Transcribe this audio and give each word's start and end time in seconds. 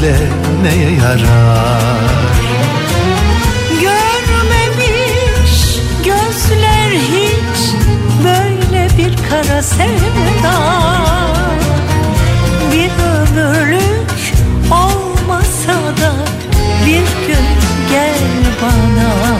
Söyle 0.00 0.16
neye 0.62 0.90
yarar? 0.90 1.80
Görmemiş 3.80 5.52
gözler 6.04 6.90
hiç 6.90 7.74
böyle 8.24 8.88
bir 8.98 9.16
kara 9.28 9.62
sevda. 9.62 10.56
Bir 12.72 12.90
ömürlük 13.04 14.34
olmasa 14.70 15.74
da 16.00 16.12
bir 16.86 17.26
gün 17.26 17.46
gel 17.90 18.18
bana. 18.62 19.36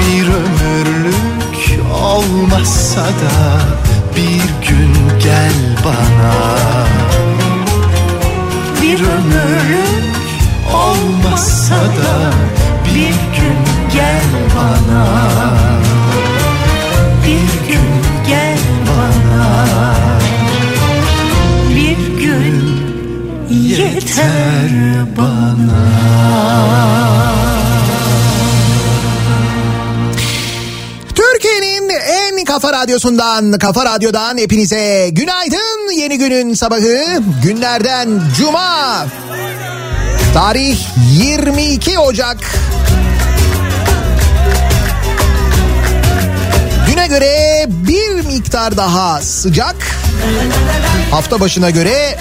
Bir 0.00 0.26
ömürlük 0.26 1.80
olmasa 2.02 3.00
da 3.00 3.60
Bir 4.16 4.68
gün 4.68 4.94
gel 5.22 5.52
bana 5.84 6.69
Bir 9.00 9.06
ömürlük 9.06 10.16
olmasa 10.74 11.74
da 11.74 12.32
Bir 12.94 13.08
gün 13.08 13.58
gel 13.94 14.22
bana. 14.56 15.06
Bir 17.26 17.68
gün 17.68 17.88
gel 18.28 18.58
bana. 18.86 19.94
Bir 21.70 22.22
gün 22.22 22.80
yeter 23.50 24.70
bana. 25.18 25.80
Türkiye'nin 31.14 31.88
en 31.88 32.44
kafa 32.44 32.72
radyosundan, 32.72 33.52
kafa 33.52 33.84
radyodan 33.84 34.38
hepinize 34.38 35.08
günaydın. 35.12 35.79
Yeni 35.96 36.18
günün 36.18 36.54
sabahı 36.54 37.22
günlerden 37.42 38.22
cuma. 38.38 39.06
Tarih 40.34 40.78
22 41.12 41.98
Ocak. 41.98 42.36
Düne 46.92 47.06
göre 47.06 47.64
bir 47.68 48.26
miktar 48.26 48.76
daha 48.76 49.20
sıcak. 49.20 49.76
Hafta 51.10 51.40
başına 51.40 51.70
göre 51.70 52.18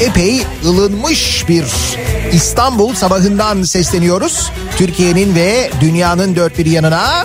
epey 0.00 0.42
ılınmış 0.64 1.44
bir 1.48 1.64
İstanbul 2.32 2.94
sabahından 2.94 3.62
sesleniyoruz. 3.62 4.50
Türkiye'nin 4.76 5.34
ve 5.34 5.70
dünyanın 5.80 6.36
dört 6.36 6.58
bir 6.58 6.66
yanına. 6.66 7.24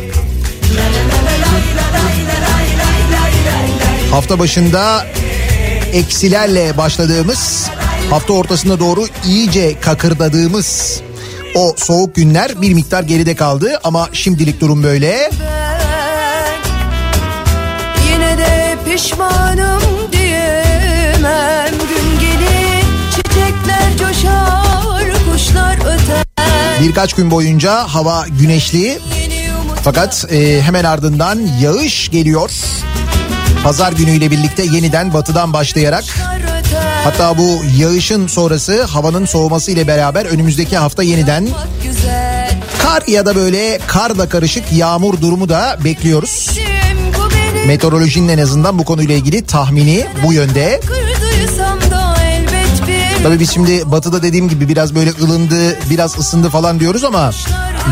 Hafta 4.12 4.40
başında 4.40 5.06
eksilerle 5.96 6.78
başladığımız, 6.78 7.70
hafta 8.10 8.34
ortasına 8.34 8.80
doğru 8.80 9.06
iyice 9.26 9.80
kakırdadığımız 9.80 11.02
o 11.56 11.74
soğuk 11.78 12.16
günler 12.16 12.62
bir 12.62 12.74
miktar 12.74 13.04
geride 13.04 13.36
kaldı 13.36 13.80
ama 13.84 14.10
şimdilik 14.14 14.62
durum 14.62 14.84
böyle. 14.84 15.32
Yine 18.12 18.38
de 18.38 18.78
pişmanım 18.86 19.82
diyemem 20.12 21.72
Gün 21.72 22.20
gelir 22.20 22.86
çiçekler 23.12 23.98
coşar 24.00 25.26
Kuşlar 25.32 25.78
öter 25.78 26.26
Birkaç 26.82 27.14
gün 27.14 27.32
boyunca 27.32 27.74
hava 27.74 28.26
güneşli 28.40 29.00
fakat 29.84 30.26
e, 30.32 30.62
hemen 30.62 30.84
ardından 30.84 31.40
yağış 31.62 32.10
geliyor. 32.10 32.52
Pazar 33.66 33.92
günüyle 33.92 34.32
birlikte 34.32 34.64
yeniden 34.64 35.14
batıdan 35.14 35.54
başlayarak 35.54 36.04
hatta 37.04 37.38
bu 37.38 37.62
yağışın 37.78 38.28
sonrası 38.28 38.84
havanın 38.84 39.26
soğuması 39.26 39.72
ile 39.72 39.88
beraber 39.88 40.26
önümüzdeki 40.26 40.78
hafta 40.78 41.04
yeniden 41.04 41.48
kar 42.80 43.04
ya 43.08 43.26
da 43.26 43.36
böyle 43.36 43.80
karla 43.88 44.30
karışık 44.30 44.72
yağmur 44.72 45.22
durumu 45.22 45.50
da 45.50 45.78
bekliyoruz. 45.84 46.60
Meteorolojinin 47.68 48.28
en 48.28 48.38
azından 48.38 48.80
bu 48.80 48.86
konuyla 48.86 49.16
ilgili 49.16 49.46
tahmini 49.46 50.06
bu 50.24 50.34
yönde. 50.34 50.82
Tabii 53.24 53.40
biz 53.40 53.54
şimdi 53.54 53.92
batıda 53.92 54.24
dediğim 54.24 54.50
gibi 54.50 54.70
biraz 54.70 54.96
böyle 54.96 55.12
ılındı, 55.22 55.90
biraz 55.90 56.20
ısındı 56.20 56.50
falan 56.50 56.80
diyoruz 56.80 57.04
ama 57.04 57.32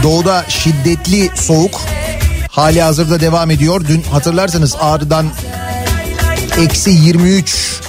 doğuda 0.04 0.46
şiddetli 0.48 1.30
soğuk 1.36 1.81
hali 2.50 2.81
hazırda 2.81 3.19
devam 3.19 3.52
ediyor. 3.52 3.86
Dün 3.88 4.02
hatırlarsanız 4.02 4.76
Ağrı'dan 4.81 5.26
eksi 6.58 6.90
23 6.90 7.82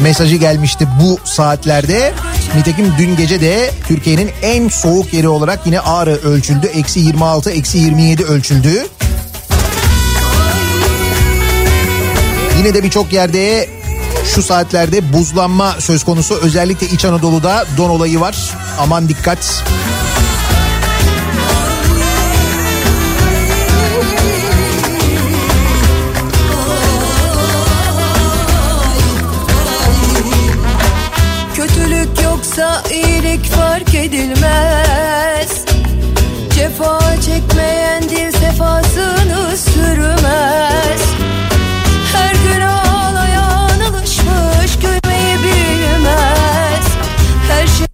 mesajı 0.00 0.36
gelmişti 0.36 0.88
bu 1.00 1.18
saatlerde. 1.24 2.12
Nitekim 2.56 2.94
dün 2.98 3.16
gece 3.16 3.40
de 3.40 3.70
Türkiye'nin 3.88 4.30
en 4.42 4.68
soğuk 4.68 5.12
yeri 5.12 5.28
olarak 5.28 5.66
yine 5.66 5.80
Ağrı 5.80 6.14
ölçüldü. 6.14 6.66
Eksi 6.66 7.00
26, 7.00 7.50
eksi 7.50 7.78
27 7.78 8.24
ölçüldü. 8.24 8.86
Yine 12.58 12.74
de 12.74 12.82
birçok 12.82 13.12
yerde 13.12 13.68
şu 14.34 14.42
saatlerde 14.42 15.12
buzlanma 15.12 15.76
söz 15.80 16.04
konusu. 16.04 16.34
Özellikle 16.34 16.86
İç 16.86 17.04
Anadolu'da 17.04 17.64
don 17.76 17.90
olayı 17.90 18.20
var. 18.20 18.36
Aman 18.78 19.08
dikkat. 19.08 19.38
Kötülük 19.38 20.15
fark 33.76 33.94
edilmez. 33.94 35.64
Cefa 36.54 37.20
çekmeyen 37.20 38.02
dil 38.02 38.32
sefasını 38.32 39.56
sürmez. 39.56 41.00
Her 42.12 42.34
gün 42.34 42.60
ağlayan 42.60 43.80
alışmış 43.80 44.78
gülmeyi 44.80 45.36
bilmez. 45.38 46.86
Her 47.48 47.66
şeye 47.66 47.85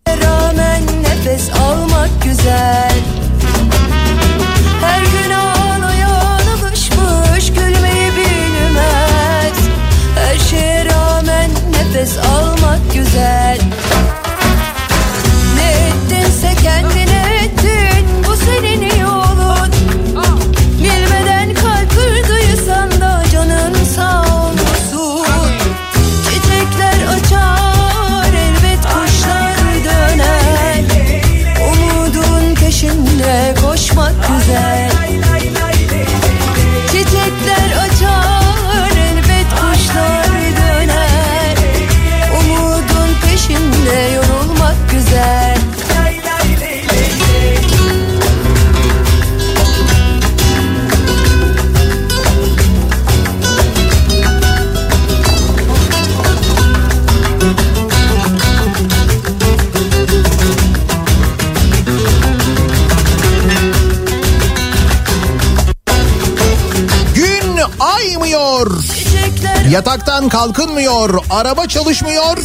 Yataktan 70.13 70.29
kalkınmıyor. 70.29 71.25
Araba 71.31 71.67
çalışmıyor. 71.67 72.39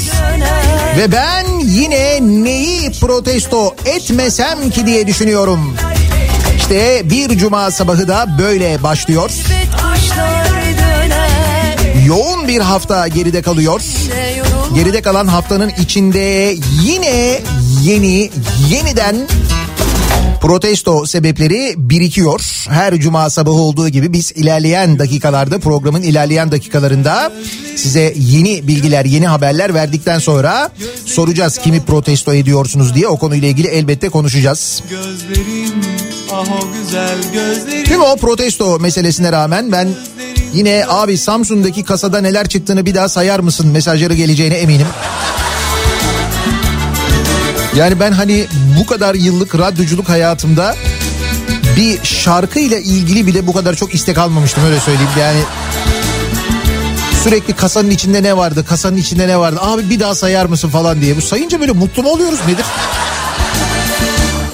Ve 0.97 1.11
ben 1.11 1.59
yine 1.59 2.19
neyi 2.21 2.91
protesto 2.91 3.75
etmesem 3.85 4.69
ki 4.69 4.85
diye 4.85 5.07
düşünüyorum. 5.07 5.75
İşte 6.57 7.01
bir 7.09 7.37
cuma 7.37 7.71
sabahı 7.71 8.07
da 8.07 8.27
böyle 8.39 8.83
başlıyor. 8.83 9.31
Yoğun 12.05 12.47
bir 12.47 12.59
hafta 12.59 13.07
geride 13.07 13.41
kalıyor. 13.41 13.81
Geride 14.75 15.01
kalan 15.01 15.27
haftanın 15.27 15.69
içinde 15.69 16.55
yine 16.83 17.41
yeni 17.81 18.31
yeniden 18.69 19.15
protesto 20.41 21.05
sebepleri 21.05 21.73
birikiyor. 21.77 22.56
Her 22.69 22.99
cuma 22.99 23.29
sabahı 23.29 23.55
olduğu 23.55 23.89
gibi 23.89 24.13
biz 24.13 24.31
ilerleyen 24.31 24.99
dakikalarda 24.99 25.59
programın 25.59 26.01
ilerleyen 26.01 26.51
dakikalarında 26.51 27.31
size 27.75 28.13
yeni 28.17 28.67
bilgiler, 28.67 29.05
yeni 29.05 29.27
haberler 29.27 29.73
verdikten 29.73 30.19
sonra 30.19 30.69
soracağız 31.05 31.57
kimi 31.57 31.85
protesto 31.85 32.33
ediyorsunuz 32.33 32.95
diye 32.95 33.07
o 33.07 33.17
konuyla 33.17 33.47
ilgili 33.47 33.67
elbette 33.67 34.09
konuşacağız. 34.09 34.83
Ah 36.31 36.51
o 36.51 36.73
güzel 36.73 37.17
Tüm 37.85 38.01
o 38.01 38.15
protesto 38.15 38.79
meselesine 38.79 39.31
rağmen 39.31 39.71
ben 39.71 39.89
yine 40.53 40.85
abi 40.87 41.17
Samsun'daki 41.17 41.83
kasada 41.83 42.21
neler 42.21 42.47
çıktığını 42.47 42.85
bir 42.85 42.95
daha 42.95 43.09
sayar 43.09 43.39
mısın 43.39 43.67
mesajları 43.67 44.13
geleceğine 44.13 44.55
eminim. 44.55 44.87
Yani 47.75 47.99
ben 47.99 48.11
hani 48.11 48.45
bu 48.79 48.85
kadar 48.85 49.15
yıllık 49.15 49.55
radyoculuk 49.55 50.09
hayatımda 50.09 50.75
bir 51.77 52.03
şarkıyla 52.03 52.77
ilgili 52.77 53.27
bile 53.27 53.47
bu 53.47 53.53
kadar 53.53 53.75
çok 53.75 53.93
istek 53.93 54.17
almamıştım 54.17 54.63
öyle 54.65 54.79
söyleyeyim. 54.79 55.11
Yani 55.19 55.39
sürekli 57.23 57.53
kasanın 57.53 57.89
içinde 57.89 58.23
ne 58.23 58.37
vardı, 58.37 58.65
kasanın 58.69 58.97
içinde 58.97 59.27
ne 59.27 59.39
vardı, 59.39 59.59
abi 59.61 59.89
bir 59.89 59.99
daha 59.99 60.15
sayar 60.15 60.45
mısın 60.45 60.69
falan 60.69 61.01
diye. 61.01 61.17
Bu 61.17 61.21
sayınca 61.21 61.59
böyle 61.59 61.71
mutlu 61.71 62.03
mu 62.03 62.09
oluyoruz 62.09 62.39
nedir? 62.47 62.65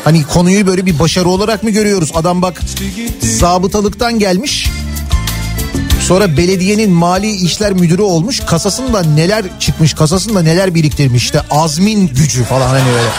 Hani 0.04 0.24
konuyu 0.24 0.68
böyle 0.68 0.86
bir 0.86 1.00
başarı 1.00 1.30
olarak 1.30 1.64
mı 1.64 1.70
görüyoruz? 1.70 2.12
Adam 2.14 2.42
bak 2.42 2.62
zabıtalıktan 3.22 4.20
gelmiş. 4.20 4.70
Sonra 6.08 6.38
belediyenin 6.38 6.92
mali 6.92 7.32
işler 7.32 7.74
müdürü 7.74 8.02
olmuş. 8.02 8.40
Kasasında 8.40 9.04
neler 9.04 9.46
çıkmış, 9.60 9.94
kasasında 9.94 10.42
neler 10.42 10.76
biriktirmiş. 10.76 11.24
İşte 11.24 11.42
azmin 11.52 12.08
gücü 12.08 12.44
falan 12.44 12.68
hani 12.68 12.90
öyle. 12.90 13.10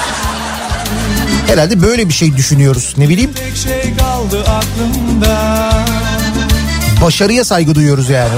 Herhalde 1.46 1.82
böyle 1.82 2.08
bir 2.08 2.14
şey 2.14 2.36
düşünüyoruz. 2.36 2.94
Ne 2.98 3.08
bileyim 3.08 3.30
şey 3.64 3.94
başarıya 7.04 7.44
saygı 7.44 7.74
duyuyoruz 7.74 8.10
yani. 8.10 8.28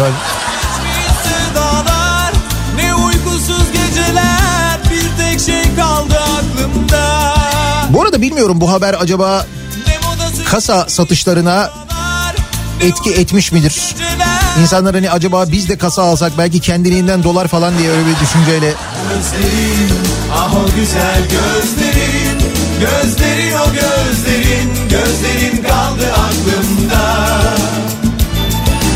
Sevdalar 1.25 2.33
ne 2.77 2.95
uykusuz 2.95 3.73
geceler 3.73 4.79
bir 4.91 5.23
tek 5.23 5.41
şey 5.41 5.77
kaldı 5.77 6.19
aklımda 6.21 7.35
Bu 7.91 8.03
arada 8.03 8.23
bilmiyorum 8.23 8.61
bu 8.61 8.73
haber 8.73 8.97
acaba 9.01 9.47
kasa 10.51 10.89
satışlarına 10.89 11.71
etki 12.81 13.11
etmiş 13.11 13.53
midir? 13.53 13.95
İnsanlar 14.61 14.95
hani 14.95 15.11
acaba 15.11 15.45
biz 15.53 15.69
de 15.69 15.79
kasa 15.79 16.03
alsak 16.03 16.33
belki 16.39 16.61
kendiliğinden 16.61 17.23
dolar 17.23 17.49
falan 17.49 17.79
diye 17.79 17.91
öyle 17.91 18.07
bir 18.07 18.21
düşünceyle 18.21 18.75
Gözlerin 19.09 19.91
ah 20.35 20.55
o 20.55 20.67
güzel 20.77 21.23
gözlerin 21.23 22.26
Gözlerin 22.81 23.53
o 23.53 23.73
gözlerin 23.73 24.71
Gözlerin 24.91 25.63
kaldı 25.63 26.13
aklımda. 26.13 27.05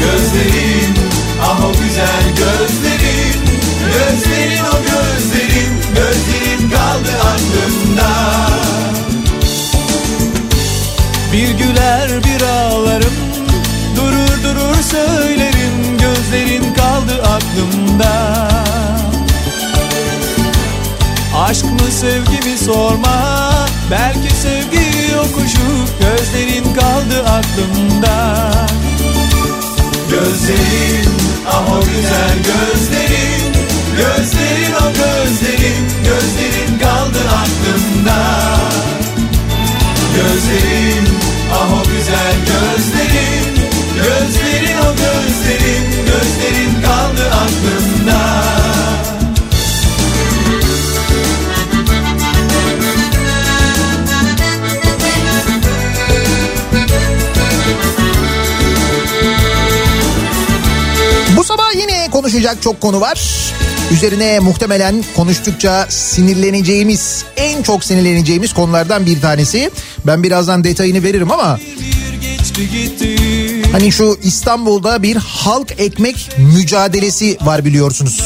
Gözlerin 0.01 0.95
ah 1.43 1.65
o 1.65 1.73
güzel 1.73 2.25
gözlerin. 2.29 3.35
Gözlerin 3.87 4.65
o 4.65 4.77
gözlerin 4.83 5.73
Gözlerin 5.95 6.71
kaldı 6.71 7.11
aklımda. 7.33 8.11
Bir 11.33 11.51
güler 11.51 12.25
bir 12.25 12.43
ağlarım 12.43 13.15
Durur 13.97 14.43
durur 14.45 14.83
söylerim. 14.83 15.99
Gözlerin 15.99 16.75
kaldı 16.75 17.23
aklımda. 17.23 18.41
Aşk 21.37 21.65
mı 21.65 21.91
sevgi 21.91 22.49
mi 22.51 22.59
sorma 22.59 23.60
Belki 23.90 24.37
sevgi 24.37 25.12
yokuşu 25.12 25.70
Gözlerin 26.00 26.75
kaldı 26.75 27.25
aklımda. 27.28 28.50
Gözlerin 30.11 31.11
ah 31.49 31.73
o 31.73 31.80
güzel 31.80 32.37
gözlerin. 32.50 33.52
Gözlerin 33.97 34.73
o 34.73 34.87
gözlerin. 34.92 35.85
Gözlerin 36.04 36.78
kaldı 36.78 37.18
aklımda. 37.42 38.20
Gözlerin 40.16 41.09
ah 41.52 41.73
o 41.73 41.82
güzel 41.85 42.37
gözlerin. 42.50 43.70
Gözlerin 43.97 44.78
o 44.78 44.90
gözlerin 44.97 46.00
konuşacak 62.11 62.62
çok 62.62 62.81
konu 62.81 63.00
var. 63.00 63.21
Üzerine 63.93 64.39
muhtemelen 64.39 65.05
konuştukça 65.17 65.87
sinirleneceğimiz, 65.89 67.25
en 67.37 67.62
çok 67.62 67.85
sinirleneceğimiz 67.85 68.53
konulardan 68.53 69.07
bir 69.07 69.21
tanesi. 69.21 69.71
Ben 70.07 70.23
birazdan 70.23 70.65
detayını 70.65 71.03
veririm 71.03 71.31
ama 71.31 71.59
Hani 73.73 73.93
şu 73.93 74.19
İstanbul'da 74.23 75.03
bir 75.03 75.17
halk 75.17 75.75
ekmek 75.79 76.31
mücadelesi 76.39 77.39
var 77.41 77.65
biliyorsunuz. 77.65 78.23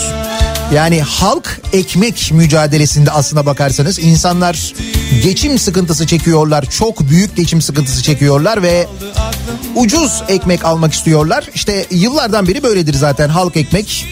Yani 0.75 1.03
halk 1.03 1.61
ekmek 1.73 2.33
mücadelesinde 2.33 3.11
aslına 3.11 3.47
bakarsanız 3.47 3.99
insanlar 3.99 4.75
geçim 5.23 5.59
sıkıntısı 5.59 6.07
çekiyorlar. 6.07 6.65
Çok 6.71 7.01
büyük 7.01 7.37
geçim 7.37 7.63
sıkıntısı 7.63 8.03
çekiyorlar 8.03 8.63
ve 8.63 8.87
ucuz 9.76 10.23
ekmek 10.28 10.64
almak 10.64 10.93
istiyorlar. 10.93 11.49
İşte 11.54 11.87
yıllardan 11.90 12.49
beri 12.49 12.62
böyledir 12.62 12.95
zaten 12.95 13.28
halk 13.28 13.57
ekmek. 13.57 14.07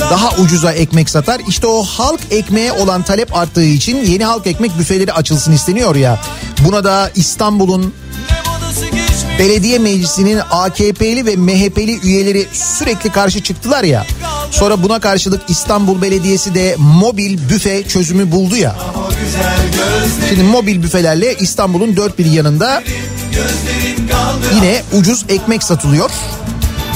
Daha 0.00 0.36
ucuza 0.36 0.72
ekmek 0.72 1.10
satar. 1.10 1.40
İşte 1.48 1.66
o 1.66 1.82
halk 1.82 2.20
ekmeğe 2.30 2.72
olan 2.72 3.02
talep 3.02 3.36
arttığı 3.36 3.64
için 3.64 4.04
yeni 4.04 4.24
halk 4.24 4.46
ekmek 4.46 4.78
büfeleri 4.78 5.12
açılsın 5.12 5.52
isteniyor 5.52 5.96
ya. 5.96 6.20
Buna 6.64 6.84
da 6.84 7.10
İstanbul'un 7.14 7.94
belediye 9.38 9.78
meclisinin 9.78 10.40
AKP'li 10.50 11.26
ve 11.26 11.36
MHP'li 11.36 12.00
üyeleri 12.02 12.46
sürekli 12.52 13.10
karşı 13.10 13.42
çıktılar 13.42 13.84
ya. 13.84 14.06
Sonra 14.50 14.82
buna 14.82 15.00
karşılık 15.00 15.40
İstanbul 15.48 16.02
Belediyesi 16.02 16.54
de 16.54 16.76
mobil 16.78 17.38
büfe 17.48 17.82
çözümü 17.82 18.32
buldu 18.32 18.56
ya. 18.56 18.76
Şimdi 20.28 20.42
mobil 20.42 20.82
büfelerle 20.82 21.34
İstanbul'un 21.34 21.96
dört 21.96 22.18
bir 22.18 22.26
yanında 22.26 22.82
yine 24.54 24.82
ucuz 24.92 25.24
ekmek 25.28 25.62
satılıyor. 25.62 26.10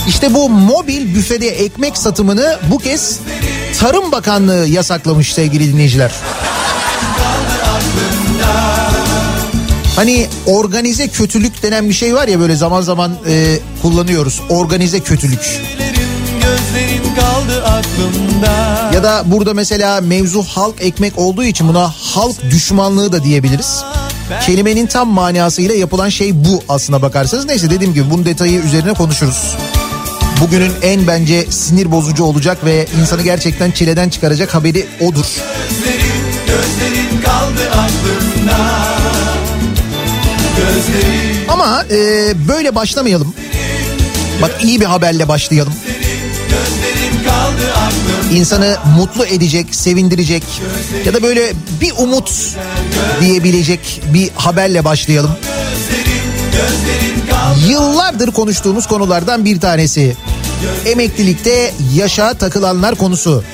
İşte 0.08 0.34
bu 0.34 0.48
mobil 0.48 1.14
büfede 1.14 1.48
ekmek 1.48 1.98
satımını 1.98 2.58
bu 2.70 2.78
kez 2.78 3.18
Tarım 3.80 4.12
Bakanlığı 4.12 4.66
yasaklamış 4.66 5.34
sevgili 5.34 5.72
dinleyiciler. 5.72 6.12
Hani 9.96 10.26
organize 10.46 11.08
kötülük 11.08 11.62
denen 11.62 11.88
bir 11.88 11.94
şey 11.94 12.14
var 12.14 12.28
ya 12.28 12.40
böyle 12.40 12.56
zaman 12.56 12.82
zaman 12.82 13.12
e, 13.28 13.58
kullanıyoruz. 13.82 14.40
Organize 14.48 15.00
kötülük. 15.00 15.60
Ya 18.94 19.02
da 19.02 19.22
burada 19.26 19.54
mesela 19.54 20.00
mevzu 20.00 20.42
halk 20.42 20.74
ekmek 20.80 21.18
olduğu 21.18 21.44
için 21.44 21.68
buna 21.68 21.88
halk 21.88 22.50
düşmanlığı 22.50 23.12
da 23.12 23.24
diyebiliriz. 23.24 23.84
Kelimenin 24.40 24.86
tam 24.86 25.08
manasıyla 25.08 25.74
yapılan 25.74 26.08
şey 26.08 26.44
bu 26.44 26.62
aslına 26.68 27.02
bakarsanız. 27.02 27.44
Neyse 27.44 27.70
dediğim 27.70 27.94
gibi 27.94 28.10
bunun 28.10 28.24
detayı 28.24 28.60
üzerine 28.60 28.94
konuşuruz. 28.94 29.56
Bugünün 30.40 30.72
en 30.82 31.06
bence 31.06 31.46
sinir 31.50 31.92
bozucu 31.92 32.24
olacak 32.24 32.64
ve 32.64 32.86
insanı 33.00 33.22
gerçekten 33.22 33.70
çileden 33.70 34.08
çıkaracak 34.08 34.54
haberi 34.54 34.86
odur. 35.00 35.26
Gözlerin 36.46 37.22
kaldı 37.24 37.70
aklımda 37.70 38.58
Gözlerin 40.56 41.48
Ama 41.48 41.84
e, 41.90 42.32
böyle 42.48 42.74
başlamayalım. 42.74 43.34
Bak 44.42 44.50
iyi 44.62 44.80
bir 44.80 44.86
haberle 44.86 45.28
başlayalım. 45.28 45.72
Gözlerin 45.86 46.01
insanı 48.34 48.76
mutlu 48.96 49.26
edecek, 49.26 49.66
sevindirecek 49.74 50.42
ya 51.04 51.14
da 51.14 51.22
böyle 51.22 51.52
bir 51.80 51.92
umut 51.98 52.32
diyebilecek 53.20 54.02
bir 54.14 54.30
haberle 54.34 54.84
başlayalım. 54.84 55.30
Yıllardır 57.68 58.32
konuştuğumuz 58.32 58.86
konulardan 58.86 59.44
bir 59.44 59.60
tanesi. 59.60 60.16
Emeklilikte 60.86 61.72
yaşa 61.94 62.34
takılanlar 62.34 62.94
konusu. 62.94 63.44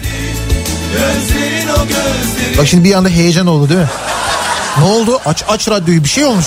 Bak 2.58 2.68
şimdi 2.68 2.84
bir 2.84 2.94
anda 2.94 3.08
heyecan 3.08 3.46
oldu 3.46 3.68
değil 3.68 3.80
mi? 3.80 3.88
Ne 4.78 4.84
oldu? 4.84 5.20
Aç 5.26 5.44
aç 5.48 5.68
radyoyu 5.68 6.04
bir 6.04 6.08
şey 6.08 6.24
olmuş. 6.24 6.46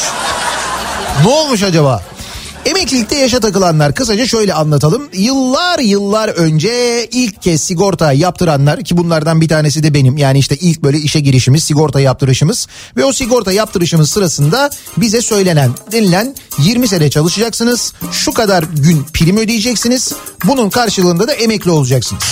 Ne 1.24 1.30
olmuş 1.30 1.64
acaba? 1.64 2.04
Emeklilikte 2.66 3.16
yaşa 3.16 3.40
takılanlar 3.40 3.96
kısaca 3.96 4.28
şöyle 4.28 4.54
anlatalım. 4.54 5.10
Yıllar 5.14 5.80
yıllar 5.80 6.30
önce 6.30 7.06
ilk 7.12 7.42
kez 7.42 7.62
sigorta 7.62 8.14
yaptıranlar 8.14 8.84
ki 8.84 8.98
bunlardan 8.98 9.42
bir 9.42 9.48
tanesi 9.48 9.84
de 9.84 9.94
benim. 9.94 10.18
Yani 10.18 10.40
işte 10.40 10.56
ilk 10.56 10.84
böyle 10.84 10.98
işe 10.98 11.20
girişimiz 11.20 11.64
sigorta 11.64 12.00
yaptırışımız 12.00 12.68
ve 12.98 13.06
o 13.06 13.14
sigorta 13.14 13.52
yaptırışımız 13.52 14.10
sırasında 14.10 14.70
bize 14.98 15.22
söylenen 15.22 15.72
denilen 15.92 16.36
20 16.60 16.88
sene 16.88 17.10
çalışacaksınız. 17.10 17.94
Şu 18.12 18.34
kadar 18.34 18.64
gün 18.64 19.06
prim 19.14 19.38
ödeyeceksiniz. 19.38 20.14
Bunun 20.46 20.70
karşılığında 20.70 21.28
da 21.28 21.34
emekli 21.34 21.72
olacaksınız. 21.72 22.24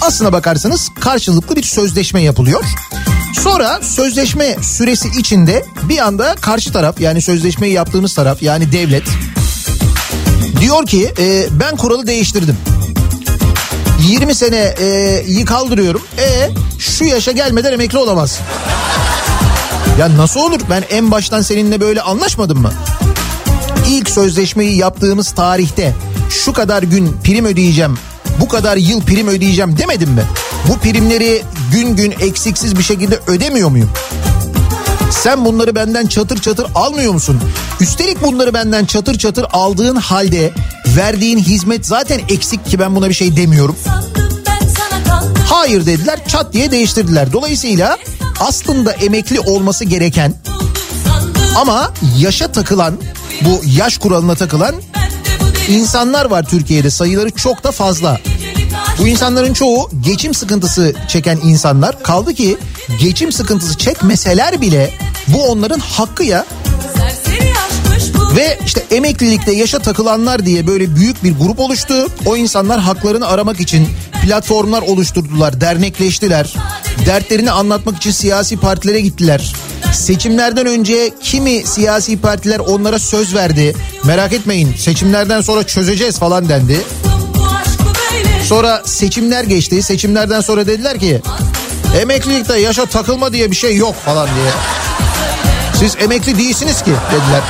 Aslına 0.00 0.32
bakarsanız 0.32 0.88
karşılıklı 1.00 1.56
bir 1.56 1.62
sözleşme 1.62 2.22
yapılıyor. 2.22 2.64
Sonra 3.42 3.80
sözleşme 3.82 4.56
süresi 4.62 5.08
içinde 5.18 5.64
bir 5.88 5.98
anda 5.98 6.34
karşı 6.40 6.72
taraf 6.72 7.00
yani 7.00 7.22
sözleşmeyi 7.22 7.72
yaptığınız 7.72 8.14
taraf 8.14 8.42
yani 8.42 8.72
devlet 8.72 9.04
diyor 10.60 10.86
ki 10.86 11.12
e, 11.18 11.46
ben 11.60 11.76
kuralı 11.76 12.06
değiştirdim. 12.06 12.56
20 14.08 14.34
sene 14.34 14.56
e, 14.56 15.44
kaldırıyorum. 15.44 16.02
E 16.18 16.50
şu 16.78 17.04
yaşa 17.04 17.32
gelmeden 17.32 17.72
emekli 17.72 17.98
olamaz. 17.98 18.40
Ya 19.98 20.16
nasıl 20.16 20.40
olur? 20.40 20.60
Ben 20.70 20.84
en 20.90 21.10
baştan 21.10 21.42
seninle 21.42 21.80
böyle 21.80 22.02
anlaşmadım 22.02 22.58
mı? 22.62 22.72
İlk 23.88 24.10
sözleşmeyi 24.10 24.76
yaptığımız 24.76 25.30
tarihte 25.30 25.94
şu 26.30 26.52
kadar 26.52 26.82
gün 26.82 27.16
prim 27.24 27.44
ödeyeceğim, 27.44 27.98
bu 28.40 28.48
kadar 28.48 28.76
yıl 28.76 29.00
prim 29.02 29.28
ödeyeceğim 29.28 29.78
demedim 29.78 30.10
mi? 30.10 30.22
Bu 30.68 30.78
primleri 30.78 31.42
gün 31.72 31.96
gün 31.96 32.14
eksiksiz 32.20 32.78
bir 32.78 32.82
şekilde 32.82 33.20
ödemiyor 33.26 33.68
muyum? 33.68 33.90
Sen 35.10 35.44
bunları 35.44 35.74
benden 35.74 36.06
çatır 36.06 36.40
çatır 36.40 36.66
almıyor 36.74 37.12
musun? 37.12 37.40
Üstelik 37.80 38.22
bunları 38.22 38.54
benden 38.54 38.84
çatır 38.84 39.18
çatır 39.18 39.46
aldığın 39.52 39.96
halde 39.96 40.52
verdiğin 40.96 41.38
hizmet 41.38 41.86
zaten 41.86 42.20
eksik 42.28 42.66
ki 42.66 42.78
ben 42.78 42.96
buna 42.96 43.08
bir 43.08 43.14
şey 43.14 43.36
demiyorum. 43.36 43.76
Hayır 45.48 45.86
dediler 45.86 46.20
çat 46.28 46.52
diye 46.52 46.70
değiştirdiler. 46.70 47.32
Dolayısıyla 47.32 47.96
aslında 48.40 48.92
emekli 48.92 49.40
olması 49.40 49.84
gereken 49.84 50.34
ama 51.56 51.92
yaşa 52.18 52.52
takılan 52.52 52.94
bu 53.42 53.60
yaş 53.66 53.98
kuralına 53.98 54.34
takılan 54.34 54.74
insanlar 55.68 56.24
var 56.24 56.46
Türkiye'de 56.48 56.90
sayıları 56.90 57.30
çok 57.30 57.64
da 57.64 57.70
fazla. 57.72 58.20
Bu 58.98 59.06
insanların 59.06 59.52
çoğu 59.52 59.90
geçim 60.00 60.34
sıkıntısı 60.34 60.94
çeken 61.08 61.38
insanlar. 61.44 62.02
Kaldı 62.02 62.34
ki 62.34 62.58
geçim 63.00 63.32
sıkıntısı 63.32 63.78
çekmeseler 63.78 64.60
bile 64.60 64.90
bu 65.28 65.44
onların 65.44 65.78
hakkı 65.78 66.24
ya. 66.24 66.46
Ve 68.36 68.58
işte 68.66 68.84
emeklilikte 68.90 69.52
yaşa 69.52 69.78
takılanlar 69.78 70.46
diye 70.46 70.66
böyle 70.66 70.96
büyük 70.96 71.24
bir 71.24 71.38
grup 71.38 71.60
oluştu. 71.60 71.94
O 72.26 72.36
insanlar 72.36 72.80
haklarını 72.80 73.26
aramak 73.28 73.60
için 73.60 73.88
platformlar 74.22 74.82
oluşturdular, 74.82 75.60
dernekleştiler. 75.60 76.54
Dertlerini 77.06 77.50
anlatmak 77.50 77.96
için 77.96 78.10
siyasi 78.10 78.56
partilere 78.56 79.00
gittiler. 79.00 79.54
Seçimlerden 79.92 80.66
önce 80.66 81.10
kimi 81.22 81.62
siyasi 81.66 82.20
partiler 82.20 82.58
onlara 82.58 82.98
söz 82.98 83.34
verdi. 83.34 83.76
Merak 84.04 84.32
etmeyin 84.32 84.74
seçimlerden 84.74 85.40
sonra 85.40 85.62
çözeceğiz 85.62 86.18
falan 86.18 86.48
dendi. 86.48 86.80
Sonra 88.44 88.82
seçimler 88.84 89.44
geçti. 89.44 89.82
Seçimlerden 89.82 90.40
sonra 90.40 90.66
dediler 90.66 90.98
ki 90.98 91.22
emeklilikte 92.00 92.58
yaşa 92.58 92.86
takılma 92.86 93.32
diye 93.32 93.50
bir 93.50 93.56
şey 93.56 93.76
yok 93.76 93.94
falan 94.04 94.26
diye. 94.26 94.50
Siz 95.78 95.96
emekli 96.02 96.38
değilsiniz 96.38 96.82
ki 96.82 96.90
dediler. 97.10 97.42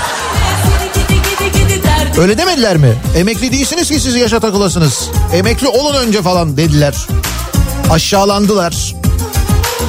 Öyle 2.18 2.38
demediler 2.38 2.76
mi? 2.76 2.94
Emekli 3.16 3.52
değilsiniz 3.52 3.88
ki 3.88 4.00
siz 4.00 4.14
yaşa 4.14 4.40
takılasınız. 4.40 5.10
Emekli 5.34 5.68
olun 5.68 5.94
önce 5.94 6.22
falan 6.22 6.56
dediler. 6.56 6.94
Aşağılandılar. 7.90 8.94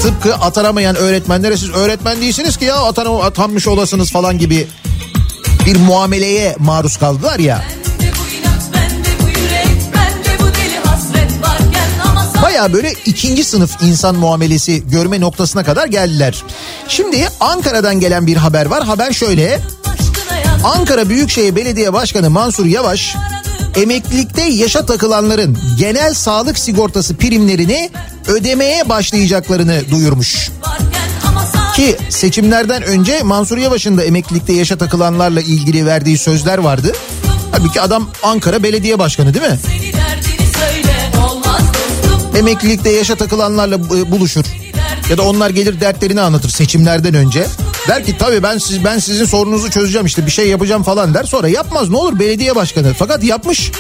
Tıpkı 0.02 0.36
atanamayan 0.36 0.96
öğretmenlere 0.96 1.58
siz 1.58 1.70
öğretmen 1.70 2.22
değilsiniz 2.22 2.58
ki 2.58 2.66
ya 2.66 2.76
atanmış 3.24 3.68
olasınız 3.68 4.12
falan 4.12 4.38
gibi 4.38 4.68
bir 5.66 5.76
muameleye 5.76 6.56
maruz 6.60 6.98
kaldılar 6.98 7.40
ya. 7.40 7.64
Baya 12.42 12.74
böyle 12.74 12.94
ikinci 13.06 13.44
sınıf 13.44 13.84
insan 13.84 14.16
muamelesi 14.16 14.90
görme 14.90 15.22
noktasına 15.22 15.64
kadar 15.64 15.88
geldiler. 15.88 16.44
Şimdi 16.88 17.28
Ankara'dan 17.40 18.00
gelen 18.00 18.28
bir 18.28 18.38
haber 18.38 18.66
var. 18.66 18.84
Haber 18.84 19.12
şöyle. 19.12 19.60
Ankara 20.64 21.10
Büyükşehir 21.10 21.56
Belediye 21.56 21.94
Başkanı 21.94 22.30
Mansur 22.30 22.66
Yavaş 22.66 23.16
emeklilikte 23.76 24.42
yaşa 24.42 24.86
takılanların 24.86 25.58
genel 25.80 26.14
sağlık 26.14 26.60
sigortası 26.60 27.16
primlerini 27.16 27.90
ödemeye 28.28 28.90
başlayacaklarını 28.90 29.82
duyurmuş. 29.92 30.52
Ki 31.76 31.98
seçimlerden 32.10 32.84
önce 32.84 33.24
Mansur 33.24 33.58
Yavaş'ın 33.58 33.98
da 33.98 34.04
emeklilikte 34.04 34.54
yaşa 34.54 34.78
takılanlarla 34.78 35.42
ilgili 35.42 35.86
verdiği 35.86 36.18
sözler 36.18 36.58
vardı. 36.58 36.94
Halbuki 37.52 37.82
adam 37.82 38.10
Ankara 38.24 38.64
Belediye 38.64 39.00
Başkanı 39.00 39.34
değil 39.34 39.46
mi? 39.46 39.58
Emeklilikte 42.38 42.90
yaşa 42.90 43.16
takılanlarla 43.16 43.76
e, 43.76 44.12
buluşur. 44.12 44.46
Ya 45.10 45.18
da 45.18 45.24
onlar 45.24 45.50
gelir 45.50 45.82
dertlerini 45.82 46.22
anlatır 46.22 46.50
seçimlerden 46.50 47.14
önce. 47.14 47.48
Der 47.88 48.06
ki 48.06 48.18
tabii 48.18 48.44
ben 48.44 48.58
siz 48.58 48.84
ben 48.84 49.00
sizin 49.00 49.26
sorununuzu 49.26 49.70
çözeceğim 49.70 50.06
işte 50.06 50.26
bir 50.26 50.32
şey 50.32 50.48
yapacağım 50.48 50.84
falan 50.84 51.14
der. 51.14 51.24
Sonra 51.24 51.48
yapmaz 51.48 51.90
ne 51.90 51.98
olur 51.98 52.20
belediye 52.20 52.56
başkanı. 52.56 52.94
Fakat 52.94 53.24
yapmış. 53.24 53.72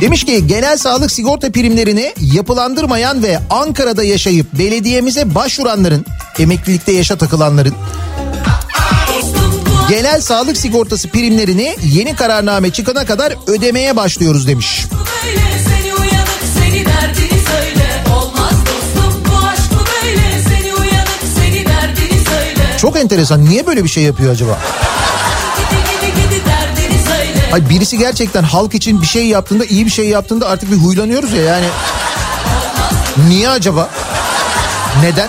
Demiş 0.00 0.24
ki 0.24 0.46
genel 0.46 0.76
sağlık 0.76 1.10
sigorta 1.10 1.52
primlerini 1.52 2.14
yapılandırmayan 2.20 3.22
ve 3.22 3.38
Ankara'da 3.50 4.04
yaşayıp 4.04 4.46
belediyemize 4.52 5.34
başvuranların 5.34 6.06
emeklilikte 6.38 6.92
yaşa 6.92 7.18
takılanların 7.18 7.74
genel 9.90 10.20
sağlık 10.20 10.56
sigortası 10.56 11.08
primlerini 11.08 11.76
yeni 11.82 12.16
kararname 12.16 12.70
çıkana 12.70 13.04
kadar 13.04 13.34
ödemeye 13.46 13.96
başlıyoruz 13.96 14.46
demiş. 14.46 14.86
böyle 14.90 15.40
Seni 15.68 15.94
uyanık 15.94 16.40
seni 16.58 16.84
Çok 22.78 22.96
enteresan 22.96 23.44
niye 23.44 23.66
böyle 23.66 23.84
bir 23.84 23.88
şey 23.88 24.02
yapıyor 24.02 24.32
acaba? 24.32 24.58
Ay 27.52 27.68
birisi 27.68 27.98
gerçekten 27.98 28.42
halk 28.42 28.74
için 28.74 29.02
bir 29.02 29.06
şey 29.06 29.26
yaptığında 29.26 29.64
iyi 29.64 29.86
bir 29.86 29.90
şey 29.90 30.08
yaptığında 30.08 30.48
artık 30.48 30.70
bir 30.70 30.76
huylanıyoruz 30.76 31.32
ya 31.32 31.42
yani. 31.42 31.66
Niye 33.28 33.48
acaba? 33.48 33.90
Neden? 35.02 35.28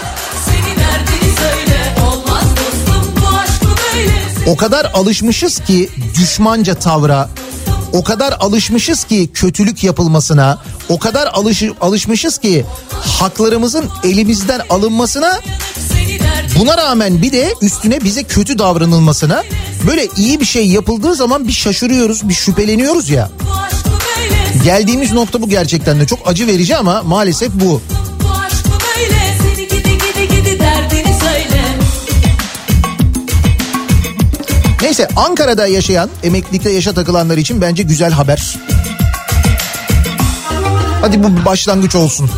O 4.48 4.55
kadar 4.57 4.92
alışmışız 4.94 5.59
ki 5.59 5.89
düşmanca 6.20 6.75
tavra, 6.75 7.29
o 7.94 8.03
kadar 8.03 8.33
alışmışız 8.39 9.03
ki 9.03 9.29
kötülük 9.33 9.83
yapılmasına, 9.83 10.59
o 10.89 11.00
kadar 11.00 11.27
alış, 11.27 11.63
alışmışız 11.81 12.37
ki 12.37 12.65
haklarımızın 13.20 13.85
elimizden 14.03 14.61
alınmasına, 14.70 15.39
buna 16.59 16.77
rağmen 16.77 17.22
bir 17.22 17.31
de 17.31 17.53
üstüne 17.61 18.03
bize 18.03 18.24
kötü 18.24 18.59
davranılmasına, 18.59 19.44
böyle 19.87 20.07
iyi 20.18 20.39
bir 20.39 20.46
şey 20.46 20.68
yapıldığı 20.68 21.15
zaman 21.15 21.48
bir 21.48 21.53
şaşırıyoruz, 21.53 22.29
bir 22.29 22.33
şüpheleniyoruz 22.33 23.09
ya. 23.09 23.29
Geldiğimiz 24.63 25.13
nokta 25.13 25.42
bu 25.42 25.50
gerçekten 25.50 26.00
de 26.00 26.07
çok 26.07 26.20
acı 26.25 26.48
verici 26.48 26.77
ama 26.77 27.01
maalesef 27.03 27.51
bu. 27.53 27.81
Neyse 34.81 35.07
Ankara'da 35.15 35.67
yaşayan, 35.67 36.09
emeklilikte 36.24 36.70
yaşa 36.70 36.94
takılanlar 36.94 37.37
için 37.37 37.61
bence 37.61 37.83
güzel 37.83 38.11
haber. 38.11 38.55
Hadi 41.01 41.24
bu 41.24 41.46
başlangıç 41.46 41.96
olsun. 41.96 42.29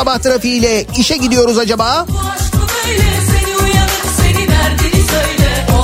Sabah 0.00 0.18
trafiğiyle 0.18 0.86
işe 0.98 1.16
gidiyoruz 1.16 1.58
acaba? 1.58 2.06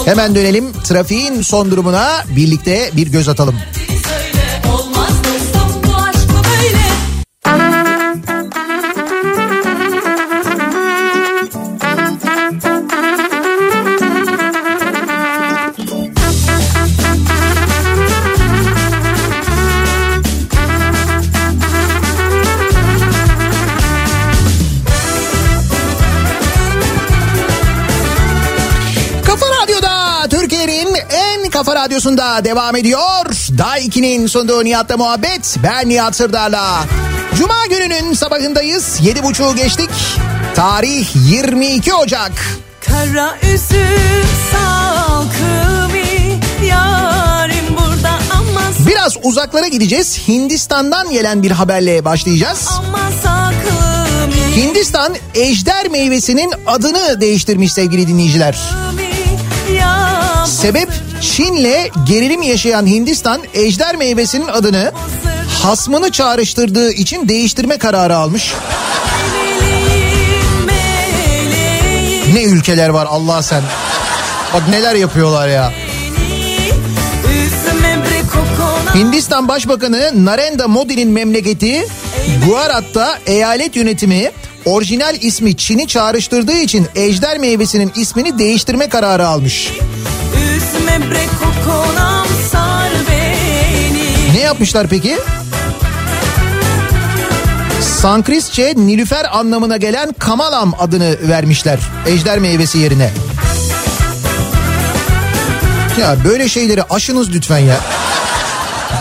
Hemen 0.05 0.35
dönelim 0.35 0.73
trafiğin 0.73 1.43
son 1.43 1.71
durumuna 1.71 2.25
birlikte 2.37 2.91
bir 2.97 3.07
göz 3.07 3.29
atalım. 3.29 3.55
Radyosunda 32.07 32.45
devam 32.45 32.77
ediyor. 32.77 33.27
Daha 33.59 33.79
2'nin 33.79 34.27
sunduğu 34.27 34.65
Nihat'la 34.65 34.97
muhabbet. 34.97 35.57
Ben 35.63 35.89
Nihat 35.89 36.17
Sırdar'la. 36.17 36.85
Cuma 37.39 37.67
gününün 37.67 38.13
sabahındayız. 38.13 39.01
7.30'u 39.01 39.57
geçtik. 39.57 39.91
Tarih 40.55 41.07
22 41.31 41.95
Ocak. 41.95 42.33
Kara 42.87 43.37
üzüm 43.43 44.27
salkımı 44.53 45.97
yarim 46.67 47.77
burada 47.79 48.11
ama 48.33 48.61
Biraz 48.87 49.17
uzaklara 49.23 49.69
gideceğiz. 49.69 50.29
Hindistan'dan 50.29 51.11
gelen 51.11 51.43
bir 51.43 51.51
haberle 51.51 52.05
başlayacağız. 52.05 52.69
ama 52.79 53.11
Hindistan 54.57 55.15
ejder 55.35 55.89
meyvesinin 55.89 56.53
adını 56.67 57.21
değiştirmiş 57.21 57.73
sevgili 57.73 58.09
dinleyiciler. 58.09 58.59
Sebep 60.47 60.89
Çin'le 61.37 61.91
gerilim 62.07 62.43
yaşayan 62.43 62.87
Hindistan 62.87 63.41
ejder 63.55 63.97
meyvesinin 63.97 64.49
adını 64.49 64.93
hasmını 65.63 66.11
çağrıştırdığı 66.11 66.93
için 66.93 67.29
değiştirme 67.29 67.79
kararı 67.79 68.17
almış. 68.17 68.55
Ne 72.35 72.43
ülkeler 72.43 72.89
var 72.89 73.07
Allah 73.11 73.43
sen. 73.43 73.63
Bak 74.55 74.63
neler 74.69 74.95
yapıyorlar 74.95 75.49
ya. 75.49 75.73
Hindistan 78.95 79.49
Başbakanı 79.49 80.11
Narendra 80.15 80.69
Modi'nin 80.69 81.09
memleketi 81.09 81.89
Gujarat'ta 82.47 83.19
eyalet 83.27 83.77
yönetimi 83.77 84.31
orijinal 84.65 85.17
ismi 85.21 85.57
Çin'i 85.57 85.87
çağrıştırdığı 85.87 86.57
için 86.57 86.87
ejder 86.95 87.39
meyvesinin 87.39 87.93
ismini 87.97 88.39
değiştirme 88.39 88.89
kararı 88.89 89.29
almış. 89.29 89.71
Üzme 90.97 91.11
bre 91.11 91.27
kokonam 91.27 92.27
sar 92.53 92.91
beni 93.09 94.35
Ne 94.35 94.41
yapmışlar 94.41 94.87
peki? 94.89 95.19
Sankrisçe 97.81 98.75
Nilüfer 98.77 99.39
anlamına 99.39 99.77
gelen 99.77 100.15
Kamalam 100.19 100.75
adını 100.79 101.17
vermişler 101.29 101.79
ejder 102.07 102.39
meyvesi 102.39 102.79
yerine. 102.79 103.11
Ya 106.01 106.17
böyle 106.25 106.49
şeyleri 106.49 106.83
aşınız 106.83 107.33
lütfen 107.33 107.59
ya. 107.59 107.77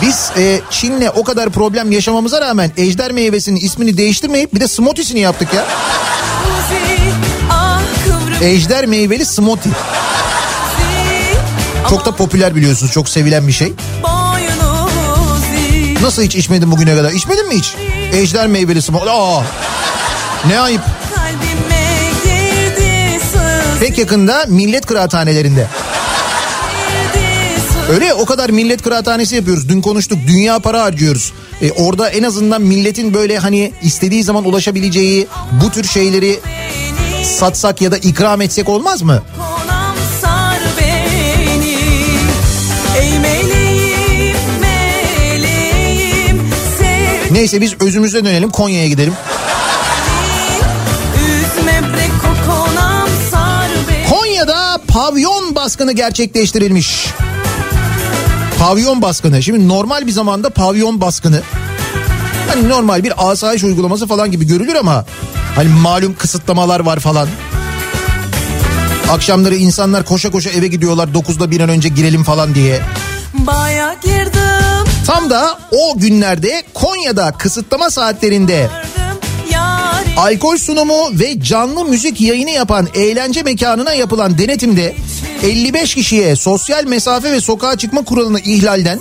Biz 0.02 0.30
e, 0.36 0.60
Çin'le 0.70 1.08
o 1.16 1.24
kadar 1.24 1.50
problem 1.50 1.92
yaşamamıza 1.92 2.40
rağmen 2.40 2.70
ejder 2.76 3.12
meyvesinin 3.12 3.60
ismini 3.60 3.96
değiştirmeyip 3.96 4.54
bir 4.54 4.60
de 4.60 4.68
smoothiesini 4.68 5.20
yaptık 5.20 5.54
ya. 5.54 5.64
Ah 7.50 7.80
Ejder 8.42 8.86
meyveli 8.86 9.26
smoothie. 9.26 9.72
Çok 11.90 12.06
da 12.06 12.16
popüler 12.16 12.56
biliyorsunuz 12.56 12.92
çok 12.92 13.08
sevilen 13.08 13.48
bir 13.48 13.52
şey. 13.52 13.72
Nasıl 16.02 16.22
hiç 16.22 16.36
içmedin 16.36 16.70
bugüne 16.70 16.94
kadar? 16.96 17.12
İçmedin 17.12 17.48
mi 17.48 17.54
hiç? 17.54 17.74
Ejder 18.12 18.46
meyveli 18.46 18.82
smoothie. 18.82 19.10
Aa, 19.12 19.42
ne 20.48 20.60
ayıp. 20.60 20.80
Pek 23.80 23.98
yakında 23.98 24.44
millet 24.48 24.86
kıraathanelerinde. 24.86 25.66
Öyle 27.90 28.04
ya, 28.04 28.14
o 28.14 28.24
kadar 28.24 28.50
millet 28.50 28.82
kıraathanesi 28.82 29.36
yapıyoruz. 29.36 29.68
Dün 29.68 29.80
konuştuk 29.80 30.18
dünya 30.26 30.58
para 30.58 30.82
harcıyoruz. 30.82 31.32
E, 31.62 31.72
orada 31.72 32.08
en 32.08 32.22
azından 32.22 32.62
milletin 32.62 33.14
böyle 33.14 33.38
hani 33.38 33.72
istediği 33.82 34.22
zaman 34.24 34.44
ulaşabileceği 34.44 35.26
bu 35.64 35.70
tür 35.70 35.84
şeyleri 35.84 36.40
satsak 37.38 37.80
ya 37.80 37.92
da 37.92 37.98
ikram 37.98 38.40
etsek 38.40 38.68
olmaz 38.68 39.02
mı? 39.02 39.22
Neyse 47.36 47.60
biz 47.60 47.74
özümüze 47.80 48.24
dönelim 48.24 48.50
Konya'ya 48.50 48.88
gidelim. 48.88 49.12
Konya'da 54.10 54.80
pavyon 54.88 55.54
baskını 55.54 55.92
gerçekleştirilmiş. 55.92 57.06
Pavyon 58.58 59.02
baskını. 59.02 59.42
Şimdi 59.42 59.68
normal 59.68 60.06
bir 60.06 60.12
zamanda 60.12 60.50
pavyon 60.50 61.00
baskını 61.00 61.42
hani 62.48 62.68
normal 62.68 63.04
bir 63.04 63.30
asayiş 63.30 63.64
uygulaması 63.64 64.06
falan 64.06 64.30
gibi 64.30 64.46
görülür 64.46 64.74
ama 64.74 65.04
hani 65.54 65.68
malum 65.68 66.14
kısıtlamalar 66.14 66.80
var 66.80 66.98
falan. 66.98 67.28
Akşamları 69.10 69.56
insanlar 69.56 70.04
koşa 70.04 70.30
koşa 70.30 70.50
eve 70.50 70.66
gidiyorlar 70.66 71.08
9'da 71.08 71.50
bir 71.50 71.60
an 71.60 71.68
önce 71.68 71.88
girelim 71.88 72.24
falan 72.24 72.54
diye. 72.54 72.80
Baya 73.34 73.96
girdim 74.02 74.25
Tam 75.06 75.30
da 75.30 75.58
o 75.70 75.98
günlerde 75.98 76.62
Konya'da 76.74 77.32
kısıtlama 77.32 77.90
saatlerinde 77.90 78.70
alkol 80.16 80.56
sunumu 80.56 81.08
ve 81.12 81.40
canlı 81.40 81.84
müzik 81.84 82.20
yayını 82.20 82.50
yapan 82.50 82.88
eğlence 82.94 83.42
mekanına 83.42 83.94
yapılan 83.94 84.38
denetimde 84.38 84.96
55 85.42 85.94
kişiye 85.94 86.36
sosyal 86.36 86.84
mesafe 86.84 87.32
ve 87.32 87.40
sokağa 87.40 87.78
çıkma 87.78 88.04
kuralını 88.04 88.40
ihlalden 88.40 89.00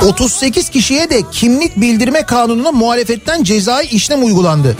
diyor 0.00 0.10
38 0.12 0.68
kişiye 0.68 1.10
de 1.10 1.22
kimlik 1.32 1.76
bildirme 1.76 2.22
kanununa 2.22 2.72
muhalefetten 2.72 3.42
cezai 3.44 3.86
işlem 3.86 4.24
uygulandı. 4.24 4.76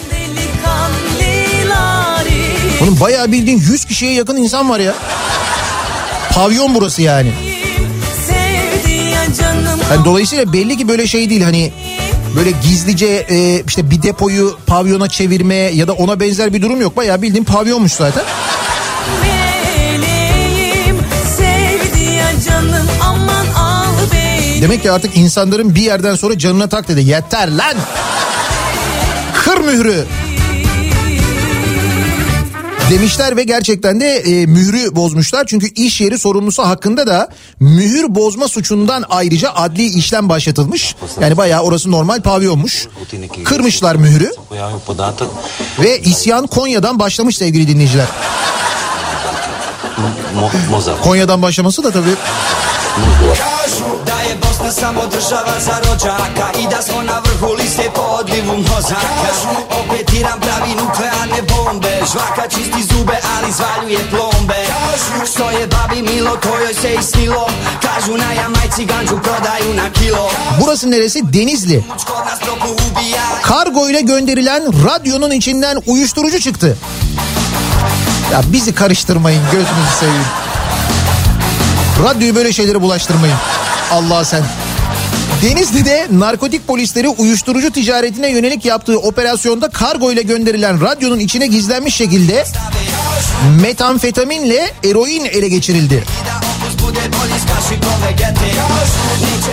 Bunun 2.80 3.00
bayağı 3.00 3.32
bildiğin 3.32 3.58
100 3.58 3.84
kişiye 3.84 4.12
yakın 4.12 4.36
insan 4.36 4.70
var 4.70 4.80
ya. 4.80 4.94
Pavyon 6.32 6.74
burası 6.74 7.02
yani. 7.02 7.53
Yani 9.94 10.04
dolayısıyla 10.04 10.52
belli 10.52 10.76
ki 10.76 10.88
böyle 10.88 11.06
şey 11.06 11.30
değil 11.30 11.42
hani 11.42 11.72
böyle 12.36 12.50
gizlice 12.50 13.06
e, 13.06 13.62
işte 13.66 13.90
bir 13.90 14.02
depoyu 14.02 14.58
pavyona 14.66 15.08
çevirme 15.08 15.54
ya 15.54 15.88
da 15.88 15.92
ona 15.92 16.20
benzer 16.20 16.52
bir 16.52 16.62
durum 16.62 16.80
yok. 16.80 16.96
Bayağı 16.96 17.22
bildiğin 17.22 17.44
pavyonmuş 17.44 17.92
zaten. 17.92 18.24
meleğim 20.00 20.96
canım 22.46 22.86
Demek 24.62 24.82
ki 24.82 24.90
artık 24.90 25.16
insanların 25.16 25.74
bir 25.74 25.82
yerden 25.82 26.14
sonra 26.14 26.38
canına 26.38 26.68
tak 26.68 26.88
dedi. 26.88 27.00
Yeter 27.04 27.48
lan. 27.48 27.74
Kır 29.34 29.60
mührü. 29.60 30.04
Demişler 32.94 33.36
ve 33.36 33.42
gerçekten 33.42 34.00
de 34.00 34.16
e, 34.16 34.46
mührü 34.46 34.96
bozmuşlar. 34.96 35.46
Çünkü 35.46 35.68
iş 35.74 36.00
yeri 36.00 36.18
sorumlusu 36.18 36.62
hakkında 36.62 37.06
da 37.06 37.28
mühür 37.60 38.14
bozma 38.14 38.48
suçundan 38.48 39.04
ayrıca 39.10 39.50
adli 39.54 39.84
işlem 39.84 40.28
başlatılmış. 40.28 40.96
Yani 41.20 41.36
bayağı 41.36 41.62
orası 41.62 41.90
normal 41.90 42.22
pavyonmuş. 42.22 42.88
Kırmışlar 43.44 43.94
mührü 43.96 44.30
ve 45.78 46.00
isyan 46.00 46.46
Konya'dan 46.46 46.98
başlamış 46.98 47.36
sevgili 47.36 47.68
dinleyiciler. 47.68 48.06
Konya'dan 51.02 51.42
başlaması 51.42 51.84
da 51.84 51.90
tabii 51.90 52.14
da 54.06 54.16
je 54.28 54.34
Bosna 54.42 54.70
samo 54.72 55.02
država 55.06 55.56
za 55.66 55.76
rođaka 55.84 56.46
I 56.62 56.64
da 56.70 56.82
smo 56.82 57.02
na 57.02 57.16
vrhu 57.24 57.52
liste 57.52 57.90
po 57.94 58.00
odlivu 58.00 58.56
mozaka 58.56 59.30
Opet 59.80 60.12
Iran 60.12 60.40
pravi 60.40 60.72
nuklearne 60.80 61.40
bombe 61.48 61.94
Žvaka 62.12 62.48
čisti 62.48 62.82
zube 62.90 63.16
ali 63.36 63.52
zvaljuje 63.52 64.02
plombe 64.10 64.60
Što 65.32 65.50
je 65.50 65.66
babi 65.66 66.02
milo 66.02 66.36
to 66.36 66.58
joj 66.58 66.74
se 66.74 66.94
isnilo 67.00 67.46
Kažu 67.82 68.16
na 68.16 68.32
Jamajci 68.32 68.84
ganđu 68.84 69.16
prodaju 69.22 69.74
na 69.74 69.90
kilo 69.90 70.30
Burası 70.60 70.90
neresi? 70.90 71.22
Denizli. 71.32 71.84
Kargo 73.42 73.88
ile 73.88 74.00
gönderilen 74.00 74.62
radyonun 74.84 75.30
içinden 75.30 75.78
uyuşturucu 75.86 76.40
çıktı. 76.40 76.76
Ya 78.32 78.40
bizi 78.46 78.74
karıştırmayın 78.74 79.42
gözünüzü 79.52 79.96
seveyim. 80.00 80.24
Radyoyu 82.04 82.34
böyle 82.34 82.52
şeylere 82.52 82.80
bulaştırmayın. 82.82 83.36
Allah 83.94 84.24
sen. 84.24 84.42
Denizli'de 85.42 86.06
narkotik 86.10 86.66
polisleri 86.66 87.08
uyuşturucu 87.08 87.72
ticaretine 87.72 88.30
yönelik 88.30 88.64
yaptığı 88.64 88.98
operasyonda 88.98 89.68
kargo 89.68 90.12
ile 90.12 90.22
gönderilen 90.22 90.80
radyonun 90.80 91.18
içine 91.18 91.46
gizlenmiş 91.46 91.94
şekilde 91.94 92.44
metamfetaminle 93.60 94.72
eroin 94.84 95.24
ele 95.24 95.48
geçirildi. 95.48 96.04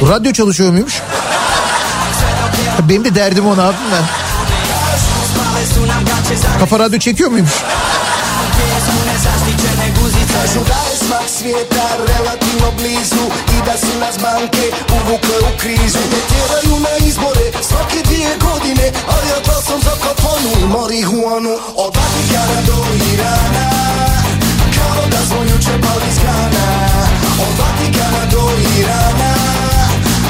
Radyo 0.09 0.33
çalışıyor 0.33 0.71
muymuş? 0.71 1.01
Benim 2.89 3.05
de 3.05 3.15
derdim 3.15 3.47
o 3.47 3.57
ne 3.57 3.61
ben? 3.91 4.03
Kafa 6.59 6.79
radyo 6.79 6.99
çekiyor 6.99 7.29
muymuş? 7.29 7.51
Smak 11.11 11.29
svijeta 11.29 11.87
relativno 12.11 12.67
blizu 12.77 13.25
I 13.55 13.57
da 13.65 13.75
su 13.81 13.91
nas 13.99 14.15
banke 14.23 14.65
uvukle 14.97 15.37
u 15.49 15.51
krizu. 15.61 16.01
Ne 16.11 16.21
tjeraju 16.29 16.75
na 16.85 16.93
izbore 17.07 17.45
svake 17.69 17.99
dvije 18.07 18.31
godine 18.45 18.85
Ali 19.13 19.27
ja 19.33 19.39
glasom 19.45 19.79
za 19.87 19.95
kafonu 20.03 20.51
i 20.61 20.65
marihuanu 20.75 21.53
Od 21.83 21.91
Vatikana 21.97 22.59
do 22.67 22.77
Irana 23.11 23.67
Kao 24.77 25.01
da 25.13 25.21
smo 25.27 25.39
juče 25.51 25.73
pali 25.83 26.07
iz 26.11 26.17
grana. 26.23 26.67
Od 27.45 27.53
Vatikana 27.59 28.23
do 28.33 28.43
Irana 28.79 29.33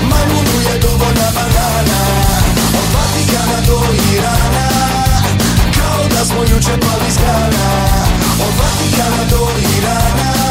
Majmunu 0.09 0.57
je 0.67 0.75
dovoljna 0.85 1.29
banana. 1.37 1.99
Od 2.79 2.87
Vatikana 2.95 3.59
do 3.67 3.79
Irana 4.13 4.67
Kao 5.77 6.01
da 6.13 6.25
smo 6.25 6.41
juče 6.51 6.73
pali 6.83 7.05
iz 7.09 7.17
grana. 7.23 7.65
Od 8.45 8.53
Vatikana 8.59 9.23
do 9.31 9.41
Irana 9.77 10.50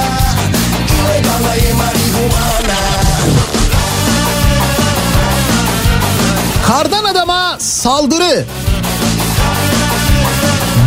Kardan 6.67 7.05
adama 7.05 7.57
saldırı. 7.59 8.45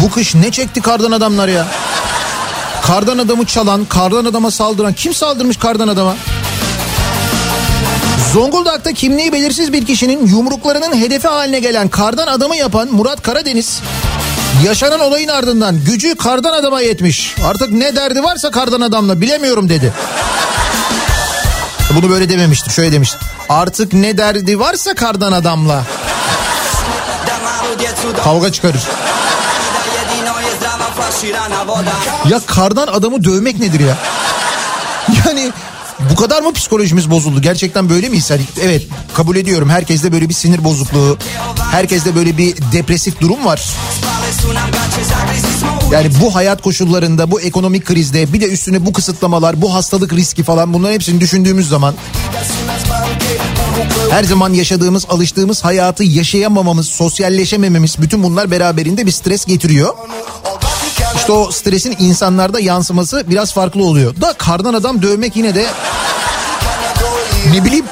Bu 0.03 0.11
kış 0.11 0.35
ne 0.35 0.51
çekti 0.51 0.81
kardan 0.81 1.11
adamlar 1.11 1.47
ya? 1.47 1.67
Kardan 2.85 3.17
adamı 3.17 3.45
çalan, 3.45 3.85
kardan 3.85 4.25
adama 4.25 4.51
saldıran 4.51 4.93
kim 4.93 5.13
saldırmış 5.13 5.57
kardan 5.57 5.87
adama? 5.87 6.15
Zonguldak'ta 8.33 8.93
kimliği 8.93 9.33
belirsiz 9.33 9.73
bir 9.73 9.85
kişinin 9.85 10.27
yumruklarının 10.27 10.97
hedefi 10.97 11.27
haline 11.27 11.59
gelen 11.59 11.87
kardan 11.87 12.27
adamı 12.27 12.55
yapan 12.55 12.87
Murat 12.91 13.21
Karadeniz 13.21 13.81
yaşanan 14.65 14.99
olayın 14.99 15.27
ardından 15.27 15.83
gücü 15.83 16.15
kardan 16.15 16.53
adama 16.53 16.81
yetmiş. 16.81 17.35
Artık 17.45 17.71
ne 17.71 17.95
derdi 17.95 18.23
varsa 18.23 18.51
kardan 18.51 18.81
adamla 18.81 19.21
bilemiyorum 19.21 19.69
dedi. 19.69 19.93
Bunu 21.95 22.09
böyle 22.09 22.29
dememiştim 22.29 22.71
şöyle 22.73 22.91
demiştim. 22.91 23.19
Artık 23.49 23.93
ne 23.93 24.17
derdi 24.17 24.59
varsa 24.59 24.93
kardan 24.95 25.31
adamla 25.31 25.83
kavga 28.23 28.51
çıkarır. 28.51 28.81
Ya 32.29 32.39
kardan 32.47 32.87
adamı 32.87 33.23
dövmek 33.23 33.59
nedir 33.59 33.79
ya? 33.79 33.97
Yani 35.25 35.51
bu 36.11 36.15
kadar 36.15 36.41
mı 36.41 36.53
psikolojimiz 36.53 37.11
bozuldu? 37.11 37.41
Gerçekten 37.41 37.89
böyle 37.89 38.09
miyiz? 38.09 38.31
Hani 38.31 38.41
evet 38.61 38.83
kabul 39.13 39.35
ediyorum. 39.35 39.69
Herkeste 39.69 40.11
böyle 40.11 40.29
bir 40.29 40.33
sinir 40.33 40.63
bozukluğu, 40.63 41.17
herkeste 41.71 42.15
böyle 42.15 42.37
bir 42.37 42.55
depresif 42.71 43.21
durum 43.21 43.45
var. 43.45 43.69
Yani 45.91 46.09
bu 46.21 46.35
hayat 46.35 46.61
koşullarında, 46.61 47.31
bu 47.31 47.41
ekonomik 47.41 47.85
krizde, 47.85 48.33
bir 48.33 48.41
de 48.41 48.45
üstüne 48.49 48.85
bu 48.85 48.93
kısıtlamalar, 48.93 49.61
bu 49.61 49.73
hastalık 49.73 50.13
riski 50.13 50.43
falan 50.43 50.73
bunların 50.73 50.93
hepsini 50.93 51.21
düşündüğümüz 51.21 51.69
zaman 51.69 51.95
her 54.09 54.23
zaman 54.23 54.53
yaşadığımız, 54.53 55.05
alıştığımız 55.09 55.63
hayatı 55.63 56.03
yaşayamamamız, 56.03 56.87
sosyalleşemememiz 56.87 58.01
bütün 58.01 58.23
bunlar 58.23 58.51
beraberinde 58.51 59.05
bir 59.05 59.11
stres 59.11 59.45
getiriyor. 59.45 59.93
İşte 61.15 61.31
o 61.31 61.51
stresin 61.51 61.95
insanlarda 61.99 62.59
yansıması 62.59 63.23
biraz 63.29 63.53
farklı 63.53 63.83
oluyor. 63.83 64.21
Da 64.21 64.33
kardan 64.33 64.73
adam 64.73 65.01
dövmek 65.01 65.35
yine 65.35 65.55
de 65.55 65.65
ne 67.53 67.65
bileyim 67.65 67.85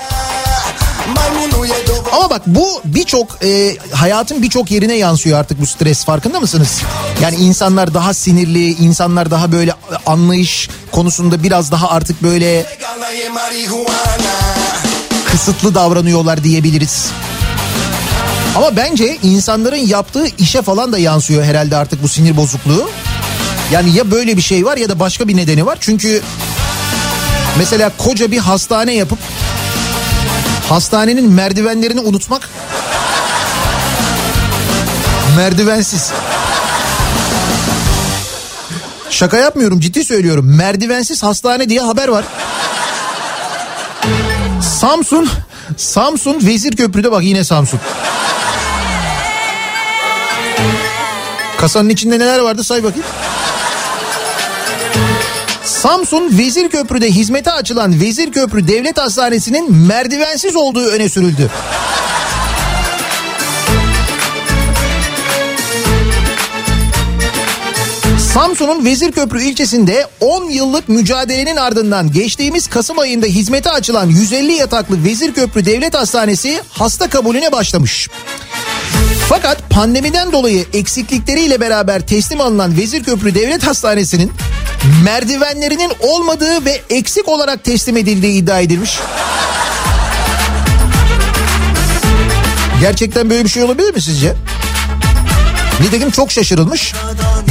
ama 2.11 2.29
bak 2.29 2.41
bu 2.45 2.81
birçok 2.85 3.43
e, 3.43 3.77
hayatın 3.91 4.41
birçok 4.41 4.71
yerine 4.71 4.93
yansıyor 4.95 5.39
artık 5.39 5.61
bu 5.61 5.65
stres 5.65 6.05
farkında 6.05 6.39
mısınız? 6.39 6.81
Yani 7.21 7.35
insanlar 7.35 7.93
daha 7.93 8.13
sinirli, 8.13 8.71
insanlar 8.73 9.31
daha 9.31 9.51
böyle 9.51 9.73
anlayış 10.05 10.69
konusunda 10.91 11.43
biraz 11.43 11.71
daha 11.71 11.89
artık 11.89 12.23
böyle 12.23 12.65
kısıtlı 15.25 15.75
davranıyorlar 15.75 16.43
diyebiliriz. 16.43 17.07
Ama 18.55 18.75
bence 18.75 19.17
insanların 19.23 19.87
yaptığı 19.87 20.25
işe 20.37 20.61
falan 20.61 20.93
da 20.93 20.97
yansıyor 20.97 21.43
herhalde 21.43 21.77
artık 21.77 22.03
bu 22.03 22.07
sinir 22.07 22.37
bozukluğu. 22.37 22.89
Yani 23.71 23.95
ya 23.95 24.11
böyle 24.11 24.37
bir 24.37 24.41
şey 24.41 24.65
var 24.65 24.77
ya 24.77 24.89
da 24.89 24.99
başka 24.99 25.27
bir 25.27 25.37
nedeni 25.37 25.65
var. 25.65 25.77
Çünkü 25.81 26.21
mesela 27.57 27.91
koca 27.97 28.31
bir 28.31 28.37
hastane 28.37 28.93
yapıp 28.93 29.19
hastanenin 30.71 31.31
merdivenlerini 31.31 31.99
unutmak 31.99 32.49
merdivensiz. 35.37 36.11
Şaka 39.09 39.37
yapmıyorum 39.37 39.79
ciddi 39.79 40.05
söylüyorum. 40.05 40.57
Merdivensiz 40.57 41.23
hastane 41.23 41.69
diye 41.69 41.81
haber 41.81 42.07
var. 42.07 42.25
Samsun, 44.79 45.29
Samsun 45.77 46.47
Vezir 46.47 46.75
Köprü'de 46.75 47.11
bak 47.11 47.23
yine 47.23 47.43
Samsun. 47.43 47.79
Kasanın 51.57 51.89
içinde 51.89 52.19
neler 52.19 52.39
vardı 52.39 52.63
say 52.63 52.83
bakayım. 52.83 53.05
Samsun 55.81 56.37
Vezirköprü'de 56.37 57.11
hizmete 57.11 57.51
açılan 57.51 58.01
Vezirköprü 58.01 58.67
Devlet 58.67 58.97
Hastanesi'nin 58.97 59.75
merdivensiz 59.75 60.55
olduğu 60.55 60.85
öne 60.85 61.09
sürüldü. 61.09 61.49
Samsun'un 68.33 68.85
Vezirköprü 68.85 69.43
ilçesinde 69.43 70.07
10 70.19 70.49
yıllık 70.49 70.89
mücadelenin 70.89 71.55
ardından 71.55 72.11
geçtiğimiz 72.11 72.67
Kasım 72.67 72.99
ayında 72.99 73.25
hizmete 73.25 73.69
açılan 73.69 74.07
150 74.07 74.51
yataklı 74.51 75.03
Vezirköprü 75.03 75.65
Devlet 75.65 75.93
Hastanesi 75.93 76.61
hasta 76.69 77.09
kabulüne 77.09 77.51
başlamış. 77.51 78.09
Fakat 79.29 79.69
pandemiden 79.69 80.31
dolayı 80.31 80.65
eksiklikleriyle 80.73 81.61
beraber 81.61 82.07
teslim 82.07 82.41
alınan 82.41 82.77
Vezirköprü 82.77 83.35
Devlet 83.35 83.67
Hastanesi'nin 83.67 84.31
merdivenlerinin 85.03 85.91
olmadığı 85.99 86.65
ve 86.65 86.81
eksik 86.89 87.27
olarak 87.27 87.63
teslim 87.63 87.97
edildiği 87.97 88.41
iddia 88.41 88.59
edilmiş. 88.59 88.99
Gerçekten 92.81 93.29
böyle 93.29 93.43
bir 93.43 93.49
şey 93.49 93.63
olabilir 93.63 93.95
mi 93.95 94.01
sizce? 94.01 94.35
Nitekim 95.81 96.11
çok 96.11 96.31
şaşırılmış. 96.31 96.93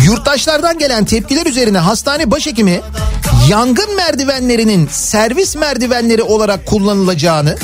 Yurttaşlardan 0.05 0.79
gelen 0.79 1.05
tepkiler 1.05 1.47
üzerine 1.47 1.79
hastane 1.79 2.31
başhekimi 2.31 2.81
yangın 3.49 3.97
merdivenlerinin 3.97 4.89
servis 4.93 5.57
merdivenleri 5.57 6.23
olarak 6.23 6.67
kullanılacağını, 6.67 7.57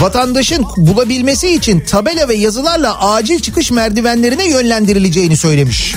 vatandaşın 0.00 0.66
bulabilmesi 0.76 1.54
için 1.54 1.80
tabela 1.80 2.28
ve 2.28 2.34
yazılarla 2.34 3.10
acil 3.10 3.40
çıkış 3.40 3.70
merdivenlerine 3.70 4.48
yönlendirileceğini 4.48 5.36
söylemiş. 5.36 5.94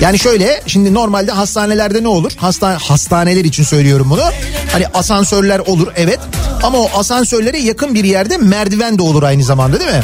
Yani 0.00 0.18
şöyle 0.18 0.62
şimdi 0.66 0.94
normalde 0.94 1.32
hastanelerde 1.32 2.02
ne 2.02 2.08
olur? 2.08 2.32
Hasta, 2.36 2.78
hastaneler 2.80 3.44
için 3.44 3.62
söylüyorum 3.62 4.10
bunu. 4.10 4.22
Hani 4.72 4.86
asansörler 4.86 5.58
olur 5.58 5.88
evet 5.96 6.18
ama 6.62 6.78
o 6.78 6.90
asansörlere 6.94 7.58
yakın 7.58 7.94
bir 7.94 8.04
yerde 8.04 8.36
merdiven 8.36 8.98
de 8.98 9.02
olur 9.02 9.22
aynı 9.22 9.44
zamanda 9.44 9.80
değil 9.80 9.90
mi? 9.90 10.02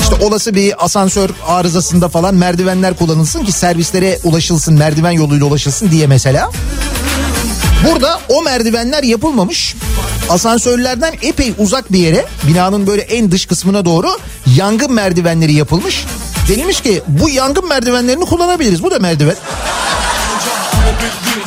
İşte 0.00 0.14
olası 0.24 0.54
bir 0.54 0.84
asansör 0.84 1.30
arızasında 1.46 2.08
falan 2.08 2.34
merdivenler 2.34 2.96
kullanılsın 2.96 3.44
ki 3.44 3.52
servislere 3.52 4.18
ulaşılsın 4.24 4.74
merdiven 4.74 5.10
yoluyla 5.10 5.46
ulaşılsın 5.46 5.90
diye 5.90 6.06
mesela. 6.06 6.50
Burada 7.90 8.20
o 8.28 8.42
merdivenler 8.42 9.02
yapılmamış. 9.02 9.76
Asansörlerden 10.28 11.14
epey 11.22 11.54
uzak 11.58 11.92
bir 11.92 11.98
yere 11.98 12.24
binanın 12.48 12.86
böyle 12.86 13.02
en 13.02 13.30
dış 13.30 13.46
kısmına 13.46 13.84
doğru 13.84 14.08
yangın 14.56 14.92
merdivenleri 14.92 15.52
yapılmış. 15.52 16.04
Denilmiş 16.48 16.80
ki 16.80 17.02
bu 17.08 17.30
yangın 17.30 17.68
merdivenlerini 17.68 18.24
kullanabiliriz. 18.24 18.82
Bu 18.82 18.90
da 18.90 18.98
merdiven. 18.98 19.36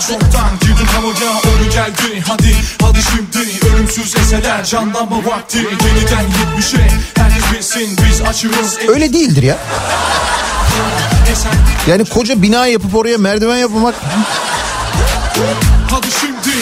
Çoktan 0.08 0.50
girdin 0.62 0.86
havaya 0.86 1.32
ölü 1.42 1.70
geldi 1.72 2.24
Hadi 2.28 2.56
hadi 2.82 3.00
şimdi 3.02 3.68
ölümsüz 3.76 4.16
eseler 4.16 4.64
canlanma 4.64 5.26
vakti 5.26 5.58
Yeniden 5.58 6.22
yetmişe 6.22 6.88
herkes 7.18 7.52
bilsin 7.54 7.98
biz 8.06 8.22
açıyoruz 8.22 8.78
Öyle 8.88 9.14
değildir 9.14 9.44
ya. 9.44 9.58
Yani 11.88 12.06
koca 12.06 12.42
bina 12.42 12.68
yapıp 12.68 12.96
oraya 12.96 13.18
merdiven 13.18 13.58
yapmak 13.58 13.96
Hadi 15.92 16.08
şimdi 16.22 16.56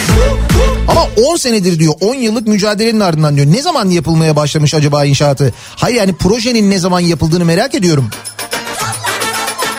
ama 0.88 1.08
10 1.32 1.38
senedir 1.38 1.80
diyor 1.80 1.94
10 2.02 2.16
yıllık 2.16 2.48
mücadelenin 2.48 3.00
ardından 3.00 3.36
diyor. 3.36 3.48
Ne 3.48 3.62
zaman 3.62 3.90
yapılmaya 3.90 4.36
başlamış 4.36 4.74
acaba 4.74 5.06
inşaatı? 5.06 5.54
Hayır 5.76 5.96
yani 5.96 6.16
projenin 6.16 6.72
ne 6.72 6.80
zaman 6.80 7.00
yapıldığını 7.00 7.46
merak 7.46 7.76
ediyorum. 7.76 8.10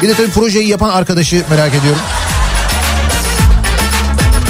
Bir 0.03 0.09
de 0.09 0.15
tabii 0.15 0.31
projeyi 0.31 0.69
yapan 0.69 0.89
arkadaşı 0.89 1.45
merak 1.51 1.75
ediyorum. 1.75 2.01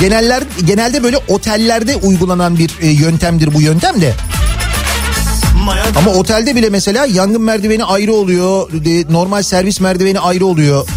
Geneller, 0.01 0.43
genelde 0.65 1.03
böyle 1.03 1.17
otellerde 1.29 1.97
uygulanan 1.97 2.59
bir 2.59 2.71
e, 2.81 2.87
yöntemdir 2.87 3.55
bu 3.55 3.61
yöntem 3.61 4.01
de. 4.01 4.15
Ama 5.97 6.11
otelde 6.11 6.57
bile 6.57 6.71
mesela 6.71 7.07
yangın 7.07 7.43
merdiveni 7.43 7.85
ayrı 7.85 8.13
oluyor. 8.13 8.71
Normal 9.11 9.43
servis 9.43 9.81
merdiveni 9.81 10.21
ayrı 10.21 10.47
oluyor. 10.47 10.89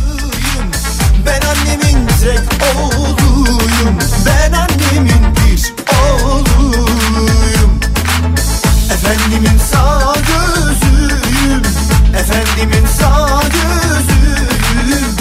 Ben 1.26 1.42
annemin 1.42 2.08
tek 2.08 2.59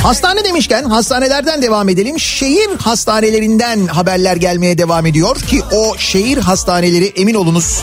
Hastane 0.03 0.44
demişken 0.44 0.85
hastanelerden 0.85 1.62
devam 1.62 1.88
edelim. 1.88 2.20
Şehir 2.20 2.68
hastanelerinden 2.79 3.87
haberler 3.87 4.37
gelmeye 4.37 4.79
devam 4.79 5.07
ediyor 5.07 5.37
ki 5.37 5.62
o 5.72 5.98
şehir 5.98 6.38
hastaneleri 6.38 7.05
emin 7.05 7.35
olunuz 7.35 7.83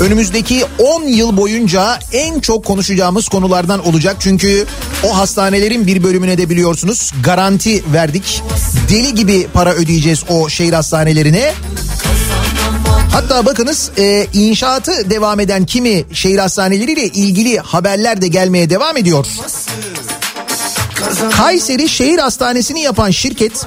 önümüzdeki 0.00 0.64
10 0.78 1.02
yıl 1.02 1.36
boyunca 1.36 1.98
en 2.12 2.40
çok 2.40 2.64
konuşacağımız 2.64 3.28
konulardan 3.28 3.86
olacak. 3.86 4.16
Çünkü 4.20 4.66
o 5.04 5.16
hastanelerin 5.16 5.86
bir 5.86 6.02
bölümüne 6.02 6.38
de 6.38 6.50
biliyorsunuz 6.50 7.12
garanti 7.24 7.92
verdik. 7.92 8.42
Deli 8.90 9.14
gibi 9.14 9.46
para 9.54 9.72
ödeyeceğiz 9.72 10.24
o 10.28 10.48
şehir 10.48 10.72
hastanelerine. 10.72 11.52
Hatta 13.12 13.46
bakınız 13.46 13.90
e, 13.98 14.26
inşaatı 14.32 15.10
devam 15.10 15.40
eden 15.40 15.64
kimi 15.66 16.04
şehir 16.12 16.38
hastaneleriyle 16.38 17.06
ilgili 17.06 17.58
haberler 17.58 18.22
de 18.22 18.28
gelmeye 18.28 18.70
devam 18.70 18.96
ediyor. 18.96 19.26
Kayseri 21.36 21.88
Şehir 21.88 22.18
Hastanesi'ni 22.18 22.80
yapan 22.80 23.10
şirket 23.10 23.66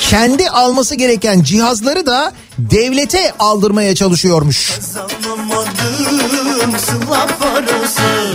kendi 0.00 0.50
alması 0.50 0.94
gereken 0.94 1.42
cihazları 1.42 2.06
da 2.06 2.32
devlete 2.58 3.32
aldırmaya 3.38 3.94
çalışıyormuş. 3.94 4.72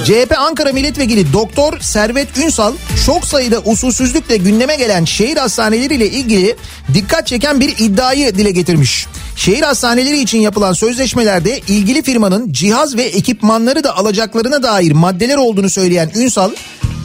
CHP 0.06 0.38
Ankara 0.38 0.72
Milletvekili 0.74 1.34
Doktor 1.34 1.80
Servet 1.80 2.38
Ünsal 2.38 2.74
çok 3.06 3.26
sayıda 3.26 3.60
usulsüzlükle 3.60 4.38
gündeme 4.38 4.76
gelen 4.76 5.06
şehir 5.06 5.38
hastaneleriyle 5.38 6.10
ilgili 6.10 6.56
dikkat 6.94 7.28
çeken 7.28 7.60
bir 7.60 7.76
iddiayı 7.78 8.36
dile 8.36 8.52
getirmiş. 8.52 9.08
Şehir 9.38 9.62
hastaneleri 9.62 10.20
için 10.20 10.38
yapılan 10.40 10.74
sözleşmelerde 10.74 11.60
ilgili 11.60 12.04
firmanın 12.04 12.54
cihaz 12.54 12.96
ve 12.96 13.04
ekipmanları 13.04 13.84
da 13.84 13.98
alacaklarına 13.98 14.64
dair 14.64 14.92
maddeler 14.92 15.38
olduğunu 15.38 15.70
söyleyen 15.70 16.12
Ünsal, 16.16 16.52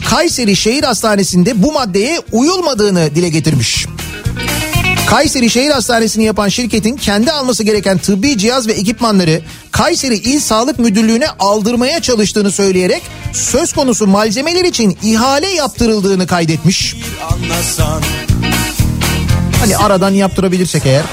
Kayseri 0.09 0.55
Şehir 0.55 0.83
Hastanesi'nde 0.83 1.63
bu 1.63 1.71
maddeye 1.71 2.19
uyulmadığını 2.31 3.15
dile 3.15 3.29
getirmiş. 3.29 3.85
Kayseri 5.09 5.49
Şehir 5.49 5.69
Hastanesi'ni 5.69 6.23
yapan 6.23 6.49
şirketin 6.49 6.97
kendi 6.97 7.31
alması 7.31 7.63
gereken 7.63 7.97
tıbbi 7.97 8.37
cihaz 8.37 8.67
ve 8.67 8.71
ekipmanları 8.71 9.41
Kayseri 9.71 10.15
İl 10.15 10.39
Sağlık 10.39 10.79
Müdürlüğü'ne 10.79 11.27
aldırmaya 11.39 12.01
çalıştığını 12.01 12.51
söyleyerek 12.51 13.01
söz 13.33 13.73
konusu 13.73 14.07
malzemeler 14.07 14.65
için 14.65 14.97
ihale 15.03 15.47
yaptırıldığını 15.47 16.27
kaydetmiş. 16.27 16.95
Hani 19.59 19.77
aradan 19.77 20.11
yaptırabilirsek 20.11 20.85
eğer. 20.85 21.03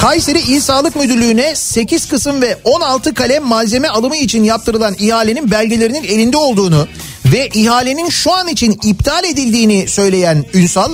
Kayseri 0.00 0.38
İl 0.38 0.60
Sağlık 0.60 0.96
Müdürlüğü'ne 0.96 1.54
8 1.54 2.08
kısım 2.08 2.42
ve 2.42 2.58
16 2.64 3.14
kalem 3.14 3.44
malzeme 3.44 3.88
alımı 3.88 4.16
için 4.16 4.44
yaptırılan 4.44 4.94
ihalenin 4.98 5.50
belgelerinin 5.50 6.04
elinde 6.04 6.36
olduğunu 6.36 6.88
ve 7.32 7.48
ihalenin 7.48 8.08
şu 8.08 8.32
an 8.32 8.48
için 8.48 8.78
iptal 8.82 9.24
edildiğini 9.24 9.88
söyleyen 9.88 10.44
Ünsal, 10.54 10.92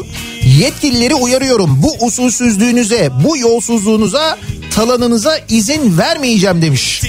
yetkilileri 0.58 1.14
uyarıyorum 1.14 1.82
bu 1.82 2.06
usulsüzlüğünüze, 2.06 3.10
bu 3.24 3.36
yolsuzluğunuza, 3.36 4.38
talanınıza 4.74 5.38
izin 5.48 5.98
vermeyeceğim 5.98 6.62
demiş. 6.62 7.02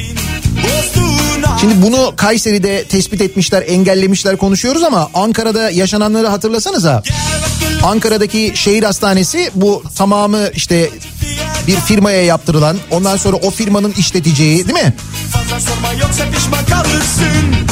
Şimdi 1.59 1.81
bunu 1.81 2.13
Kayseri'de 2.15 2.83
tespit 2.83 3.21
etmişler, 3.21 3.63
engellemişler 3.67 4.37
konuşuyoruz 4.37 4.83
ama 4.83 5.09
Ankara'da 5.13 5.69
yaşananları 5.69 6.27
hatırlasanıza. 6.27 7.03
Ankara'daki 7.83 8.51
şehir 8.55 8.83
hastanesi 8.83 9.51
bu 9.55 9.83
tamamı 9.95 10.49
işte 10.55 10.89
bir 11.67 11.75
firmaya 11.79 12.23
yaptırılan 12.23 12.77
ondan 12.91 13.17
sonra 13.17 13.37
o 13.37 13.51
firmanın 13.51 13.91
işleteceği 13.97 14.67
değil 14.67 14.83
mi? 14.83 14.93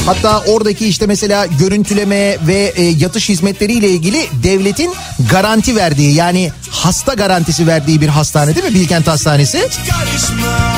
Hatta 0.06 0.40
oradaki 0.48 0.88
işte 0.88 1.06
mesela 1.08 1.46
görüntüleme 1.46 2.38
ve 2.48 2.74
e, 2.76 2.84
yatış 2.84 3.30
hizmetleriyle 3.30 3.90
ilgili 3.90 4.28
devletin 4.44 4.92
garanti 5.32 5.76
verdiği 5.76 6.14
yani 6.16 6.52
hasta 6.72 7.14
garantisi 7.14 7.68
verdiği 7.68 8.02
bir 8.02 8.08
hastane 8.08 8.56
değil 8.56 8.66
mi 8.66 8.74
Bilkent 8.74 9.08
Hastanesi? 9.08 9.68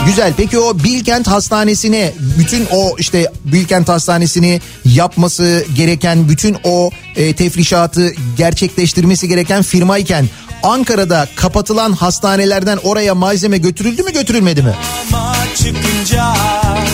Güzel. 0.05 0.33
Peki 0.37 0.59
o 0.59 0.79
Bilkent 0.79 1.27
Hastanesi'ne 1.27 2.13
bütün 2.39 2.67
o 2.71 2.95
işte 2.97 3.31
Bilkent 3.45 3.89
Hastanesi'ni 3.89 4.61
yapması 4.85 5.65
gereken 5.75 6.29
bütün 6.29 6.57
o 6.63 6.89
e, 7.15 7.33
tefrişatı 7.35 8.11
gerçekleştirmesi 8.37 9.27
gereken 9.27 9.61
firmayken 9.61 10.29
Ankara'da 10.63 11.27
kapatılan 11.35 11.91
hastanelerden 11.93 12.79
oraya 12.83 13.15
malzeme 13.15 13.57
götürüldü 13.57 14.03
mü 14.03 14.13
götürülmedi 14.13 14.61
mi? 14.61 14.73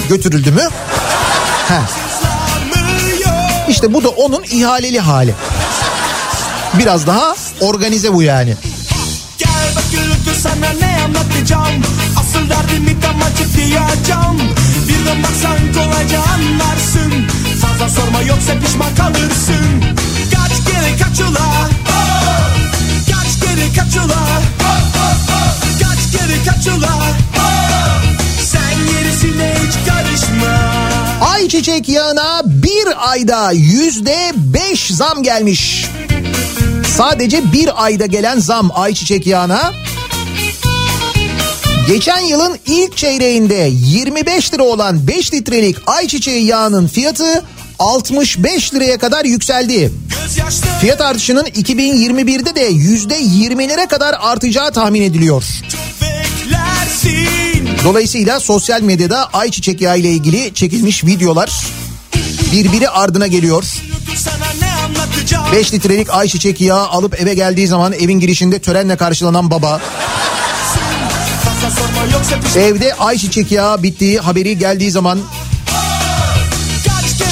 Götürüldü 0.09 0.51
mü? 0.51 0.61
Sızlanmıyor 1.87 3.69
İşte 3.69 3.93
bu 3.93 4.03
da 4.03 4.09
onun 4.09 4.43
ihaleli 4.43 4.99
hali. 4.99 5.35
Biraz 6.79 7.07
daha 7.07 7.35
organize 7.61 8.13
bu 8.13 8.23
yani. 8.23 8.55
Gel 9.37 9.49
bak 9.75 9.83
gürültü 9.91 10.41
sana 10.41 10.69
ne 10.79 11.01
anlatacağım 11.05 11.83
Asıl 12.19 12.49
derdimi 12.49 12.99
tam 13.01 13.21
açık 13.21 13.55
diyeceğim 13.55 14.49
Bir 14.87 15.05
de 15.05 15.23
baksan 15.23 15.73
kolayca 15.73 16.19
anlarsın 16.19 17.27
Fazla 17.61 18.01
sorma 18.01 18.21
yoksa 18.21 18.53
pişman 18.65 18.95
kalırsın 18.95 19.83
Kaç 20.35 20.65
kere 20.65 20.97
kaç 21.03 21.19
ula 21.19 21.69
Kaç 23.79 23.93
kere 23.93 24.03
kaç 24.03 24.05
ula 24.05 24.41
Kaç 25.79 26.11
kere 26.11 26.43
kaç 26.45 26.67
ula 26.67 26.89
Sen 28.45 28.73
gerisine 28.91 29.55
hiç 29.55 29.73
karışma 29.89 30.71
Ayçiçek 31.33 31.89
yağına 31.89 32.41
bir 32.45 33.11
ayda 33.11 33.51
yüzde 33.51 34.31
beş 34.35 34.87
zam 34.87 35.23
gelmiş. 35.23 35.85
Sadece 36.97 37.51
bir 37.53 37.83
ayda 37.83 38.05
gelen 38.05 38.39
zam 38.39 38.71
ayçiçek 38.73 39.27
yağına. 39.27 39.73
Geçen 41.87 42.19
yılın 42.19 42.59
ilk 42.65 42.97
çeyreğinde 42.97 43.69
25 43.71 44.53
lira 44.53 44.63
olan 44.63 45.07
5 45.07 45.33
litrelik 45.33 45.75
ayçiçeği 45.87 46.45
yağının 46.45 46.87
fiyatı 46.87 47.43
65 47.79 48.73
liraya 48.73 48.97
kadar 48.97 49.25
yükseldi. 49.25 49.91
Fiyat 50.81 51.01
artışının 51.01 51.45
2021'de 51.45 52.55
de 52.55 52.71
%20'lere 52.71 53.87
kadar 53.87 54.15
artacağı 54.19 54.71
tahmin 54.71 55.01
ediliyor. 55.01 55.43
Dolayısıyla 57.83 58.39
sosyal 58.39 58.81
medyada 58.81 59.25
ayçiçek 59.33 59.81
yağı 59.81 59.99
ile 59.99 60.09
ilgili 60.09 60.53
çekilmiş 60.53 61.03
videolar 61.03 61.63
birbiri 62.51 62.89
ardına 62.89 63.27
geliyor. 63.27 63.63
Sana 64.15 64.35
ne 64.61 64.71
anlatacağım 64.71 65.51
5 65.51 65.73
litrelik 65.73 66.09
ayçiçek 66.09 66.61
yağı 66.61 66.87
alıp 66.87 67.21
eve 67.21 67.33
geldiği 67.33 67.67
zaman 67.67 67.93
evin 67.93 68.19
girişinde 68.19 68.59
törenle 68.59 68.97
karşılanan 68.97 69.51
baba. 69.51 69.81
Evde 72.57 72.93
ayçiçek 72.93 73.51
yağı 73.51 73.83
bittiği 73.83 74.19
haberi 74.19 74.57
geldiği 74.57 74.91
zaman 74.91 75.19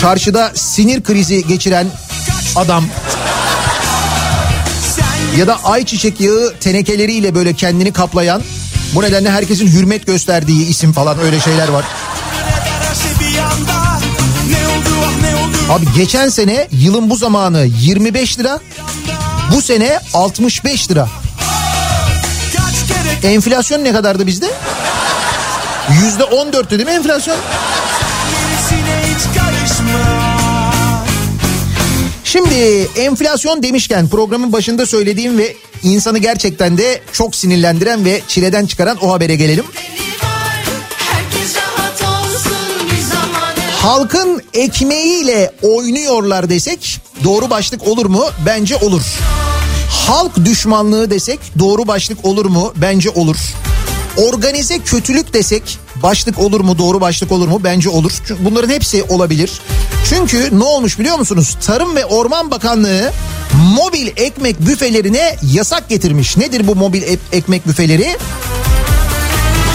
çarşıda 0.02 0.52
sinir 0.56 1.04
krizi 1.04 1.48
geçiren 1.48 1.88
adam 2.56 2.86
ya 5.38 5.48
da 5.48 5.64
ayçiçek 5.64 6.22
yağı 6.22 6.54
tenekeleriyle 6.60 7.36
böyle 7.36 7.54
kendini 7.54 7.94
kaplayan 7.94 8.42
bu 8.96 9.02
nedenle 9.04 9.32
herkesin 9.32 9.68
hürmet 9.68 10.06
gösterdiği 10.06 10.68
isim 10.68 10.94
falan 10.94 11.20
öyle 11.20 11.40
şeyler 11.40 11.68
var. 11.68 11.86
Abi 15.70 15.86
geçen 15.96 16.30
sene 16.30 16.68
yılın 16.72 17.10
bu 17.10 17.16
zamanı 17.16 17.66
25 17.80 18.40
lira 18.40 18.60
bu 19.56 19.62
sene 19.62 20.00
65 20.14 20.92
lira. 20.92 21.08
Enflasyon 23.24 23.84
ne 23.84 23.92
kadardı 23.92 24.28
bizde? 24.28 24.52
Yüzde 26.04 26.24
14'tü 26.24 26.70
değil 26.70 26.86
mi 26.86 26.92
enflasyon? 26.92 27.38
Şimdi 32.28 32.90
enflasyon 32.98 33.64
demişken 33.64 34.08
programın 34.08 34.54
başında 34.54 34.86
söylediğim 34.86 35.38
ve 35.38 35.56
insanı 35.84 36.18
gerçekten 36.18 36.78
de 36.78 37.02
çok 37.12 37.36
sinirlendiren 37.36 38.06
ve 38.06 38.22
çileden 38.28 38.66
çıkaran 38.66 38.98
o 39.02 39.14
habere 39.14 39.36
gelelim. 39.36 39.66
Halkın 43.82 44.42
ekmeğiyle 44.54 45.52
oynuyorlar 45.62 46.50
desek 46.50 47.00
doğru 47.24 47.50
başlık 47.50 47.88
olur 47.88 48.06
mu? 48.06 48.26
Bence 48.46 48.76
olur. 48.76 49.02
Halk 49.90 50.46
düşmanlığı 50.46 51.10
desek 51.10 51.40
doğru 51.60 51.88
başlık 51.88 52.26
olur 52.26 52.46
mu? 52.46 52.74
Bence 52.76 53.10
olur. 53.10 53.38
Organize 54.18 54.80
kötülük 54.80 55.34
desek 55.34 55.78
başlık 56.04 56.40
olur 56.40 56.62
mu? 56.62 56.78
Doğru 56.78 57.02
başlık 57.02 57.32
olur 57.32 57.48
mu? 57.48 57.62
Bence 57.64 57.90
olur. 57.90 58.12
Çünkü 58.28 58.46
bunların 58.46 58.70
hepsi 58.70 59.04
olabilir. 59.04 59.52
Çünkü 60.10 60.60
ne 60.60 60.64
olmuş 60.64 61.00
biliyor 61.00 61.20
musunuz? 61.20 61.58
Tarım 61.66 61.96
ve 61.96 62.06
Orman 62.06 62.52
Bakanlığı 62.52 63.12
mobil 63.76 64.08
ekmek 64.18 64.62
büfelerine 64.68 65.36
yasak 65.54 65.90
getirmiş. 65.90 66.38
Nedir 66.38 66.68
bu 66.68 66.76
mobil 66.76 67.02
ek- 67.02 67.20
ekmek 67.32 67.68
büfeleri? 67.68 68.18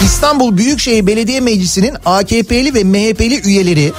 İstanbul 0.05 0.57
Büyükşehir 0.57 1.07
Belediye 1.07 1.41
Meclisi'nin 1.41 1.97
AKP'li 2.05 2.75
ve 2.75 2.85
MHP'li 2.85 3.41
üyeleri 3.49 3.93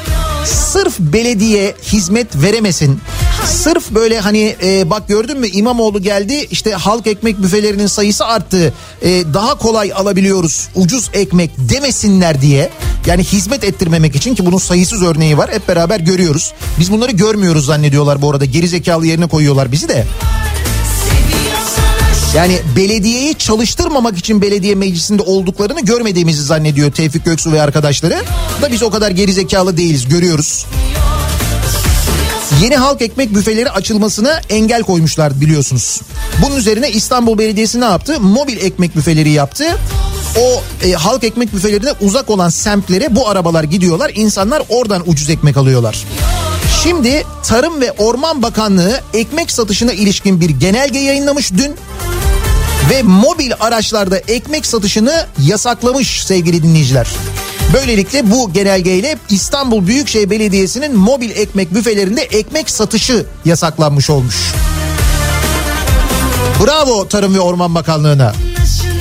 sırf 0.45 0.99
belediye 0.99 1.75
hizmet 1.83 2.35
veremesin. 2.35 2.99
Sırf 3.45 3.91
böyle 3.91 4.19
hani 4.19 4.55
e, 4.63 4.89
bak 4.89 5.07
gördün 5.07 5.39
mü 5.39 5.47
İmamoğlu 5.47 6.01
geldi 6.01 6.47
işte 6.51 6.71
halk 6.71 7.07
ekmek 7.07 7.43
büfelerinin 7.43 7.87
sayısı 7.87 8.25
arttı. 8.25 8.73
E, 9.01 9.09
daha 9.33 9.57
kolay 9.57 9.93
alabiliyoruz 9.93 10.67
ucuz 10.75 11.09
ekmek 11.13 11.51
demesinler 11.57 12.41
diye. 12.41 12.69
Yani 13.05 13.23
hizmet 13.23 13.63
ettirmemek 13.63 14.15
için 14.15 14.35
ki 14.35 14.45
bunun 14.45 14.57
sayısız 14.57 15.03
örneği 15.03 15.37
var 15.37 15.51
hep 15.51 15.67
beraber 15.67 15.99
görüyoruz. 15.99 16.53
Biz 16.79 16.91
bunları 16.91 17.11
görmüyoruz 17.11 17.65
zannediyorlar 17.65 18.21
bu 18.21 18.31
arada 18.31 18.45
geri 18.45 18.67
zekalı 18.67 19.07
yerine 19.07 19.27
koyuyorlar 19.27 19.71
bizi 19.71 19.89
de. 19.89 20.05
Yani 22.35 22.59
belediyeyi 22.75 23.35
çalıştırmamak 23.35 24.17
için 24.17 24.41
belediye 24.41 24.75
meclisinde 24.75 25.21
olduklarını 25.21 25.81
görmediğimizi 25.81 26.43
zannediyor 26.43 26.91
Tevfik 26.91 27.25
Göksu 27.25 27.51
ve 27.51 27.61
arkadaşları. 27.61 28.21
Da 28.61 28.71
biz 28.71 28.83
o 28.83 28.89
kadar 28.89 29.11
gerizekalı 29.11 29.77
değiliz 29.77 30.07
görüyoruz. 30.09 30.65
Yeni 32.61 32.75
halk 32.75 33.01
ekmek 33.01 33.35
büfeleri 33.35 33.71
açılmasına 33.71 34.41
engel 34.49 34.83
koymuşlar 34.83 35.41
biliyorsunuz. 35.41 36.01
Bunun 36.41 36.55
üzerine 36.55 36.91
İstanbul 36.91 37.37
Belediyesi 37.37 37.81
ne 37.81 37.85
yaptı? 37.85 38.19
Mobil 38.19 38.57
ekmek 38.57 38.95
büfeleri 38.95 39.29
yaptı. 39.29 39.65
O 40.39 40.63
e, 40.85 40.91
halk 40.91 41.23
ekmek 41.23 41.53
büfelerine 41.53 41.91
uzak 42.01 42.29
olan 42.29 42.49
semtlere 42.49 43.15
bu 43.15 43.29
arabalar 43.29 43.63
gidiyorlar. 43.63 44.11
İnsanlar 44.15 44.63
oradan 44.69 45.03
ucuz 45.05 45.29
ekmek 45.29 45.57
alıyorlar. 45.57 46.03
Şimdi 46.83 47.23
Tarım 47.43 47.81
ve 47.81 47.91
Orman 47.91 48.41
Bakanlığı 48.41 49.01
ekmek 49.13 49.51
satışına 49.51 49.93
ilişkin 49.93 50.41
bir 50.41 50.49
genelge 50.49 50.99
yayınlamış 50.99 51.51
dün 51.51 51.75
ve 52.89 53.03
mobil 53.03 53.51
araçlarda 53.59 54.17
ekmek 54.17 54.65
satışını 54.65 55.25
yasaklamış 55.45 56.23
sevgili 56.25 56.63
dinleyiciler. 56.63 57.07
Böylelikle 57.73 58.31
bu 58.31 58.53
genelgeyle 58.53 59.17
İstanbul 59.29 59.87
Büyükşehir 59.87 60.29
Belediyesi'nin 60.29 60.97
mobil 60.97 61.29
ekmek 61.29 61.73
büfelerinde 61.73 62.21
ekmek 62.21 62.69
satışı 62.69 63.25
yasaklanmış 63.45 64.09
olmuş. 64.09 64.35
Bravo 66.65 67.07
Tarım 67.07 67.35
ve 67.35 67.39
Orman 67.39 67.75
Bakanlığı'na. 67.75 68.33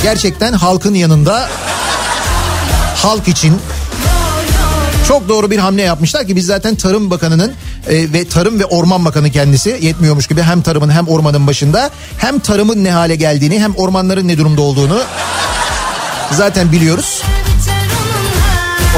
Gerçekten 0.03 0.53
halkın 0.53 0.95
yanında 0.95 1.49
halk 2.97 3.29
için 3.29 3.55
çok 5.09 5.29
doğru 5.29 5.51
bir 5.51 5.59
hamle 5.59 5.83
yapmışlar 5.83 6.27
ki 6.27 6.37
biz 6.37 6.47
zaten 6.47 6.75
Tarım 6.75 7.11
Bakanı'nın 7.11 7.53
e, 7.89 8.13
ve 8.13 8.29
Tarım 8.29 8.61
ve 8.61 8.65
Orman 8.65 9.05
Bakanı 9.05 9.31
kendisi 9.31 9.79
yetmiyormuş 9.81 10.27
gibi 10.27 10.43
hem 10.43 10.63
tarımın 10.63 10.91
hem 10.91 11.09
ormanın 11.09 11.47
başında 11.47 11.91
hem 12.19 12.39
tarımın 12.39 12.85
ne 12.85 12.91
hale 12.91 13.17
geldiğini 13.17 13.61
hem 13.61 13.75
ormanların 13.75 14.29
ne 14.29 14.39
durumda 14.39 14.61
olduğunu 14.61 15.03
zaten 16.31 16.73
biliyoruz. 16.73 17.23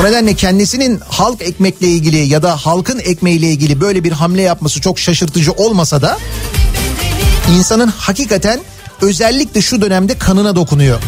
O 0.01 0.05
nedenle 0.05 0.35
kendisinin 0.35 1.01
halk 1.09 1.43
ekmekle 1.43 1.87
ilgili 1.87 2.17
ya 2.17 2.43
da 2.43 2.57
halkın 2.57 2.99
ekmeğiyle 2.99 3.51
ilgili 3.51 3.81
böyle 3.81 4.05
bir 4.05 4.13
hamle 4.13 4.43
yapması 4.43 4.81
çok 4.81 4.99
şaşırtıcı 4.99 5.53
olmasa 5.53 6.03
da 6.03 6.19
insanın 7.59 7.89
hakikaten 7.89 8.61
özellikle 9.03 9.63
şu 9.63 9.81
dönemde 9.81 10.19
kanına 10.19 10.57
dokunuyor. 10.57 11.01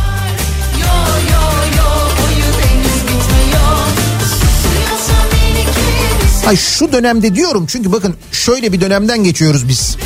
Ay 6.47 6.57
şu 6.57 6.93
dönemde 6.93 7.35
diyorum 7.35 7.67
çünkü 7.69 7.93
bakın 7.93 8.15
şöyle 8.33 8.73
bir 8.73 8.81
dönemden 8.81 9.25
geçiyoruz 9.25 9.69
biz. 9.69 9.97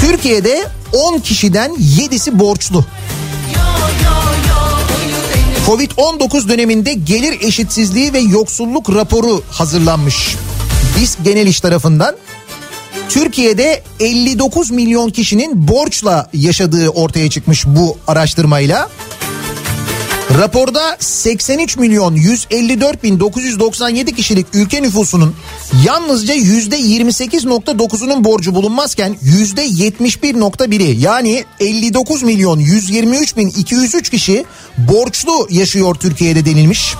Türkiye'de 0.00 0.64
10 0.92 1.18
kişiden 1.18 1.70
7'si 1.72 2.38
borçlu. 2.38 2.84
Covid-19 5.66 6.48
döneminde 6.48 6.94
gelir 6.94 7.40
eşitsizliği 7.40 8.12
ve 8.12 8.18
yoksulluk 8.18 8.94
raporu 8.94 9.42
hazırlanmış. 9.50 10.36
BİS 10.98 11.16
Genel 11.24 11.46
İş 11.46 11.60
tarafından 11.60 12.16
Türkiye'de 13.08 13.82
59 14.00 14.70
milyon 14.70 15.10
kişinin 15.10 15.68
borçla 15.68 16.30
yaşadığı 16.32 16.88
ortaya 16.88 17.30
çıkmış 17.30 17.66
bu 17.66 17.98
araştırmayla. 18.06 18.88
Raporda 20.38 20.96
83 21.00 21.76
milyon 21.76 22.14
154 22.14 23.02
bin 23.02 23.20
997 23.20 24.14
kişilik 24.14 24.46
ülke 24.54 24.82
nüfusunun 24.82 25.34
yalnızca 25.84 26.34
yüzde 26.34 26.80
28.9'unun 26.80 28.24
borcu 28.24 28.54
bulunmazken 28.54 29.16
yüzde 29.22 29.66
71.1'i 29.66 31.00
yani 31.00 31.44
59 31.60 32.22
milyon 32.22 32.58
123 32.58 33.36
bin 33.36 33.48
203 33.48 34.10
kişi 34.10 34.44
borçlu 34.78 35.46
yaşıyor 35.50 35.94
Türkiye'de 35.94 36.44
denilmiş. 36.44 36.94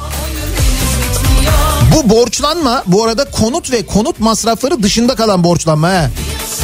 Bu 1.96 2.10
borçlanma 2.10 2.82
bu 2.86 3.04
arada 3.04 3.24
konut 3.30 3.72
ve 3.72 3.86
konut 3.86 4.20
masrafları 4.20 4.82
dışında 4.82 5.14
kalan 5.14 5.44
borçlanma. 5.44 5.90
He. 5.90 6.10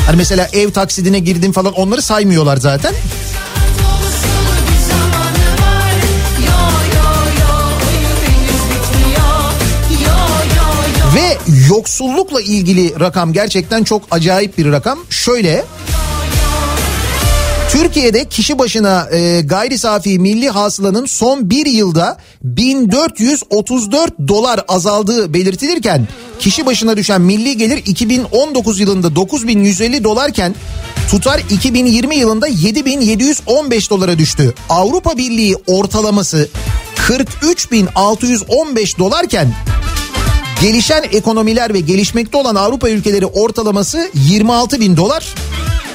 Hani 0.06 0.16
mesela 0.16 0.48
ev 0.52 0.70
taksidine 0.70 1.18
girdim 1.18 1.52
falan 1.52 1.72
onları 1.72 2.02
saymıyorlar 2.02 2.56
zaten. 2.56 2.94
Yoksullukla 11.68 12.40
ilgili 12.40 13.01
rakam 13.01 13.32
gerçekten 13.32 13.84
çok 13.84 14.03
acayip 14.11 14.59
bir 14.59 14.72
rakam. 14.72 14.98
Şöyle 15.11 15.64
Türkiye'de 17.70 18.24
kişi 18.24 18.59
başına 18.59 19.09
e, 19.12 19.40
gayri 19.40 19.78
safi 19.78 20.18
milli 20.18 20.48
hasılanın 20.48 21.07
son 21.07 21.51
bir 21.51 21.66
yılda 21.66 22.18
1434 22.42 24.12
dolar 24.28 24.61
azaldığı 24.68 25.34
belirtilirken 25.34 26.09
kişi 26.38 26.66
başına 26.66 26.96
düşen 26.96 27.20
milli 27.20 27.57
gelir 27.57 27.82
2019 27.86 28.80
yılında 28.80 29.16
9150 29.16 30.05
dolarken 30.05 30.55
tutar 31.11 31.40
2020 31.51 32.16
yılında 32.16 32.46
7715 32.46 33.90
dolara 33.90 34.18
düştü. 34.18 34.55
Avrupa 34.68 35.16
Birliği 35.16 35.57
ortalaması 35.66 36.48
43615 36.96 38.98
dolarken 38.98 39.55
gelişen 40.62 41.02
ekonomiler 41.12 41.74
ve 41.74 41.80
gelişmekte 41.80 42.36
olan 42.38 42.54
Avrupa 42.54 42.90
ülkeleri 42.90 43.26
ortalaması 43.26 44.11
26 44.14 44.80
bin 44.80 44.96
dolar. 44.96 45.34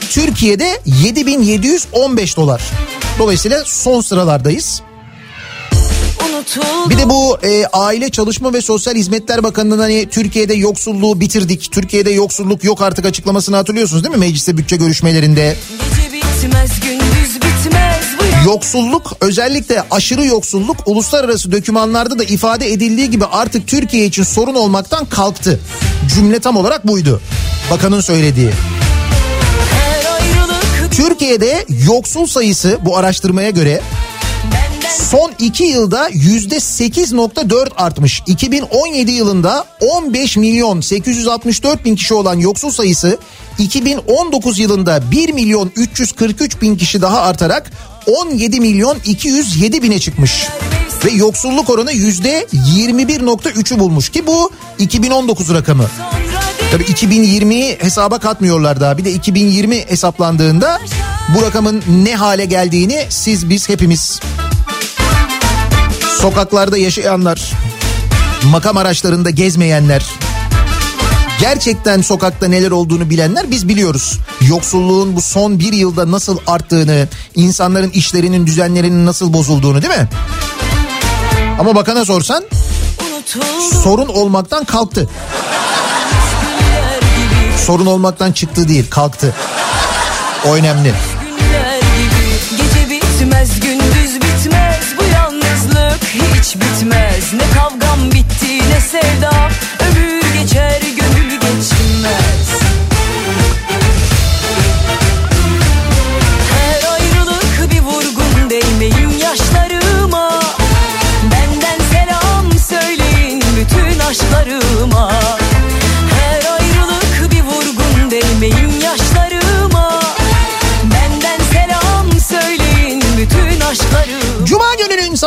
Türkiye'de 0.09 0.81
7715 1.03 2.37
dolar. 2.37 2.61
Dolayısıyla 3.19 3.63
son 3.65 4.01
sıralardayız. 4.01 4.81
Bir 6.89 6.97
de 6.97 7.09
bu 7.09 7.37
e, 7.43 7.65
Aile 7.65 8.09
Çalışma 8.09 8.53
ve 8.53 8.61
Sosyal 8.61 8.95
Hizmetler 8.95 9.43
Bakanı'nın 9.43 9.79
hani 9.79 10.09
Türkiye'de 10.09 10.53
yoksulluğu 10.53 11.19
bitirdik. 11.19 11.71
Türkiye'de 11.71 12.11
yoksulluk 12.11 12.63
yok 12.63 12.81
artık 12.81 13.05
açıklamasını 13.05 13.55
hatırlıyorsunuz 13.55 14.03
değil 14.03 14.15
mi? 14.15 14.19
Mecliste 14.19 14.57
bütçe 14.57 14.75
görüşmelerinde. 14.75 15.55
Gece 15.95 16.13
bitmez 16.13 16.71
ya- 16.71 17.14
Yoksulluk 18.45 19.17
özellikle 19.21 19.83
aşırı 19.91 20.25
yoksulluk 20.25 20.77
uluslararası 20.85 21.51
dokümanlarda 21.51 22.19
da 22.19 22.23
ifade 22.23 22.71
edildiği 22.71 23.09
gibi 23.09 23.25
artık 23.25 23.67
Türkiye 23.67 24.05
için 24.05 24.23
sorun 24.23 24.55
olmaktan 24.55 25.05
kalktı. 25.05 25.59
Cümle 26.15 26.39
tam 26.39 26.57
olarak 26.57 26.87
buydu. 26.87 27.21
Bakanın 27.71 28.01
söylediği. 28.01 28.51
Türkiye'de 30.91 31.65
yoksul 31.87 32.27
sayısı 32.27 32.77
bu 32.81 32.97
araştırmaya 32.97 33.49
göre 33.49 33.81
son 35.11 35.31
2 35.39 35.63
yılda 35.63 36.09
yüzde 36.13 36.55
8.4 36.55 37.75
artmış. 37.75 38.23
2017 38.27 39.11
yılında 39.11 39.65
15 39.81 40.37
milyon 40.37 40.81
864 40.81 41.85
bin 41.85 41.95
kişi 41.95 42.13
olan 42.13 42.39
yoksul 42.39 42.71
sayısı 42.71 43.17
2019 43.59 44.59
yılında 44.59 45.11
1 45.11 45.33
milyon 45.33 45.71
343 45.75 46.61
bin 46.61 46.77
kişi 46.77 47.01
daha 47.01 47.21
artarak 47.21 47.71
17 48.07 48.59
milyon 48.59 48.97
207 49.05 49.81
bine 49.83 49.99
çıkmış. 49.99 50.47
Ve 51.05 51.11
yoksulluk 51.11 51.69
oranı 51.69 51.91
yüzde 51.91 52.47
21.3'ü 52.53 53.79
bulmuş 53.79 54.09
ki 54.09 54.27
bu 54.27 54.51
2019 54.79 55.53
rakamı. 55.53 55.89
Tabii 56.71 56.83
2020'yi 56.83 57.77
hesaba 57.81 58.19
katmıyorlar 58.19 58.79
daha. 58.79 58.97
Bir 58.97 59.05
de 59.05 59.11
2020 59.11 59.89
hesaplandığında 59.89 60.79
bu 61.35 61.41
rakamın 61.41 61.83
ne 62.03 62.15
hale 62.15 62.45
geldiğini 62.45 63.05
siz 63.09 63.49
biz 63.49 63.69
hepimiz 63.69 64.19
sokaklarda 66.21 66.77
yaşayanlar, 66.77 67.51
makam 68.51 68.77
araçlarında 68.77 69.29
gezmeyenler, 69.29 70.05
gerçekten 71.39 72.01
sokakta 72.01 72.47
neler 72.47 72.71
olduğunu 72.71 73.09
bilenler 73.09 73.51
biz 73.51 73.67
biliyoruz. 73.67 74.19
Yoksulluğun 74.41 75.15
bu 75.15 75.21
son 75.21 75.59
bir 75.59 75.73
yılda 75.73 76.11
nasıl 76.11 76.37
arttığını, 76.47 77.07
insanların 77.35 77.89
işlerinin 77.89 78.47
düzenlerinin 78.47 79.05
nasıl 79.05 79.33
bozulduğunu 79.33 79.81
değil 79.81 79.93
mi? 79.93 80.09
Ama 81.59 81.75
bakana 81.75 82.05
sorsan 82.05 82.43
unutuldu 83.01 83.81
sorun 83.83 84.07
olmaktan 84.07 84.65
kalktı. 84.65 85.09
Sorun 87.65 87.85
olmaktan 87.85 88.31
çıktı 88.31 88.67
değil 88.67 88.85
kalktı. 88.89 89.35
O 90.45 90.53
önemli. 90.53 90.93
gibi 92.67 92.89
bitmez 92.89 93.59
gündüz 93.59 94.15
bitmez 94.15 94.83
bu 94.97 95.03
yalnızlık 95.13 96.03
hiç 96.03 96.55
bitmez 96.55 97.33
Ne 97.33 97.59
kavgam 97.59 98.11
bitti 98.11 98.57
ne 98.69 98.81
sevda 98.81 99.49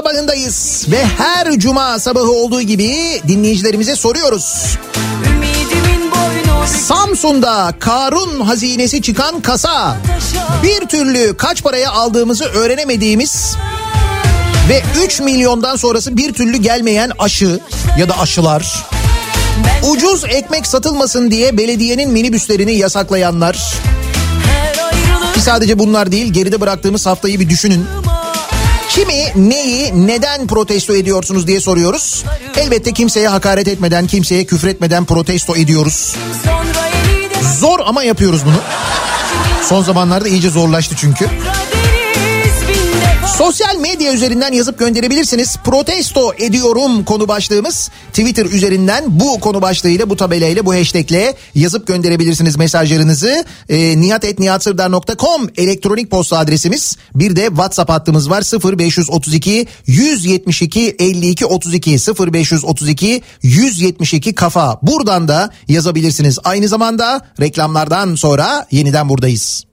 sabahındayız. 0.08 0.86
Ve 0.90 1.04
her 1.04 1.58
cuma 1.58 1.98
sabahı 1.98 2.32
olduğu 2.32 2.62
gibi 2.62 3.20
dinleyicilerimize 3.28 3.96
soruyoruz. 3.96 4.76
Samsun'da 6.66 7.74
Karun 7.78 8.40
hazinesi 8.40 9.02
çıkan 9.02 9.40
kasa. 9.40 9.96
Bir 10.62 10.88
türlü 10.88 11.36
kaç 11.36 11.62
paraya 11.62 11.90
aldığımızı 11.90 12.44
öğrenemediğimiz 12.44 13.56
ve 14.68 14.82
3 15.04 15.20
milyondan 15.20 15.76
sonrası 15.76 16.16
bir 16.16 16.32
türlü 16.32 16.56
gelmeyen 16.56 17.10
aşı 17.18 17.60
ya 17.98 18.08
da 18.08 18.18
aşılar. 18.18 18.86
Ucuz 19.82 20.24
ekmek 20.24 20.66
satılmasın 20.66 21.30
diye 21.30 21.58
belediyenin 21.58 22.10
minibüslerini 22.10 22.74
yasaklayanlar. 22.74 23.74
Ki 25.34 25.40
sadece 25.40 25.78
bunlar 25.78 26.12
değil 26.12 26.32
geride 26.32 26.60
bıraktığımız 26.60 27.06
haftayı 27.06 27.40
bir 27.40 27.48
düşünün. 27.48 27.97
Kimi 28.88 29.32
neyi 29.36 30.06
neden 30.06 30.46
protesto 30.46 30.94
ediyorsunuz 30.94 31.46
diye 31.46 31.60
soruyoruz. 31.60 32.24
Elbette 32.56 32.92
kimseye 32.92 33.28
hakaret 33.28 33.68
etmeden 33.68 34.06
kimseye 34.06 34.44
küfretmeden 34.44 35.04
protesto 35.04 35.56
ediyoruz. 35.56 36.16
Zor 37.58 37.80
ama 37.86 38.02
yapıyoruz 38.02 38.44
bunu. 38.44 38.60
Son 39.68 39.82
zamanlarda 39.82 40.28
iyice 40.28 40.50
zorlaştı 40.50 40.94
çünkü. 40.98 41.24
defa 41.24 41.57
Sosyal 43.38 43.76
medya 43.76 44.12
üzerinden 44.12 44.52
yazıp 44.52 44.78
gönderebilirsiniz. 44.78 45.56
Protesto 45.64 46.32
ediyorum 46.38 47.04
konu 47.04 47.28
başlığımız. 47.28 47.90
Twitter 48.08 48.46
üzerinden 48.46 49.04
bu 49.20 49.40
konu 49.40 49.62
başlığıyla 49.62 50.10
bu 50.10 50.16
tabelayla 50.16 50.66
bu 50.66 50.74
hashtagle 50.74 51.34
yazıp 51.54 51.86
gönderebilirsiniz 51.86 52.56
mesajlarınızı. 52.56 53.44
E, 53.68 54.00
nihatetnihatsırdar.com 54.00 55.48
elektronik 55.56 56.10
posta 56.10 56.38
adresimiz. 56.38 56.96
Bir 57.14 57.36
de 57.36 57.46
WhatsApp 57.46 57.90
hattımız 57.90 58.30
var 58.30 58.42
0532 58.78 59.66
172 59.86 60.96
52 60.98 61.46
32 61.46 61.90
0532 62.32 63.22
172 63.42 64.34
kafa. 64.34 64.78
Buradan 64.82 65.28
da 65.28 65.50
yazabilirsiniz. 65.68 66.38
Aynı 66.44 66.68
zamanda 66.68 67.26
reklamlardan 67.40 68.14
sonra 68.14 68.66
yeniden 68.70 69.08
buradayız. 69.08 69.64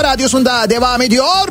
Kafa 0.00 0.12
radyosunda 0.12 0.70
devam 0.70 1.02
ediyor. 1.02 1.48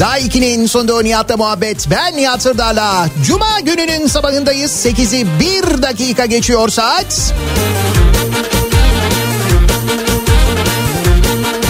Day 0.00 0.22
2'nin 0.22 0.66
sonunda 0.66 1.02
Nihat'la 1.02 1.36
muhabbet. 1.36 1.90
Ben 1.90 2.16
Nihat 2.16 2.42
Sırdar'la. 2.42 3.08
Cuma 3.26 3.60
gününün 3.60 4.06
sabahındayız. 4.06 4.86
8'i 4.86 5.26
1 5.40 5.82
dakika 5.82 6.26
geçiyor 6.26 6.68
saat. 6.68 7.34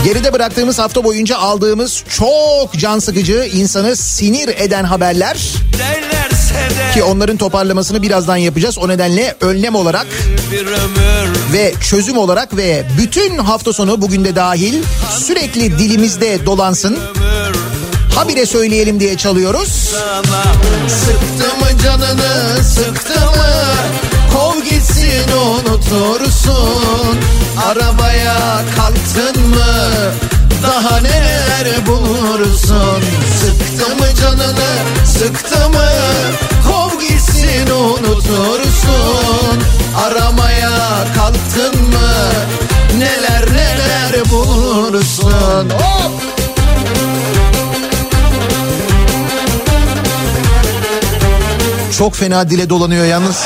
Geride 0.04 0.32
bıraktığımız 0.32 0.78
hafta 0.78 1.04
boyunca 1.04 1.38
aldığımız 1.38 2.04
çok 2.08 2.72
can 2.78 2.98
sıkıcı, 2.98 3.48
insanı 3.52 3.96
sinir 3.96 4.48
eden 4.48 4.84
haberler 4.84 5.38
Derlerse 5.78 6.10
de 6.10 6.19
ki 6.94 7.02
onların 7.02 7.36
toparlamasını 7.36 8.02
birazdan 8.02 8.36
yapacağız. 8.36 8.78
O 8.78 8.88
nedenle 8.88 9.36
önlem 9.40 9.74
olarak 9.74 10.06
ve 11.52 11.74
çözüm 11.80 12.18
olarak 12.18 12.56
ve 12.56 12.84
bütün 12.98 13.38
hafta 13.38 13.72
sonu 13.72 14.02
bugün 14.02 14.24
de 14.24 14.36
dahil 14.36 14.82
sürekli 15.18 15.78
dilimizde 15.78 16.46
dolansın. 16.46 16.98
Habire 18.14 18.46
söyleyelim 18.46 19.00
diye 19.00 19.16
çalıyoruz. 19.16 19.94
Sıktı 20.88 21.56
mı 21.60 21.78
canını 21.84 22.64
sıktı 22.64 23.20
mı 23.20 23.46
Kov 24.34 24.62
gitsin 24.62 25.32
unutursun 25.32 27.18
Arabaya 27.66 28.62
kalktın 28.76 29.48
mı 29.48 29.90
Daha 30.62 31.00
neler 31.00 31.86
bulursun? 31.86 33.02
Sıktı 33.40 33.96
mı 33.96 34.14
canını 34.22 34.70
sıktı 35.06 35.68
mı? 35.68 35.86
Kov 36.66 37.00
gitsin 37.00 37.70
unutursun. 37.70 39.58
Aramaya 40.06 40.70
kalktın 41.16 41.82
mı? 41.82 42.10
Neler 42.98 43.46
neler 43.52 44.30
bulursun? 44.30 45.70
Hop! 45.70 46.12
Çok 51.98 52.14
fena 52.14 52.50
dile 52.50 52.70
dolanıyor 52.70 53.04
yalnız. 53.04 53.44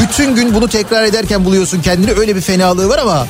Bütün 0.00 0.34
gün 0.34 0.54
bunu 0.54 0.68
tekrar 0.68 1.04
ederken 1.04 1.44
buluyorsun 1.44 1.82
kendini. 1.82 2.12
Öyle 2.12 2.36
bir 2.36 2.40
fenalığı 2.40 2.88
var 2.88 2.98
ama 2.98 3.26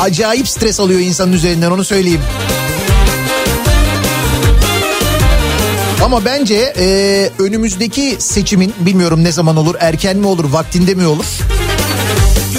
acayip 0.00 0.48
stres 0.48 0.80
alıyor 0.80 1.00
insanın 1.00 1.32
üzerinden 1.32 1.70
onu 1.70 1.84
söyleyeyim. 1.84 2.20
Ama 6.04 6.24
bence 6.24 6.74
e, 6.78 7.30
önümüzdeki 7.38 8.16
seçimin 8.18 8.74
bilmiyorum 8.80 9.24
ne 9.24 9.32
zaman 9.32 9.56
olur 9.56 9.74
erken 9.80 10.16
mi 10.16 10.26
olur 10.26 10.52
vaktinde 10.52 10.94
mi 10.94 11.06
olur? 11.06 11.24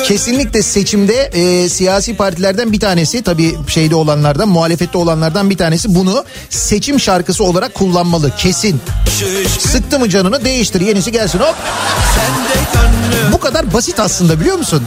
Kesinlikle 0.04 0.62
seçimde 0.64 1.14
e, 1.14 1.70
siyasi 1.70 2.16
partilerden 2.16 2.72
bir 2.72 2.80
tanesi 2.80 3.22
tabii 3.22 3.56
şeyde 3.68 3.96
olanlardan 3.96 4.50
muhalefette 4.50 4.98
olanlardan 4.98 5.50
bir 5.50 5.58
tanesi 5.58 5.96
bunu 5.96 6.26
seçim 6.50 7.00
şarkısı 7.00 7.44
olarak 7.44 7.74
kullanmalı 7.74 8.36
kesin. 8.38 8.82
Sıktı 9.60 10.00
mı 10.00 10.10
canını 10.10 10.46
değiştir 10.46 10.82
yenisi 10.82 11.12
gelsin 11.12 11.39
hop. 11.39 11.56
Bu 13.32 13.39
kadar 13.39 13.74
basit 13.74 14.00
aslında 14.00 14.39
biliyor 14.39 14.58
musun? 14.58 14.84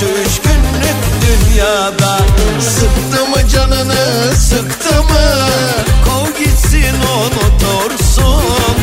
Şu 0.00 0.06
üç 0.06 0.40
günlük 0.42 1.11
dünyada. 1.32 2.18
Sıktı 2.60 3.26
mı 3.30 3.48
canını 3.48 4.34
sıktı 4.36 5.02
mı? 5.02 5.48
Kov 6.04 6.38
gitsin 6.38 6.94
unutursun 7.16 8.76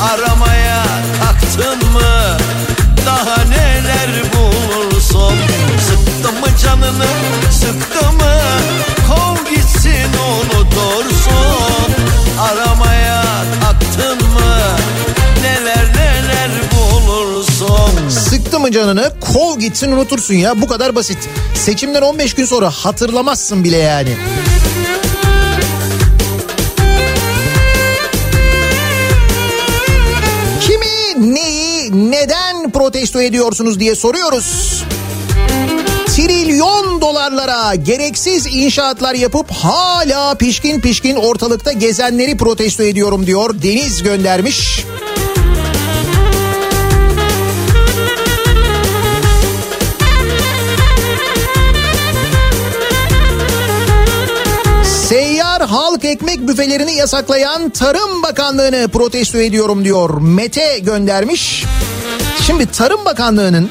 Aramaya 0.00 0.84
kalktın 1.20 1.92
mı? 1.92 2.38
Daha 3.06 3.44
neler 3.44 4.10
bulursun? 4.32 5.38
Sıktı 5.88 6.32
mı 6.32 6.46
canını 6.62 7.06
sıktı 7.50 7.83
canını 18.74 19.12
kov 19.20 19.58
gitsin 19.58 19.92
unutursun 19.92 20.34
ya 20.34 20.60
bu 20.60 20.66
kadar 20.66 20.94
basit. 20.94 21.18
Seçimden 21.54 22.02
15 22.02 22.34
gün 22.34 22.44
sonra 22.44 22.70
hatırlamazsın 22.70 23.64
bile 23.64 23.76
yani. 23.76 24.08
Kimi, 30.60 31.34
neyi, 31.34 32.10
neden 32.10 32.70
protesto 32.70 33.20
ediyorsunuz 33.20 33.80
diye 33.80 33.94
soruyoruz. 33.94 34.82
Trilyon 36.06 37.00
dolarlara 37.00 37.74
gereksiz 37.74 38.46
inşaatlar 38.46 39.14
yapıp 39.14 39.50
hala 39.50 40.34
pişkin 40.34 40.80
pişkin 40.80 41.16
ortalıkta 41.16 41.72
gezenleri 41.72 42.36
protesto 42.36 42.82
ediyorum 42.82 43.26
diyor. 43.26 43.62
Deniz 43.62 44.02
göndermiş. 44.02 44.78
Seyyar 44.78 45.13
halk 55.74 56.04
ekmek 56.04 56.48
büfelerini 56.48 56.94
yasaklayan 56.94 57.70
Tarım 57.70 58.22
Bakanlığı'nı 58.22 58.88
protesto 58.88 59.38
ediyorum 59.38 59.84
diyor. 59.84 60.20
Mete 60.20 60.78
göndermiş. 60.78 61.64
Şimdi 62.46 62.66
Tarım 62.66 63.04
Bakanlığı'nın 63.04 63.70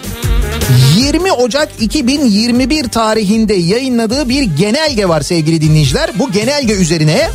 20 0.98 1.32
Ocak 1.32 1.70
2021 1.80 2.90
tarihinde 2.90 3.54
yayınladığı 3.54 4.30
bir 4.30 4.44
genelge 4.44 5.10
var 5.10 5.22
sevgili 5.22 5.62
dinleyiciler. 5.62 6.12
Bu 6.16 6.32
genelge 6.32 6.74
üzerine 6.74 7.30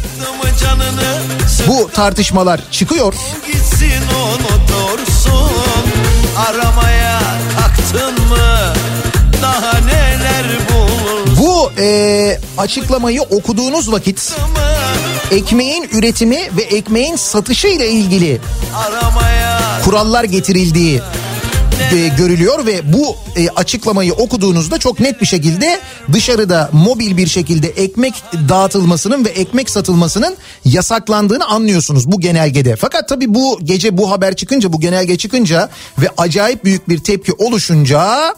bu 1.68 1.90
tartışmalar 1.90 2.60
çıkıyor. 2.70 3.14
gitsin 3.46 4.02
unutursun 4.24 5.50
Aramaya 6.48 7.20
kalktın 7.56 8.28
mı 8.28 8.74
Daha 9.42 9.72
Bu 9.72 9.97
e, 11.78 12.38
açıklamayı 12.58 13.22
okuduğunuz 13.22 13.92
vakit 13.92 14.36
ekmeğin 15.30 15.88
üretimi 15.92 16.38
ve 16.56 16.62
ekmeğin 16.62 17.16
satışı 17.16 17.68
ile 17.68 17.88
ilgili 17.90 18.40
kurallar 19.84 20.24
getirildiği 20.24 21.00
e, 21.92 22.08
görülüyor 22.08 22.66
ve 22.66 22.92
bu 22.92 23.16
e, 23.36 23.48
açıklamayı 23.48 24.12
okuduğunuzda 24.12 24.78
çok 24.78 25.00
net 25.00 25.20
bir 25.20 25.26
şekilde 25.26 25.80
dışarıda 26.12 26.70
mobil 26.72 27.16
bir 27.16 27.26
şekilde 27.26 27.68
ekmek 27.68 28.14
dağıtılmasının 28.48 29.24
ve 29.24 29.28
ekmek 29.28 29.70
satılmasının 29.70 30.36
yasaklandığını 30.64 31.46
anlıyorsunuz 31.46 32.12
bu 32.12 32.20
genelgede. 32.20 32.76
Fakat 32.76 33.08
tabii 33.08 33.34
bu 33.34 33.58
gece 33.64 33.98
bu 33.98 34.10
haber 34.10 34.36
çıkınca 34.36 34.72
bu 34.72 34.80
genelge 34.80 35.18
çıkınca 35.18 35.68
ve 35.98 36.08
acayip 36.16 36.64
büyük 36.64 36.88
bir 36.88 36.98
tepki 36.98 37.32
oluşunca 37.32 38.34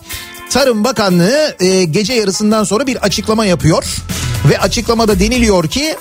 Tarım 0.50 0.84
Bakanlığı 0.84 1.56
e, 1.60 1.84
gece 1.84 2.12
yarısından 2.12 2.64
sonra 2.64 2.86
bir 2.86 2.96
açıklama 2.96 3.46
yapıyor 3.46 3.84
ve 4.50 4.58
açıklamada 4.58 5.20
deniliyor 5.20 5.68
ki 5.68 5.96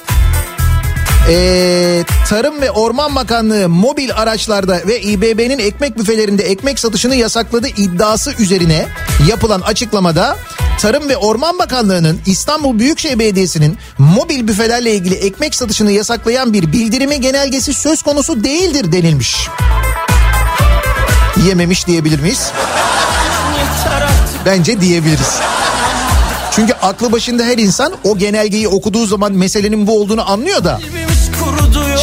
ee, 1.30 2.04
Tarım 2.30 2.62
ve 2.62 2.72
Orman 2.72 3.16
Bakanlığı 3.16 3.70
mobil 3.70 4.10
araçlarda 4.16 4.82
ve 4.88 5.02
İBB'nin 5.02 5.60
ekmek 5.60 5.98
büfelerinde 5.98 6.44
ekmek 6.44 6.80
satışını 6.80 7.16
yasakladığı 7.16 7.68
iddiası 7.68 8.34
üzerine 8.40 8.86
yapılan 9.30 9.62
açıklamada 9.62 10.38
Tarım 10.80 11.10
ve 11.10 11.18
Orman 11.18 11.60
Bakanlığı'nın 11.60 12.20
İstanbul 12.26 12.80
Büyükşehir 12.80 13.20
Belediyesi'nin 13.20 13.78
mobil 13.98 14.48
büfelerle 14.48 14.94
ilgili 14.94 15.16
ekmek 15.16 15.56
satışını 15.56 15.92
yasaklayan 15.92 16.54
bir 16.54 16.72
bildirimi 16.72 17.22
genelgesi 17.22 17.74
söz 17.74 18.02
konusu 18.02 18.44
değildir 18.44 18.92
denilmiş. 18.92 19.48
Yememiş 21.48 21.88
diyebilir 21.88 22.20
miyiz? 22.20 22.52
Bence 24.50 24.82
diyebiliriz. 24.82 25.40
Çünkü 26.52 26.74
aklı 26.74 27.12
başında 27.12 27.44
her 27.44 27.58
insan 27.58 27.94
o 28.04 28.18
genelgeyi 28.18 28.68
okuduğu 28.68 29.06
zaman 29.06 29.34
meselenin 29.34 29.88
bu 29.88 30.02
olduğunu 30.02 30.32
anlıyor 30.32 30.64
da. 30.64 30.80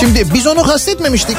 Şimdi 0.01 0.35
biz 0.35 0.47
onu 0.47 0.63
kastetmemiştik. 0.63 1.37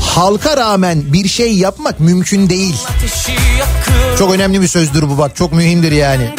Halka 0.00 0.56
rağmen 0.56 1.12
bir 1.12 1.28
şey 1.28 1.54
yapmak 1.54 2.00
mümkün 2.00 2.50
değil. 2.50 2.76
Çok 4.18 4.32
önemli 4.32 4.62
bir 4.62 4.68
sözdür 4.68 5.08
bu 5.08 5.18
bak 5.18 5.36
çok 5.36 5.52
mühimdir 5.52 5.92
yani. 5.92 6.34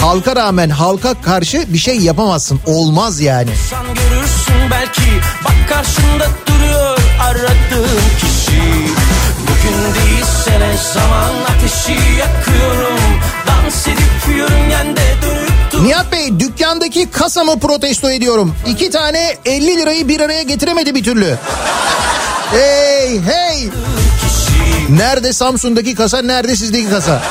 Halka 0.00 0.36
rağmen 0.36 0.70
halka 0.70 1.14
karşı 1.22 1.72
bir 1.72 1.78
şey 1.78 1.98
yapamazsın. 1.98 2.60
Olmaz 2.66 3.20
yani. 3.20 3.50
Sen 3.70 3.94
görürsün 3.94 4.70
belki 4.70 5.02
Bak 5.44 5.68
karşında 5.68 6.28
duruyor 6.46 6.98
aradığın 7.20 8.00
kişi 8.20 8.97
Bugün 9.78 9.94
değilse 9.94 10.60
ne 10.60 10.76
zaman 10.94 11.30
ateşi 11.56 11.92
yakıyorum 11.92 13.00
Dans 13.46 13.86
edip 13.88 14.36
yörüngende 14.36 15.00
dönüp 15.22 15.86
Nihat 15.86 16.12
Bey 16.12 16.40
dükkandaki 16.40 17.10
kasamı 17.10 17.60
protesto 17.60 18.10
ediyorum. 18.10 18.54
İki 18.66 18.90
tane 18.90 19.36
50 19.44 19.76
lirayı 19.76 20.08
bir 20.08 20.20
araya 20.20 20.42
getiremedi 20.42 20.94
bir 20.94 21.04
türlü. 21.04 21.38
Hey 22.50 23.20
hey. 23.20 23.68
Nerede 24.88 25.32
Samsun'daki 25.32 25.94
kasa 25.94 26.22
nerede 26.22 26.56
sizdeki 26.56 26.90
kasa? 26.90 27.22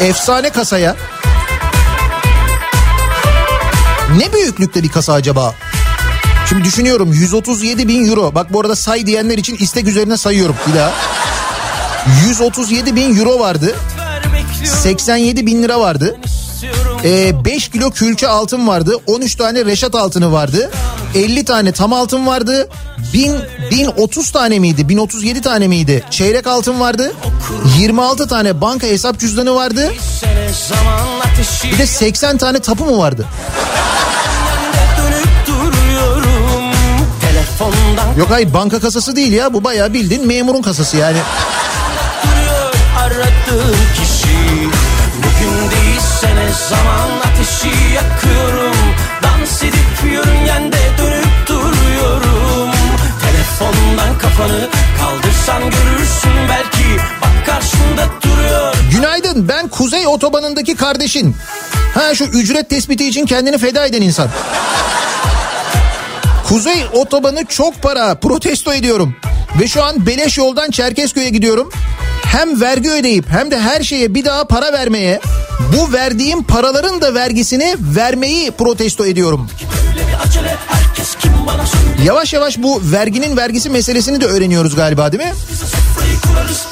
Efsane 0.00 0.50
kasaya. 0.50 0.96
Ne 4.18 4.32
büyüklükte 4.32 4.82
bir 4.82 4.88
kasa 4.88 5.12
acaba? 5.12 5.54
Şimdi 6.48 6.64
düşünüyorum 6.64 7.12
137 7.12 7.88
bin 7.88 8.08
euro. 8.10 8.34
Bak 8.34 8.52
bu 8.52 8.60
arada 8.60 8.76
say 8.76 9.06
diyenler 9.06 9.38
için 9.38 9.56
istek 9.56 9.88
üzerine 9.88 10.16
sayıyorum 10.16 10.56
bir 10.68 10.78
daha. 10.78 10.92
137 12.26 12.96
bin 12.96 13.16
euro 13.18 13.38
vardı. 13.38 13.74
87 14.64 15.46
bin 15.46 15.62
lira 15.62 15.80
vardı. 15.80 16.16
Ee, 17.04 17.44
5 17.44 17.68
kilo 17.68 17.90
külçe 17.90 18.28
altın 18.28 18.68
vardı. 18.68 18.96
13 19.06 19.34
tane 19.34 19.64
reşat 19.64 19.94
altını 19.94 20.32
vardı. 20.32 20.70
50 21.14 21.44
tane 21.44 21.72
tam 21.72 21.92
altın 21.92 22.26
vardı. 22.26 22.68
1000 23.12 23.34
1030 23.70 24.30
tane 24.30 24.58
miydi? 24.58 24.88
1037 24.88 25.40
tane 25.40 25.68
miydi? 25.68 26.04
Çeyrek 26.10 26.46
altın 26.46 26.80
vardı. 26.80 27.12
26 27.78 28.28
tane 28.28 28.60
banka 28.60 28.86
hesap 28.86 29.20
cüzdanı 29.20 29.54
vardı. 29.54 29.92
Bir 31.72 31.78
de 31.78 31.86
80 31.86 32.38
tane 32.38 32.58
tapu 32.58 32.84
mu 32.84 32.98
vardı? 32.98 33.26
Yok 38.18 38.30
hayır 38.30 38.54
banka 38.54 38.80
kasası 38.80 39.16
değil 39.16 39.32
ya 39.32 39.54
bu 39.54 39.64
bayağı 39.64 39.92
bildiğin 39.92 40.26
memurun 40.26 40.62
kasası 40.62 40.96
yani 40.96 41.18
aradığım 43.44 43.76
kişi 43.94 44.68
Bugün 45.16 45.70
değilse 45.70 46.36
ne 46.36 46.52
zaman 46.68 47.10
ateşi 47.18 47.94
yakıyorum 47.94 48.76
Dans 49.22 49.62
edip 49.62 50.12
yörüngende 50.12 50.78
dönüp 50.98 51.46
duruyorum 51.46 52.70
Telefondan 53.20 54.18
kafanı 54.18 54.68
kaldırsan 55.00 55.62
görürsün 55.62 56.32
belki 56.48 57.02
Bak 57.22 57.46
karşında 57.46 58.08
duruyor 58.22 58.74
Günaydın 58.90 59.48
ben 59.48 59.68
Kuzey 59.68 60.06
Otobanı'ndaki 60.06 60.76
kardeşin. 60.76 61.36
Ha 61.94 62.14
şu 62.14 62.24
ücret 62.24 62.70
tespiti 62.70 63.08
için 63.08 63.26
kendini 63.26 63.58
feda 63.58 63.86
eden 63.86 64.02
insan. 64.02 64.28
Kuzey 66.48 66.84
Otobanı 66.92 67.44
çok 67.44 67.82
para 67.82 68.14
protesto 68.14 68.72
ediyorum. 68.72 69.16
Ve 69.60 69.68
şu 69.68 69.84
an 69.84 70.06
beleş 70.06 70.38
yoldan 70.38 70.70
Çerkezköy'e 70.70 71.28
gidiyorum. 71.28 71.70
Hem 72.24 72.60
vergi 72.60 72.90
ödeyip 72.90 73.30
hem 73.30 73.50
de 73.50 73.60
her 73.60 73.82
şeye 73.82 74.14
bir 74.14 74.24
daha 74.24 74.44
para 74.44 74.72
vermeye, 74.72 75.20
bu 75.72 75.92
verdiğim 75.92 76.42
paraların 76.42 77.00
da 77.00 77.14
vergisini 77.14 77.76
vermeyi 77.80 78.50
protesto 78.50 79.06
ediyorum. 79.06 79.48
Yavaş 82.04 82.32
yavaş 82.32 82.58
bu 82.58 82.82
verginin 82.84 83.36
vergisi 83.36 83.70
meselesini 83.70 84.20
de 84.20 84.26
öğreniyoruz 84.26 84.74
galiba 84.74 85.12
değil 85.12 85.22
mi? 85.22 85.32
Kurarız 86.22 86.66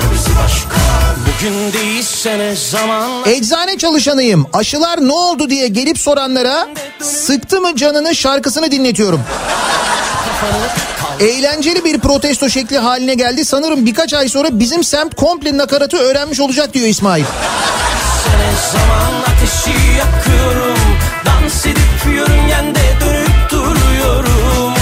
Bugün 1.28 1.74
değilse 1.74 2.40
ne 2.40 2.56
zaman 2.56 3.12
Eczane 3.26 3.78
çalışanıyım. 3.78 4.46
Aşılar 4.54 5.08
ne 5.08 5.12
oldu 5.14 5.50
diye 5.50 5.68
gelip 5.68 6.00
soranlara 6.00 6.68
sıktı 7.02 7.62
mı 7.62 7.76
canını 7.76 8.16
şarkısını 8.16 8.72
dinletiyorum. 8.72 9.22
Eğlenceli 11.20 11.86
bir 11.86 12.00
protesto 12.00 12.50
şekli 12.50 12.78
haline 12.78 13.14
geldi. 13.14 13.46
Sanırım 13.46 13.86
birkaç 13.86 14.14
ay 14.14 14.30
sonra 14.30 14.48
bizim 14.52 14.84
semt 14.84 15.16
komple 15.16 15.58
nakaratı 15.58 15.98
öğrenmiş 15.98 16.40
olacak 16.40 16.74
diyor 16.74 16.88
İsmail. 16.88 17.24
ne 17.24 18.52
zaman 18.72 19.14
ateşi 19.22 19.78
yakıyorum 19.98 20.78
Dans 21.26 21.66
edip 21.66 22.16
yörüngende 22.16 22.80
dönüp 23.02 23.52
duruyorum 23.52 24.74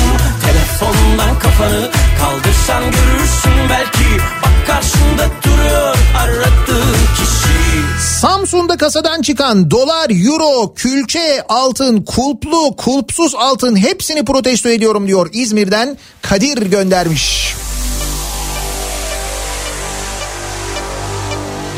Telefondan 0.46 1.40
kafanı 1.40 1.90
kaldırsan 2.20 2.84
görürsün 2.84 3.70
belki 3.70 4.35
karşında 4.76 5.30
duruyor 5.44 5.96
aradığın 6.18 6.94
kişi 7.18 8.20
Samsun'da 8.20 8.78
kasadan 8.78 9.22
çıkan 9.22 9.72
dolar, 9.72 10.10
euro, 10.10 10.74
külçe, 10.74 11.44
altın, 11.50 12.02
kulplu, 12.02 12.76
kulpsuz 12.76 13.36
altın 13.36 13.76
hepsini 13.76 14.26
protesto 14.26 14.70
ediyorum 14.70 15.08
diyor 15.08 15.30
İzmir'den 15.34 15.98
Kadir 16.22 16.58
göndermiş. 16.58 17.56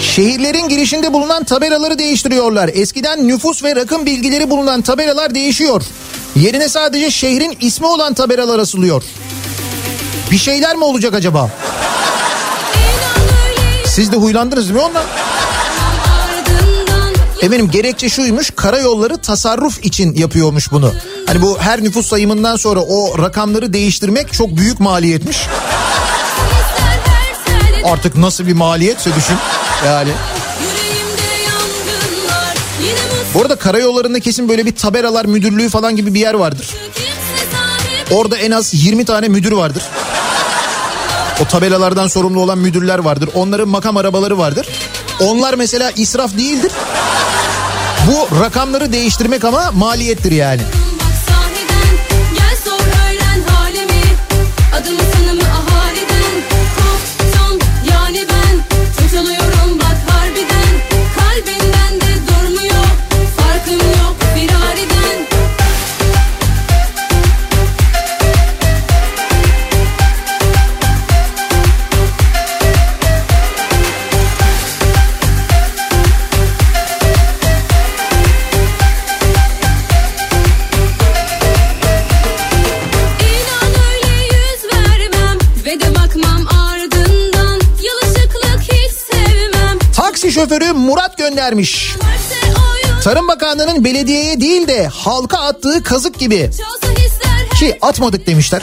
Şehirlerin 0.02 0.70
girişinde 0.70 1.14
bulunan 1.14 1.43
tabelaları 1.43 2.00
değiştiriyorlar. 2.00 2.70
Eskiden 2.74 3.28
nüfus 3.28 3.64
ve 3.64 3.76
rakım 3.76 4.06
bilgileri 4.06 4.50
bulunan 4.50 4.82
tabelalar 4.82 5.36
değişiyor. 5.36 5.84
Yerine 6.36 6.70
sadece 6.70 7.12
şehrin 7.12 7.58
ismi 7.62 7.88
olan 7.88 8.14
tabelalar 8.14 8.60
asılıyor. 8.60 9.04
Bir 10.32 10.38
şeyler 10.38 10.76
mi 10.76 10.84
olacak 10.84 11.14
acaba? 11.14 11.52
Siz 13.98 14.12
de 14.12 14.16
huylandınız 14.16 14.64
değil 14.64 14.76
mi 14.76 14.82
ondan? 14.82 15.04
Eminim 17.41 17.72
gerekçe 17.72 18.10
şuymuş 18.10 18.52
karayolları 18.56 19.18
tasarruf 19.18 19.86
için 19.86 20.16
yapıyormuş 20.16 20.72
bunu. 20.72 20.93
Hani 21.28 21.41
bu 21.41 21.60
her 21.60 21.84
nüfus 21.84 22.08
sayımından 22.08 22.56
sonra 22.56 22.80
o 22.80 23.18
rakamları 23.18 23.74
değiştirmek 23.74 24.34
çok 24.34 24.58
büyük 24.58 24.80
maliyetmiş. 24.80 25.38
Artık 27.86 28.18
nasıl 28.18 28.48
bir 28.48 28.54
maliyetse 28.54 29.16
düşün 29.16 29.38
yani. 29.86 30.12
Bu 33.34 33.41
arada 33.41 33.56
karayollarında 33.56 34.20
kesin 34.20 34.50
böyle 34.50 34.66
bir 34.66 34.76
tabelalar 34.76 35.26
müdürlüğü 35.26 35.70
falan 35.70 35.95
gibi 35.95 36.14
bir 36.14 36.20
yer 36.20 36.34
vardır. 36.34 36.68
Orada 38.12 38.38
en 38.38 38.52
az 38.52 38.74
20 38.74 39.06
tane 39.06 39.28
müdür 39.28 39.52
vardır. 39.52 39.84
O 41.42 41.46
tabelalardan 41.46 42.08
sorumlu 42.08 42.42
olan 42.42 42.58
müdürler 42.58 43.00
vardır. 43.00 43.30
Onların 43.34 43.70
makam 43.70 43.98
arabaları 43.98 44.38
vardır. 44.38 44.68
Onlar 45.20 45.54
mesela 45.54 45.92
israf 45.92 46.38
değildir. 46.38 46.72
Bu 48.08 48.40
rakamları 48.40 48.94
değiştirmek 48.94 49.44
ama 49.44 49.72
maliyettir 49.72 50.32
yani. 50.32 50.62
Şoförü 90.38 90.74
Murat 90.74 91.18
göndermiş. 91.18 91.96
Tarım 93.04 93.28
Bakanlığı'nın 93.28 93.84
belediyeye 93.84 94.42
değil 94.42 94.68
de 94.68 94.88
halka 94.88 95.38
attığı 95.38 95.84
kazık 95.84 96.20
gibi. 96.20 96.50
Ki 97.60 97.78
atmadık 97.82 98.28
demişler. 98.28 98.62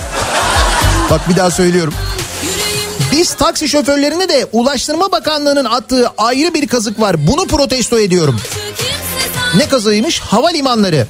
Bak 1.10 1.28
bir 1.28 1.36
daha 1.36 1.50
söylüyorum. 1.50 1.94
Biz 3.12 3.34
taksi 3.34 3.68
şoförlerine 3.68 4.28
de 4.28 4.46
Ulaştırma 4.52 5.12
Bakanlığı'nın 5.12 5.64
attığı 5.64 6.08
ayrı 6.18 6.54
bir 6.54 6.68
kazık 6.68 7.00
var. 7.00 7.26
Bunu 7.26 7.46
protesto 7.46 7.98
ediyorum. 7.98 8.40
Ne 9.56 9.68
kazığıymış? 9.68 10.20
Havalimanları. 10.20 11.06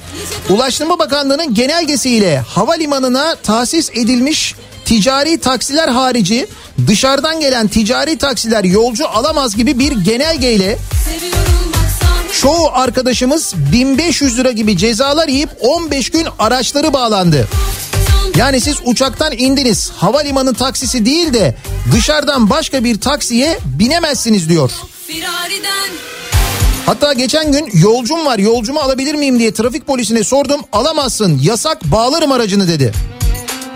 Ulaştırma 0.49 0.99
Bakanlığı'nın 0.99 1.53
genelgesiyle 1.53 2.39
havalimanına 2.39 3.35
tahsis 3.35 3.89
edilmiş 3.89 4.55
ticari 4.85 5.37
taksiler 5.37 5.87
harici 5.87 6.47
dışarıdan 6.87 7.39
gelen 7.39 7.67
ticari 7.67 8.17
taksiler 8.17 8.63
yolcu 8.63 9.07
alamaz 9.07 9.55
gibi 9.55 9.79
bir 9.79 9.91
genelgeyle 9.91 10.77
çoğu 12.41 12.69
arkadaşımız 12.73 13.53
1500 13.71 14.37
lira 14.37 14.51
gibi 14.51 14.77
cezalar 14.77 15.27
yiyip 15.27 15.49
15 15.61 16.09
gün 16.09 16.27
araçları 16.39 16.93
bağlandı. 16.93 17.47
Yani 18.35 18.61
siz 18.61 18.77
uçaktan 18.85 19.33
indiniz 19.37 19.91
havalimanı 19.97 20.53
taksisi 20.53 21.05
değil 21.05 21.33
de 21.33 21.55
dışarıdan 21.93 22.49
başka 22.49 22.83
bir 22.83 23.01
taksiye 23.01 23.59
binemezsiniz 23.65 24.49
diyor. 24.49 24.71
Hatta 26.85 27.13
geçen 27.13 27.51
gün 27.51 27.69
yolcum 27.73 28.25
var 28.25 28.39
yolcumu 28.39 28.79
alabilir 28.79 29.15
miyim 29.15 29.39
diye 29.39 29.53
trafik 29.53 29.87
polisine 29.87 30.23
sordum 30.23 30.61
alamazsın 30.71 31.39
yasak 31.43 31.83
bağlarım 31.83 32.31
aracını 32.31 32.67
dedi. 32.67 33.14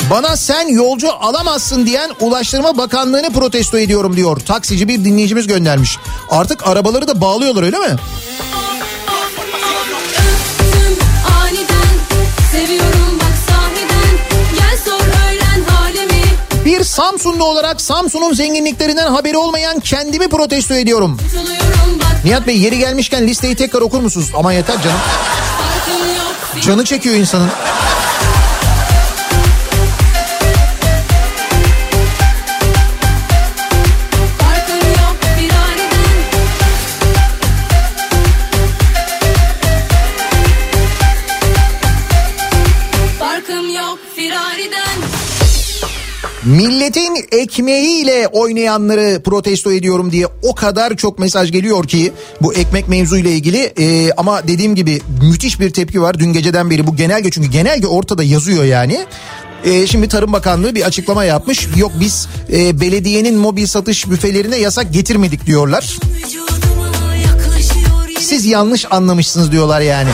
Bana 0.09 0.37
sen 0.37 0.67
yolcu 0.67 1.11
alamazsın 1.13 1.85
diyen 1.85 2.11
Ulaştırma 2.19 2.77
Bakanlığı'nı 2.77 3.33
protesto 3.33 3.77
ediyorum 3.77 4.15
diyor. 4.15 4.39
Taksici 4.39 4.87
bir 4.87 5.05
dinleyicimiz 5.05 5.47
göndermiş. 5.47 5.97
Artık 6.29 6.67
arabaları 6.67 7.07
da 7.07 7.21
bağlıyorlar 7.21 7.63
öyle 7.63 7.77
mi? 7.77 7.95
Bir 16.65 16.83
Samsunlu 16.83 17.43
olarak 17.43 17.81
Samsun'un 17.81 18.33
zenginliklerinden 18.33 19.11
haberi 19.11 19.37
olmayan 19.37 19.79
kendimi 19.79 20.29
protesto 20.29 20.73
ediyorum. 20.73 21.17
Nihat 22.25 22.47
Bey 22.47 22.57
yeri 22.57 22.77
gelmişken 22.77 23.27
listeyi 23.27 23.55
tekrar 23.55 23.81
okur 23.81 23.99
musunuz? 23.99 24.31
Aman 24.35 24.51
yeter 24.51 24.81
canım. 24.81 24.99
Canı 26.61 26.85
çekiyor 26.85 27.15
insanın. 27.15 27.49
Milletin 46.49 47.27
ekmeğiyle 47.31 48.27
oynayanları 48.27 49.21
protesto 49.23 49.71
ediyorum 49.71 50.11
diye 50.11 50.27
o 50.43 50.55
kadar 50.55 50.95
çok 50.95 51.19
mesaj 51.19 51.51
geliyor 51.51 51.87
ki 51.87 52.11
bu 52.41 52.53
ekmek 52.53 52.89
mevzuyla 52.89 53.31
ilgili 53.31 53.73
Ee, 53.79 54.11
ama 54.17 54.47
dediğim 54.47 54.75
gibi 54.75 55.01
müthiş 55.21 55.59
bir 55.59 55.69
tepki 55.69 56.01
var 56.01 56.19
dün 56.19 56.33
geceden 56.33 56.69
beri 56.69 56.87
bu 56.87 56.95
genelge 56.95 57.31
çünkü 57.31 57.49
genelge 57.49 57.87
ortada 57.87 58.23
yazıyor 58.23 58.63
yani. 58.63 59.05
Ee, 59.63 59.87
şimdi 59.87 60.07
Tarım 60.07 60.33
Bakanlığı 60.33 60.75
bir 60.75 60.81
açıklama 60.81 61.23
yapmış. 61.23 61.67
Yok 61.77 61.91
biz 61.99 62.27
e, 62.53 62.81
belediyenin 62.81 63.37
mobil 63.37 63.65
satış 63.65 64.09
büfelerine 64.09 64.57
yasak 64.57 64.93
getirmedik 64.93 65.45
diyorlar. 65.45 65.97
Siz 68.19 68.45
yanlış 68.45 68.85
anlamışsınız 68.91 69.51
diyorlar 69.51 69.81
yani. 69.81 70.09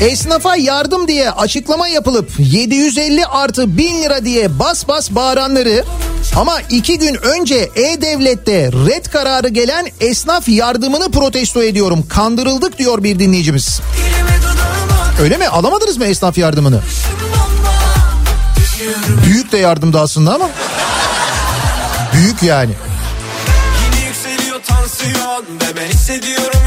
Esnafa 0.00 0.56
yardım 0.56 1.08
diye 1.08 1.30
açıklama 1.30 1.88
yapılıp 1.88 2.30
750 2.38 3.26
artı 3.26 3.76
1000 3.76 4.02
lira 4.02 4.24
diye 4.24 4.58
bas 4.58 4.88
bas 4.88 5.10
bağıranları 5.10 5.84
ama 6.36 6.60
iki 6.70 6.98
gün 6.98 7.14
önce 7.14 7.70
E-Devlet'te 7.76 8.72
red 8.72 9.06
kararı 9.06 9.48
gelen 9.48 9.86
esnaf 10.00 10.48
yardımını 10.48 11.10
protesto 11.10 11.62
ediyorum. 11.62 12.06
Kandırıldık 12.08 12.78
diyor 12.78 13.02
bir 13.02 13.18
dinleyicimiz. 13.18 13.80
Öyle 15.20 15.36
mi? 15.36 15.48
Alamadınız 15.48 15.96
mı 15.96 16.04
esnaf 16.04 16.38
yardımını? 16.38 16.80
Büyük 19.26 19.52
de 19.52 19.58
yardımdı 19.58 20.00
aslında 20.00 20.34
ama. 20.34 20.50
Büyük 22.14 22.42
yani. 22.42 22.72
Yine 23.84 24.06
yükseliyor 24.06 24.60
tansiyon 24.62 25.44
Ve 25.44 25.76
ben 25.76 25.86
hissediyorum 25.86 26.57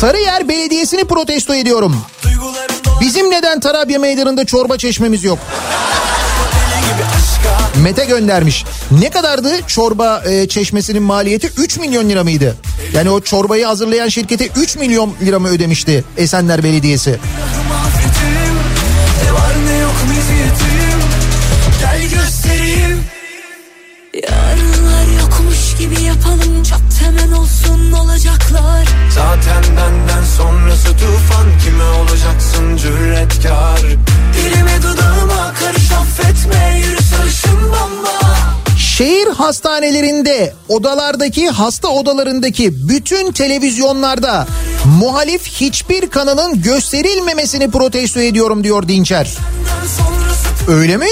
Sarıyer 0.00 0.48
Belediyesi'ni 0.48 1.04
protesto 1.04 1.54
ediyorum. 1.54 1.96
Bizim 3.00 3.30
neden 3.30 3.60
Tarabya 3.60 3.98
Meydanı'nda 3.98 4.44
çorba 4.44 4.78
çeşmemiz 4.78 5.24
yok? 5.24 5.38
Mete 7.82 8.04
göndermiş. 8.04 8.64
Ne 8.90 9.10
kadardı 9.10 9.52
çorba 9.66 10.22
e, 10.26 10.48
çeşmesinin 10.48 11.02
maliyeti? 11.02 11.52
3 11.56 11.78
milyon 11.78 12.08
lira 12.08 12.24
mıydı? 12.24 12.56
Yani 12.92 13.10
o 13.10 13.20
çorbayı 13.20 13.66
hazırlayan 13.66 14.08
şirkete 14.08 14.48
3 14.56 14.76
milyon 14.76 15.14
lira 15.22 15.38
mı 15.38 15.48
ödemişti 15.48 16.04
Esenler 16.16 16.64
Belediyesi? 16.64 17.18
Affetim 24.26 24.69
olsun 27.50 27.92
olacaklar. 27.92 28.88
Zaten 29.14 29.64
benden 29.76 30.24
sonrası 30.36 30.88
tufan. 30.88 31.46
Kime 31.64 31.84
olacaksın 31.84 32.76
cüretkar? 32.76 33.80
Dilime 34.34 34.82
dudağıma 34.82 35.54
karış 35.60 35.92
affetme. 35.92 36.78
Yürü 36.78 37.02
sarışın 37.02 37.62
bomba. 37.62 38.36
Şehir 38.78 39.26
hastanelerinde 39.26 40.54
odalardaki 40.68 41.48
hasta 41.48 41.88
odalarındaki 41.88 42.88
bütün 42.88 43.32
televizyonlarda 43.32 44.46
muhalif 44.98 45.46
hiçbir 45.46 46.10
kanalın 46.10 46.62
gösterilmemesini 46.62 47.70
protesto 47.70 48.20
ediyorum 48.20 48.64
diyor 48.64 48.88
Dinçer. 48.88 49.36
Öyle 50.68 50.96
mi? 50.96 51.06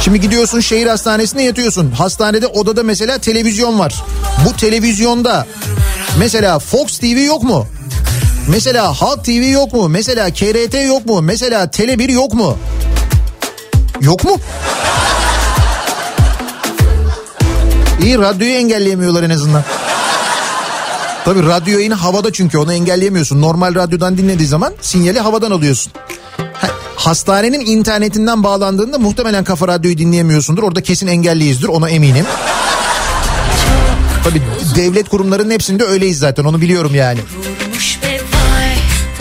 Şimdi 0.00 0.20
gidiyorsun 0.20 0.60
şehir 0.60 0.86
hastanesine 0.86 1.42
yatıyorsun. 1.42 1.90
Hastanede 1.90 2.46
odada 2.46 2.82
mesela 2.82 3.18
televizyon 3.18 3.78
var. 3.78 4.04
Bu 4.46 4.56
televizyonda 4.56 5.46
mesela 6.18 6.58
Fox 6.58 6.98
TV 6.98 7.24
yok 7.26 7.42
mu? 7.42 7.66
Mesela 8.48 8.92
Halk 8.92 9.24
TV 9.24 9.50
yok 9.52 9.72
mu? 9.72 9.88
Mesela 9.88 10.30
KRT 10.30 10.74
yok 10.86 11.06
mu? 11.06 11.22
Mesela 11.22 11.64
Tele1 11.64 12.12
yok 12.12 12.34
mu? 12.34 12.56
Yok 14.00 14.24
mu? 14.24 14.36
İyi 18.02 18.18
radyoyu 18.18 18.54
engelleyemiyorlar 18.54 19.22
en 19.22 19.30
azından. 19.30 19.64
Tabii 21.24 21.42
radyo 21.46 21.78
yayını 21.78 21.94
havada 21.94 22.32
çünkü 22.32 22.58
onu 22.58 22.72
engelleyemiyorsun. 22.72 23.42
Normal 23.42 23.74
radyodan 23.74 24.18
dinlediği 24.18 24.48
zaman 24.48 24.74
sinyali 24.80 25.20
havadan 25.20 25.50
alıyorsun. 25.50 25.92
Ha, 27.00 27.10
Hastanenin 27.10 27.60
internetinden 27.60 28.42
bağlandığında 28.42 28.98
muhtemelen 28.98 29.44
Kafa 29.44 29.68
Radyo'yu 29.68 29.98
dinleyemiyorsundur. 29.98 30.62
Orada 30.62 30.82
kesin 30.82 31.06
engelliyizdir 31.06 31.68
ona 31.68 31.90
eminim. 31.90 32.26
Tabii 34.24 34.42
devlet 34.76 35.08
kurumlarının 35.08 35.50
hepsinde 35.50 35.84
öyleyiz 35.84 36.18
zaten 36.18 36.44
onu 36.44 36.60
biliyorum 36.60 36.94
yani. 36.94 37.18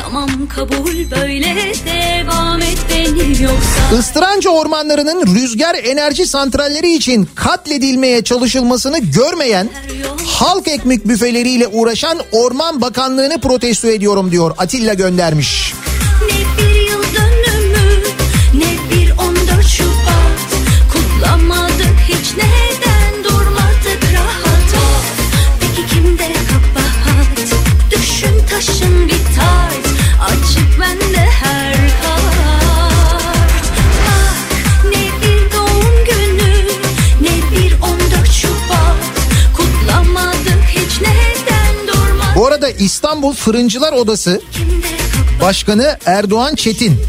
Tamam 0.04 0.30
kabul 0.56 1.12
böyle 1.12 1.74
devam 1.86 2.62
et 2.62 2.78
beni 2.90 3.44
yoksa 3.44 4.00
Istıranca 4.00 4.50
ormanlarının 4.50 5.36
rüzgar 5.36 5.76
enerji 5.84 6.26
santralleri 6.28 6.94
için 6.94 7.30
katledilmeye 7.36 8.24
çalışılmasını 8.24 9.00
görmeyen 9.00 9.70
halk 10.26 10.68
ekmek 10.68 11.08
büfeleriyle 11.08 11.68
uğraşan 11.68 12.20
Orman 12.32 12.82
Bakanlığı'nı 12.82 13.42
protesto 13.42 13.88
ediyorum 13.88 14.32
diyor 14.32 14.52
Atilla 14.58 14.94
göndermiş. 14.94 15.74
İstanbul 42.80 43.34
Fırıncılar 43.34 43.94
Odası 43.94 44.42
Başkanı 45.42 45.98
Erdoğan 46.06 46.56
Çetin 46.56 47.02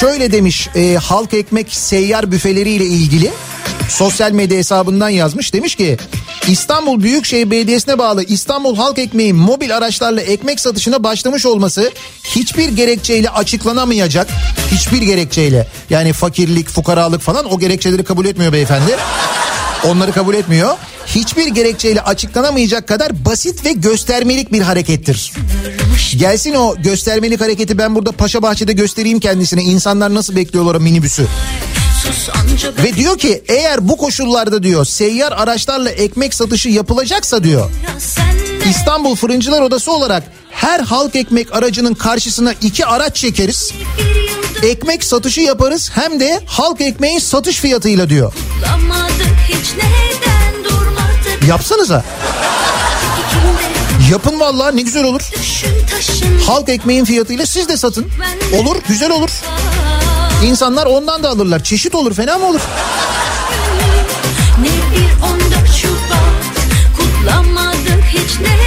şöyle 0.00 0.32
demiş 0.32 0.68
e, 0.74 0.94
halk 0.94 1.34
ekmek 1.34 1.74
seyyar 1.74 2.32
büfeleriyle 2.32 2.84
ilgili 2.84 3.30
sosyal 3.88 4.32
medya 4.32 4.58
hesabından 4.58 5.08
yazmış 5.08 5.54
demiş 5.54 5.74
ki 5.74 5.96
İstanbul 6.48 7.02
Büyükşehir 7.02 7.50
Belediyesi'ne 7.50 7.98
bağlı 7.98 8.24
İstanbul 8.24 8.76
Halk 8.76 8.98
Ekmeği 8.98 9.32
mobil 9.32 9.76
araçlarla 9.76 10.20
ekmek 10.20 10.60
satışına 10.60 11.04
başlamış 11.04 11.46
olması 11.46 11.90
hiçbir 12.24 12.68
gerekçeyle 12.68 13.30
açıklanamayacak. 13.30 14.28
Hiçbir 14.70 15.02
gerekçeyle 15.02 15.66
yani 15.90 16.12
fakirlik, 16.12 16.68
fukaralık 16.68 17.20
falan 17.20 17.52
o 17.52 17.58
gerekçeleri 17.58 18.04
kabul 18.04 18.26
etmiyor 18.26 18.52
beyefendi. 18.52 18.96
Onları 19.84 20.12
kabul 20.12 20.34
etmiyor. 20.34 20.76
Hiçbir 21.06 21.46
gerekçeyle 21.46 22.00
açıklanamayacak 22.00 22.88
kadar 22.88 23.24
basit 23.24 23.64
ve 23.64 23.72
göstermelik 23.72 24.52
bir 24.52 24.60
harekettir. 24.60 25.32
Gelsin 26.16 26.54
o 26.54 26.76
göstermelik 26.76 27.40
hareketi 27.40 27.78
ben 27.78 27.94
burada 27.94 28.12
Paşa 28.12 28.42
Bahçe'de 28.42 28.72
göstereyim 28.72 29.20
kendisine. 29.20 29.62
İnsanlar 29.62 30.14
nasıl 30.14 30.36
bekliyorlar 30.36 30.74
o 30.74 30.80
minibüsü. 30.80 31.26
Ve 32.84 32.94
diyor 32.94 33.18
ki 33.18 33.42
eğer 33.48 33.88
bu 33.88 33.96
koşullarda 33.96 34.62
diyor 34.62 34.84
seyyar 34.84 35.32
araçlarla 35.32 35.90
ekmek 35.90 36.34
satışı 36.34 36.68
yapılacaksa 36.68 37.44
diyor. 37.44 37.70
İstanbul 38.70 39.16
Fırıncılar 39.16 39.62
Odası 39.62 39.92
olarak 39.92 40.22
her 40.50 40.80
halk 40.80 41.16
ekmek 41.16 41.54
aracının 41.54 41.94
karşısına 41.94 42.52
iki 42.62 42.86
araç 42.86 43.16
çekeriz. 43.16 43.72
Ekmek 44.62 45.04
satışı 45.04 45.40
yaparız 45.40 45.90
hem 45.94 46.20
de 46.20 46.40
halk 46.46 46.80
ekmeğin 46.80 47.18
satış 47.18 47.56
fiyatıyla 47.56 48.08
diyor. 48.08 48.32
Durmadık 48.90 49.29
Yapsanıza. 51.48 52.04
Yapın 54.10 54.40
vallahi 54.40 54.76
ne 54.76 54.82
güzel 54.82 55.04
olur. 55.04 55.20
Halk 56.46 56.68
ekmeğin 56.68 57.04
fiyatıyla 57.04 57.46
siz 57.46 57.68
de 57.68 57.76
satın. 57.76 58.06
Olur 58.60 58.76
güzel 58.88 59.10
olur. 59.10 59.30
İnsanlar 60.44 60.86
ondan 60.86 61.22
da 61.22 61.28
alırlar. 61.28 61.64
Çeşit 61.64 61.94
olur 61.94 62.14
fena 62.14 62.38
mı 62.38 62.46
olur? 62.46 62.60
Ne 64.60 64.68
bir 64.68 65.22
14 65.56 65.74
Şubat 65.76 66.30
Kutlamadık 66.96 68.04
hiç 68.04 68.40
neden 68.40 68.59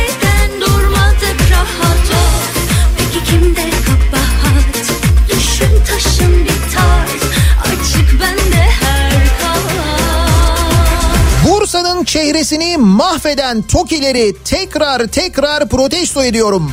Çehresini 12.44 12.78
mahveden 12.78 13.62
TOKİ'leri 13.62 14.36
tekrar 14.46 15.08
tekrar 15.08 15.70
protesto 15.70 16.24
ediyorum. 16.24 16.72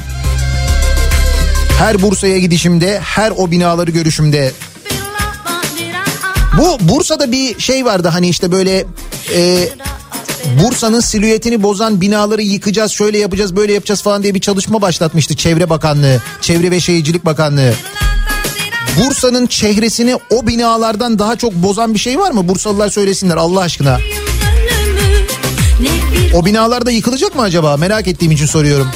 Her 1.79 2.03
Bursa'ya 2.03 2.39
gidişimde, 2.39 3.01
her 3.01 3.33
o 3.37 3.51
binaları 3.51 3.91
görüşümde 3.91 4.53
Bu 6.59 6.79
Bursa'da 6.81 7.33
bir 7.33 7.61
şey 7.61 7.85
vardı 7.85 8.09
hani 8.09 8.29
işte 8.29 8.53
böyle 8.53 8.87
e, 9.35 9.69
Bursa'nın 10.63 11.01
silüetini 11.01 11.63
bozan 11.63 12.01
binaları 12.01 12.43
yıkacağız, 12.43 12.93
şöyle 12.93 13.19
yapacağız, 13.19 13.57
böyle 13.57 13.73
yapacağız 13.73 14.03
falan 14.03 14.23
diye 14.23 14.35
bir 14.35 14.41
çalışma 14.41 14.83
başlatmıştı 14.83 15.37
Çevre 15.37 15.71
Bakanlığı, 15.71 16.23
Çevre 16.41 16.71
ve 16.71 16.81
Şehircilik 16.81 17.25
Bakanlığı. 17.25 17.75
Bursa'nın 18.99 19.47
çehresini 19.47 20.17
o 20.31 20.47
binalardan 20.47 21.19
daha 21.19 21.37
çok 21.37 21.55
bozan 21.55 21.95
bir 21.95 21.99
şey 21.99 22.19
var 22.19 22.31
mı? 22.31 22.49
Bursalılar 22.49 22.89
söylesinler 22.89 23.37
Allah 23.37 23.61
aşkına. 23.61 23.99
O 26.35 26.45
binalar 26.45 26.87
da 26.87 26.91
yıkılacak 26.91 27.35
mı 27.35 27.43
acaba? 27.43 27.77
Merak 27.77 28.09
ettiğim 28.09 28.33
için 28.33 28.47
soruyorum. 28.47 28.91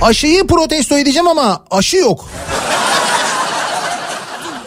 Aşıyı 0.00 0.46
protesto 0.46 0.98
edeceğim 0.98 1.28
ama 1.28 1.64
aşı 1.70 1.96
yok. 1.96 2.28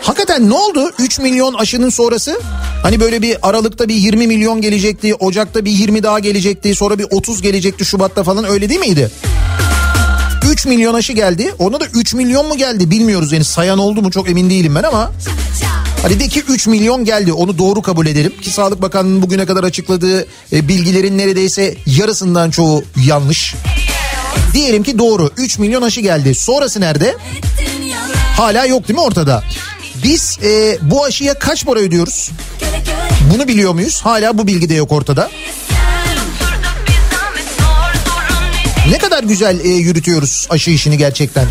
Hakikaten 0.01 0.49
ne 0.49 0.53
oldu 0.53 0.91
3 0.99 1.20
milyon 1.20 1.53
aşının 1.53 1.89
sonrası? 1.89 2.39
Hani 2.86 3.00
böyle 3.00 3.22
bir 3.22 3.38
Aralık'ta 3.42 3.88
bir 3.88 3.96
20 3.96 4.28
milyon 4.28 4.62
gelecekti, 4.62 5.16
Ocak'ta 5.16 5.66
bir 5.66 5.72
20 5.72 6.04
daha 6.04 6.20
gelecekti, 6.20 6.76
sonra 6.76 7.00
bir 7.00 7.08
30 7.12 7.42
gelecekti 7.42 7.86
Şubat'ta 7.86 8.24
falan 8.24 8.46
öyle 8.46 8.70
değil 8.70 8.80
miydi? 8.80 9.12
3 10.52 10.66
milyon 10.66 10.94
aşı 10.94 11.14
geldi. 11.14 11.54
Ona 11.60 11.80
da 11.80 11.86
3 11.86 12.14
milyon 12.14 12.48
mu 12.48 12.58
geldi 12.58 12.92
bilmiyoruz 12.92 13.32
yani 13.32 13.44
sayan 13.44 13.80
oldu 13.80 14.02
mu 14.02 14.12
çok 14.12 14.30
emin 14.30 14.50
değilim 14.50 14.76
ben 14.76 14.84
ama. 14.84 15.12
Hadi 16.02 16.20
de 16.20 16.28
ki 16.28 16.44
3 16.50 16.68
milyon 16.68 17.06
geldi 17.06 17.34
onu 17.34 17.58
doğru 17.58 17.82
kabul 17.82 18.06
edelim. 18.06 18.34
Ki 18.42 18.50
Sağlık 18.50 18.82
Bakanlığı'nın 18.82 19.22
bugüne 19.22 19.46
kadar 19.46 19.64
açıkladığı 19.64 20.28
e, 20.54 20.68
bilgilerin 20.68 21.18
neredeyse 21.18 21.76
yarısından 21.86 22.52
çoğu 22.52 22.84
yanlış. 23.06 23.56
Diyelim 24.54 24.84
ki 24.84 24.98
doğru 24.98 25.32
3 25.38 25.60
milyon 25.60 25.82
aşı 25.82 26.02
geldi. 26.02 26.36
Sonrası 26.36 26.82
nerede? 26.82 27.16
Hala 28.38 28.66
yok 28.66 28.88
değil 28.88 29.00
mi 29.00 29.06
ortada? 29.06 29.44
Biz 30.04 30.40
e, 30.44 30.78
bu 30.82 31.04
aşıya 31.04 31.34
kaç 31.34 31.66
para 31.66 31.80
ödüyoruz? 31.80 32.32
Bunu 33.34 33.48
biliyor 33.48 33.74
muyuz? 33.74 34.02
Hala 34.04 34.38
bu 34.38 34.48
bilgi 34.48 34.70
de 34.70 34.74
yok 34.74 34.92
ortada. 34.92 35.30
Ne 38.90 38.98
kadar 38.98 39.24
güzel 39.24 39.60
e, 39.60 39.68
yürütüyoruz 39.68 40.48
aşı 40.50 40.72
işini 40.72 40.98
gerçekten. 40.98 41.46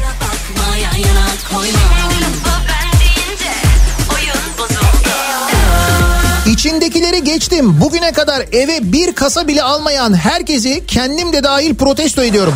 İçindekileri 6.47 7.25
geçtim. 7.25 7.81
Bugüne 7.81 8.13
kadar 8.13 8.45
eve 8.53 8.93
bir 8.93 9.15
kasa 9.15 9.49
bile 9.49 9.63
almayan 9.63 10.15
herkesi 10.15 10.87
kendim 10.87 11.33
de 11.33 11.43
dahil 11.45 11.75
protesto 11.75 12.25
ediyorum. 12.25 12.55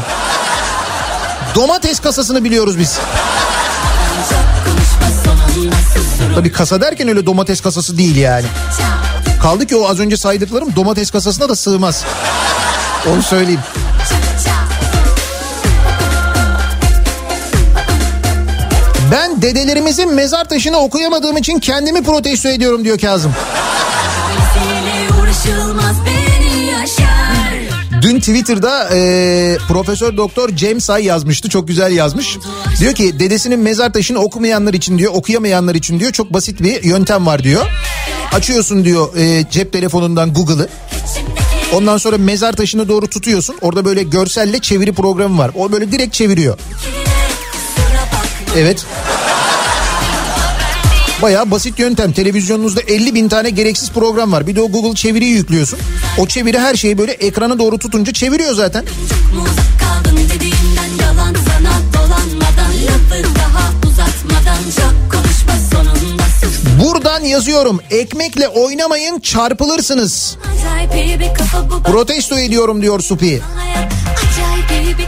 Domates 1.55 2.01
kasasını 2.01 2.45
biliyoruz 2.45 2.79
biz. 2.79 2.99
Tabii 6.35 6.53
kasa 6.53 6.81
derken 6.81 7.09
öyle 7.09 7.27
domates 7.27 7.61
kasası 7.61 7.99
değil 7.99 8.17
yani. 8.17 8.47
Kaldı 9.43 9.67
ki 9.67 9.77
o 9.77 9.89
az 9.89 10.01
önce 10.01 10.17
saydıklarım 10.17 10.77
domates 10.77 11.11
kasasına 11.11 11.49
da 11.49 11.57
sığmaz. 11.57 12.05
Onu 13.13 13.23
söyleyeyim. 13.23 13.61
Ben 19.13 19.43
dedelerimizin 19.43 20.15
mezar 20.15 20.45
taşını 20.45 20.79
okuyamadığım 20.79 21.37
için 21.37 21.59
kendimi 21.59 22.03
protesto 22.03 22.49
ediyorum 22.49 22.85
diyor 22.85 22.99
Kazım. 22.99 23.35
Dün 28.03 28.19
Twitter'da 28.19 28.89
e, 28.95 29.59
Profesör 29.69 30.17
Doktor 30.17 30.49
Cem 30.49 30.81
Say 30.81 31.05
yazmıştı. 31.05 31.49
Çok 31.49 31.69
güzel 31.69 31.93
yazmış. 31.93 32.39
Diyor 32.81 32.95
ki 32.95 33.19
dedesinin 33.19 33.61
mezar 33.61 33.93
taşını 33.93 34.19
okumayanlar 34.19 34.75
için 34.75 34.99
diyor, 34.99 35.13
okuyamayanlar 35.15 35.75
için 35.75 36.01
diyor 36.01 36.13
çok 36.13 36.33
basit 36.33 36.63
bir 36.63 36.83
yöntem 36.83 37.27
var 37.27 37.45
diyor. 37.45 37.67
Açıyorsun 38.33 38.85
diyor 38.85 39.17
e, 39.17 39.45
cep 39.51 39.73
telefonundan 39.73 40.33
Google'ı. 40.35 40.69
Ondan 41.73 41.97
sonra 41.97 42.19
mezar 42.19 42.53
taşını 42.53 42.89
doğru 42.89 43.07
tutuyorsun. 43.07 43.57
Orada 43.61 43.85
böyle 43.85 44.03
görselle 44.03 44.59
çeviri 44.59 44.93
programı 44.93 45.39
var. 45.39 45.51
O 45.55 45.73
böyle 45.73 45.93
direkt 45.93 46.15
çeviriyor. 46.15 46.59
Evet. 48.57 48.87
Bayağı 51.23 51.51
basit 51.51 51.79
yöntem. 51.79 52.13
Televizyonunuzda 52.13 52.81
50 52.81 53.15
bin 53.15 53.29
tane 53.29 53.51
gereksiz 53.51 53.91
program 53.91 54.33
var. 54.33 54.47
Bir 54.47 54.57
de 54.57 54.61
o 54.61 54.71
Google 54.71 54.95
çeviriyi 54.95 55.31
yüklüyorsun. 55.31 55.79
O 56.19 56.27
çeviri 56.27 56.59
her 56.59 56.75
şeyi 56.75 56.99
böyle 56.99 57.13
ekrana 57.13 57.59
doğru 57.59 57.79
tutunca 57.79 58.13
çeviriyor 58.13 58.55
zaten. 58.55 58.85
Buradan 66.85 67.21
yazıyorum. 67.25 67.81
Ekmekle 67.91 68.49
oynamayın 68.49 69.21
çarpılırsınız. 69.21 70.37
Protesto 71.85 72.39
ediyorum 72.39 72.83
diyor 72.83 73.01
Supi. 73.01 73.41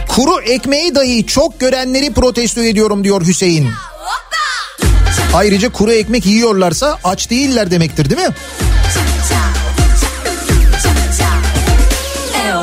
Kuru 0.07 0.41
ekmeği 0.41 0.95
dahi 0.95 1.25
çok 1.25 1.59
görenleri 1.59 2.13
protesto 2.13 2.61
ediyorum 2.63 3.03
diyor 3.03 3.25
Hüseyin. 3.27 3.69
Ayrıca 5.33 5.69
kuru 5.71 5.91
ekmek 5.91 6.25
yiyorlarsa 6.25 6.97
aç 7.03 7.29
değiller 7.29 7.71
demektir 7.71 8.09
değil 8.09 8.21
mi? 8.21 8.35
E 12.45 12.55
o, 12.55 12.61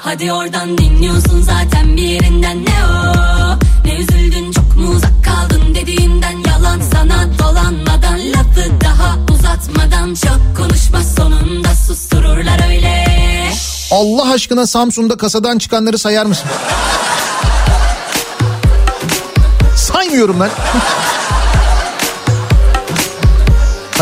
Hadi 0.00 0.32
oradan 0.32 0.78
dinliyorsun 0.78 1.42
zaten 1.42 1.96
bir 1.96 2.02
yerinden 2.02 2.64
ne 2.64 2.84
o 2.84 3.58
Ne 3.84 3.94
üzüldün 3.94 4.52
çok 4.52 4.76
mu 4.76 4.88
uzak 4.88 5.24
kaldın 5.24 5.74
dediğinden 5.74 6.36
Yalan 6.48 6.80
sana 6.92 7.38
dolanmadan 7.38 8.18
lafı 8.32 8.80
daha 8.84 9.16
uzatmadan 9.34 10.14
Çok 10.14 10.56
konuşma 10.56 11.02
sonunda 11.16 11.68
sustururlar 11.86 12.68
öyle 12.68 13.06
Allah 13.90 14.32
aşkına 14.32 14.66
Samsun'da 14.66 15.16
kasadan 15.16 15.58
çıkanları 15.58 15.98
sayar 15.98 16.26
mısın? 16.26 16.48
Saymıyorum 19.76 20.36
ben. 20.40 20.50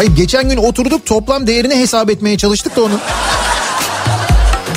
Hayır 0.00 0.16
geçen 0.16 0.48
gün 0.48 0.56
oturduk 0.56 1.06
toplam 1.06 1.46
değerini 1.46 1.74
hesap 1.76 2.10
etmeye 2.10 2.38
çalıştık 2.38 2.76
da 2.76 2.82
onun. 2.82 3.00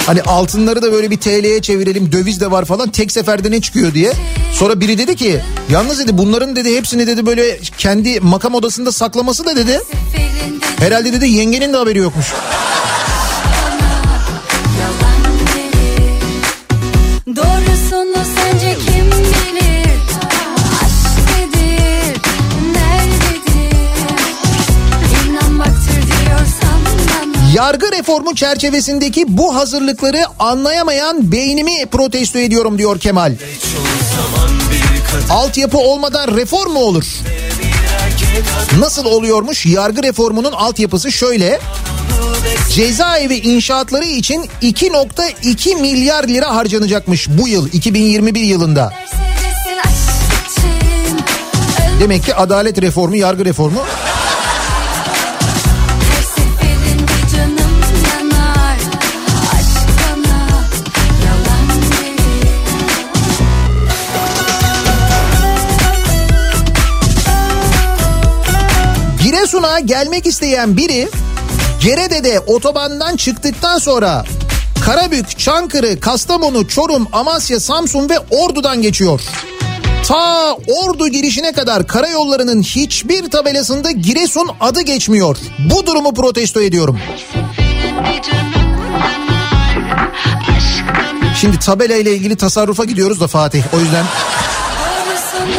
Hani 0.06 0.22
altınları 0.22 0.82
da 0.82 0.92
böyle 0.92 1.12
bir 1.12 1.18
TL'ye 1.18 1.62
çevirelim 1.62 2.12
döviz 2.12 2.42
de 2.42 2.52
var 2.52 2.66
falan 2.66 2.90
tek 2.90 3.12
seferde 3.12 3.52
ne 3.52 3.62
çıkıyor 3.62 3.94
diye. 3.94 4.14
Sonra 4.54 4.80
biri 4.80 4.98
dedi 4.98 5.16
ki 5.16 5.40
yalnız 5.70 6.00
dedi 6.00 6.18
bunların 6.18 6.56
dedi 6.56 6.78
hepsini 6.78 7.08
dedi 7.08 7.26
böyle 7.26 7.60
kendi 7.78 8.20
makam 8.20 8.56
odasında 8.56 8.92
saklaması 8.92 9.46
da 9.46 9.56
dedi. 9.56 9.82
Herhalde 10.80 11.14
dedi 11.14 11.30
yengenin 11.30 11.74
de 11.74 11.78
haberi 11.78 12.00
yokmuş. 12.00 12.26
Yargı 27.54 27.92
reformu 27.92 28.36
çerçevesindeki 28.36 29.26
bu 29.28 29.56
hazırlıkları 29.56 30.24
anlayamayan 30.40 31.32
beynimi 31.32 31.86
protesto 31.86 32.40
ediyorum 32.40 32.78
diyor 32.78 33.00
Kemal. 33.00 33.36
Altyapı 35.30 35.78
olmadan 35.78 36.38
reform 36.38 36.72
mu 36.72 36.80
olur? 36.80 37.06
Nasıl 38.80 39.06
oluyormuş? 39.06 39.66
Yargı 39.66 40.04
reformunun 40.04 40.52
altyapısı 40.52 41.12
şöyle. 41.12 41.60
Cezaevi 42.70 43.36
inşaatları 43.36 44.06
için 44.06 44.50
2.2 44.62 45.82
milyar 45.82 46.28
lira 46.28 46.56
harcanacakmış 46.56 47.30
bu 47.30 47.48
yıl 47.48 47.68
2021 47.74 48.42
yılında. 48.42 48.94
Demek 52.00 52.26
ki 52.26 52.36
adalet 52.36 52.82
reformu, 52.82 53.16
yargı 53.16 53.46
reformu 53.46 53.80
Giresun'a 69.74 69.80
gelmek 69.80 70.26
isteyen 70.26 70.78
biri 70.78 71.10
Gerede'de 71.82 72.40
otobandan 72.40 73.16
çıktıktan 73.16 73.78
sonra 73.78 74.26
Karabük, 74.86 75.40
Çankırı, 75.40 76.00
Kastamonu, 76.00 76.68
Çorum, 76.68 77.08
Amasya, 77.12 77.60
Samsun 77.60 78.10
ve 78.10 78.20
Ordu'dan 78.20 78.82
geçiyor. 78.82 79.22
Ta 80.08 80.54
Ordu 80.54 81.08
girişine 81.08 81.54
kadar 81.54 81.88
karayollarının 81.88 82.62
hiçbir 82.62 83.32
tabelasında 83.32 83.92
Giresun 83.92 84.50
adı 84.60 84.82
geçmiyor. 84.82 85.38
Bu 85.72 85.86
durumu 85.86 86.14
protesto 86.14 86.62
ediyorum. 86.62 87.00
Şimdi 91.42 91.60
tabela 91.60 91.96
ile 91.96 92.16
ilgili 92.16 92.36
tasarrufa 92.36 92.84
gidiyoruz 92.84 93.20
da 93.20 93.28
Fatih. 93.28 93.64
O 93.74 93.80
yüzden 93.80 94.06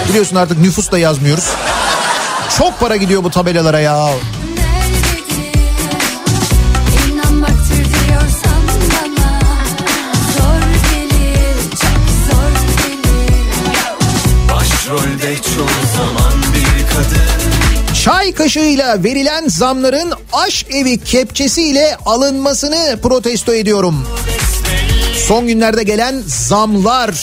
biliyorsun 0.08 0.36
artık 0.36 0.58
nüfus 0.58 0.92
da 0.92 0.98
yazmıyoruz. 0.98 1.44
Çok 2.58 2.80
para 2.80 2.96
gidiyor 2.96 3.24
bu 3.24 3.30
tabelalara 3.30 3.80
ya. 3.80 4.10
Çay 18.04 18.32
kaşığıyla 18.32 19.04
verilen 19.04 19.48
zamların 19.48 20.12
aşk 20.32 20.66
evi 20.70 20.98
kepçesiyle 20.98 21.96
alınmasını 22.06 22.98
protesto 23.02 23.54
ediyorum. 23.54 24.08
Son 25.28 25.46
günlerde 25.46 25.82
gelen 25.82 26.22
zamlar. 26.26 27.14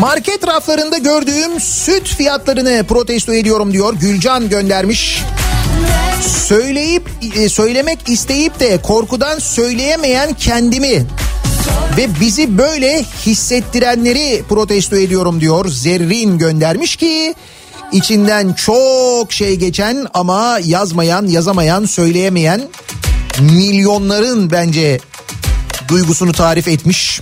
Market 0.00 0.46
raflarında 0.46 0.98
gördüğüm 0.98 1.60
süt 1.60 2.08
fiyatlarını 2.08 2.84
protesto 2.88 3.34
ediyorum 3.34 3.72
diyor. 3.72 3.94
Gülcan 3.94 4.48
göndermiş. 4.48 5.22
Söyleyip 6.46 7.10
e, 7.36 7.48
söylemek 7.48 7.98
isteyip 8.08 8.60
de 8.60 8.82
korkudan 8.82 9.38
söyleyemeyen 9.38 10.34
kendimi 10.34 11.06
ve 11.96 12.20
bizi 12.20 12.58
böyle 12.58 13.04
hissettirenleri 13.26 14.42
protesto 14.48 14.96
ediyorum 14.96 15.40
diyor. 15.40 15.68
Zerrin 15.68 16.38
göndermiş 16.38 16.96
ki 16.96 17.34
içinden 17.92 18.52
çok 18.52 19.32
şey 19.32 19.56
geçen 19.56 20.06
ama 20.14 20.58
yazmayan, 20.64 21.26
yazamayan, 21.26 21.84
söyleyemeyen 21.84 22.62
milyonların 23.40 24.50
bence 24.50 25.00
duygusunu 25.88 26.32
tarif 26.32 26.68
etmiş. 26.68 27.20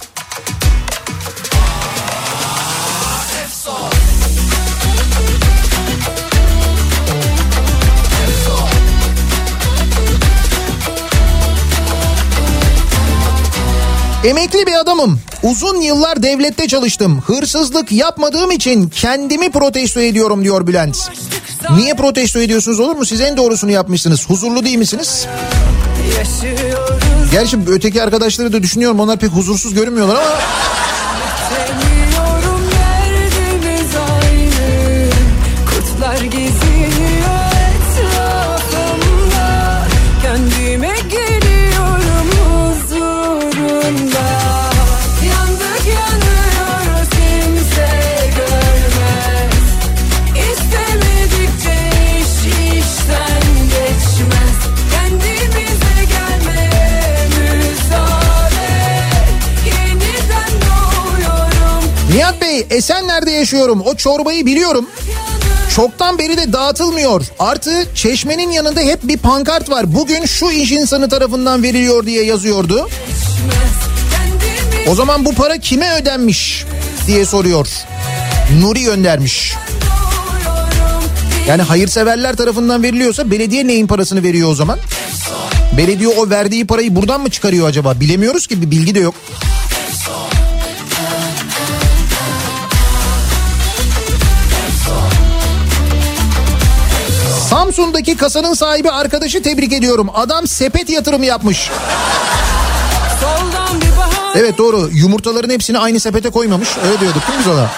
Emekli 14.26 14.66
bir 14.66 14.80
adamım. 14.80 15.20
Uzun 15.42 15.80
yıllar 15.80 16.22
devlette 16.22 16.68
çalıştım. 16.68 17.22
Hırsızlık 17.26 17.92
yapmadığım 17.92 18.50
için 18.50 18.88
kendimi 18.88 19.50
protesto 19.50 20.00
ediyorum 20.00 20.44
diyor 20.44 20.66
Bülent. 20.66 21.10
Niye 21.76 21.94
protesto 21.94 22.40
ediyorsunuz 22.40 22.80
olur 22.80 22.96
mu? 22.96 23.06
Siz 23.06 23.20
en 23.20 23.36
doğrusunu 23.36 23.70
yapmışsınız. 23.70 24.30
Huzurlu 24.30 24.64
değil 24.64 24.78
misiniz? 24.78 25.26
Gerçi 27.32 27.58
öteki 27.66 28.02
arkadaşları 28.02 28.52
da 28.52 28.62
düşünüyorum. 28.62 29.00
Onlar 29.00 29.18
pek 29.18 29.30
huzursuz 29.30 29.74
görünmüyorlar 29.74 30.14
ama 30.14 30.38
Esenler'de 62.76 63.30
yaşıyorum. 63.30 63.82
O 63.86 63.94
çorbayı 63.94 64.46
biliyorum. 64.46 64.86
Çoktan 65.74 66.18
beri 66.18 66.36
de 66.36 66.52
dağıtılmıyor. 66.52 67.24
Artı 67.38 67.94
çeşmenin 67.94 68.50
yanında 68.50 68.80
hep 68.80 69.08
bir 69.08 69.18
pankart 69.18 69.70
var. 69.70 69.94
Bugün 69.94 70.24
şu 70.24 70.50
iş 70.50 70.72
insanı 70.72 71.08
tarafından 71.08 71.62
veriliyor 71.62 72.06
diye 72.06 72.24
yazıyordu. 72.24 72.88
O 74.88 74.94
zaman 74.94 75.24
bu 75.24 75.34
para 75.34 75.58
kime 75.58 75.94
ödenmiş 75.94 76.64
diye 77.06 77.24
soruyor. 77.24 77.68
Nuri 78.60 78.82
göndermiş. 78.82 79.54
Yani 81.48 81.62
hayırseverler 81.62 82.36
tarafından 82.36 82.82
veriliyorsa 82.82 83.30
belediye 83.30 83.66
neyin 83.66 83.86
parasını 83.86 84.22
veriyor 84.22 84.50
o 84.50 84.54
zaman? 84.54 84.78
Belediye 85.76 86.08
o 86.08 86.30
verdiği 86.30 86.66
parayı 86.66 86.96
buradan 86.96 87.20
mı 87.20 87.30
çıkarıyor 87.30 87.68
acaba? 87.68 88.00
Bilemiyoruz 88.00 88.46
ki 88.46 88.62
bir 88.62 88.70
bilgi 88.70 88.94
de 88.94 89.00
yok. 89.00 89.14
Samsun'daki 97.76 98.16
kasanın 98.16 98.54
sahibi 98.54 98.90
arkadaşı 98.90 99.42
tebrik 99.42 99.72
ediyorum. 99.72 100.10
Adam 100.14 100.46
sepet 100.46 100.90
yatırımı 100.90 101.26
yapmış. 101.26 101.70
Evet 104.36 104.58
doğru 104.58 104.90
yumurtaların 104.92 105.50
hepsini 105.50 105.78
aynı 105.78 106.00
sepete 106.00 106.30
koymamış. 106.30 106.68
Öyle 106.86 107.00
diyorduk 107.00 107.22
değil 107.28 107.38
mi 107.38 107.44
biz 107.46 107.52
ona? 107.52 107.70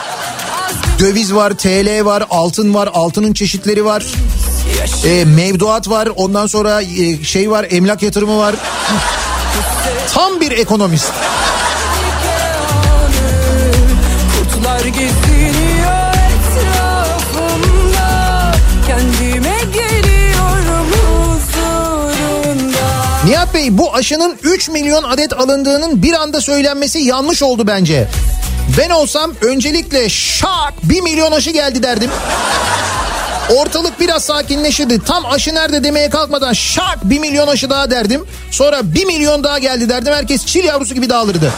Döviz 0.99 1.35
var, 1.35 1.53
TL 1.53 2.05
var, 2.05 2.25
altın 2.31 2.75
var, 2.75 2.89
altının 2.95 3.33
çeşitleri 3.33 3.85
var. 3.85 4.07
E, 5.05 5.25
mevduat 5.25 5.89
var, 5.89 6.09
ondan 6.17 6.47
sonra 6.47 6.83
e, 6.83 7.25
şey 7.25 7.51
var, 7.51 7.67
emlak 7.71 8.03
yatırımı 8.03 8.39
var. 8.39 8.55
Tam 10.15 10.41
bir 10.41 10.51
ekonomist. 10.51 11.13
Kurtlar 14.53 14.81
geziniyor 14.81 15.28
Nihat 23.49 23.55
Bey 23.55 23.79
bu 23.79 23.95
aşının 23.95 24.37
3 24.43 24.69
milyon 24.69 25.03
adet 25.03 25.33
alındığının 25.33 26.03
bir 26.03 26.13
anda 26.13 26.41
söylenmesi 26.41 26.99
yanlış 26.99 27.43
oldu 27.43 27.67
bence. 27.67 28.09
Ben 28.79 28.91
olsam 28.91 29.33
öncelikle 29.43 30.09
şak 30.09 30.73
1 30.83 31.01
milyon 31.01 31.33
aşı 31.33 31.51
geldi 31.51 31.83
derdim. 31.83 32.11
Ortalık 33.57 34.01
biraz 34.01 34.25
sakinleşirdi. 34.25 35.05
Tam 35.05 35.27
aşı 35.27 35.55
nerede 35.55 35.85
demeye 35.85 36.11
kalkmadan 36.11 36.53
şak 36.53 36.99
1 37.05 37.19
milyon 37.19 37.49
aşı 37.49 37.71
daha 37.71 37.91
derdim. 37.91 38.25
Sonra 38.51 38.81
1 38.95 39.05
milyon 39.05 39.45
daha 39.45 39.59
geldi 39.59 39.89
derdim. 39.89 40.13
Herkes 40.13 40.47
çil 40.47 40.65
yavrusu 40.65 40.95
gibi 40.95 41.11
dağılırdı. 41.11 41.53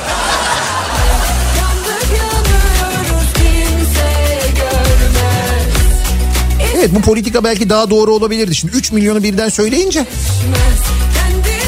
Evet 6.76 6.90
bu 6.94 7.00
politika 7.00 7.44
belki 7.44 7.70
daha 7.70 7.90
doğru 7.90 8.14
olabilirdi. 8.14 8.54
Şimdi 8.54 8.76
3 8.76 8.92
milyonu 8.92 9.22
birden 9.22 9.48
söyleyince. 9.48 10.06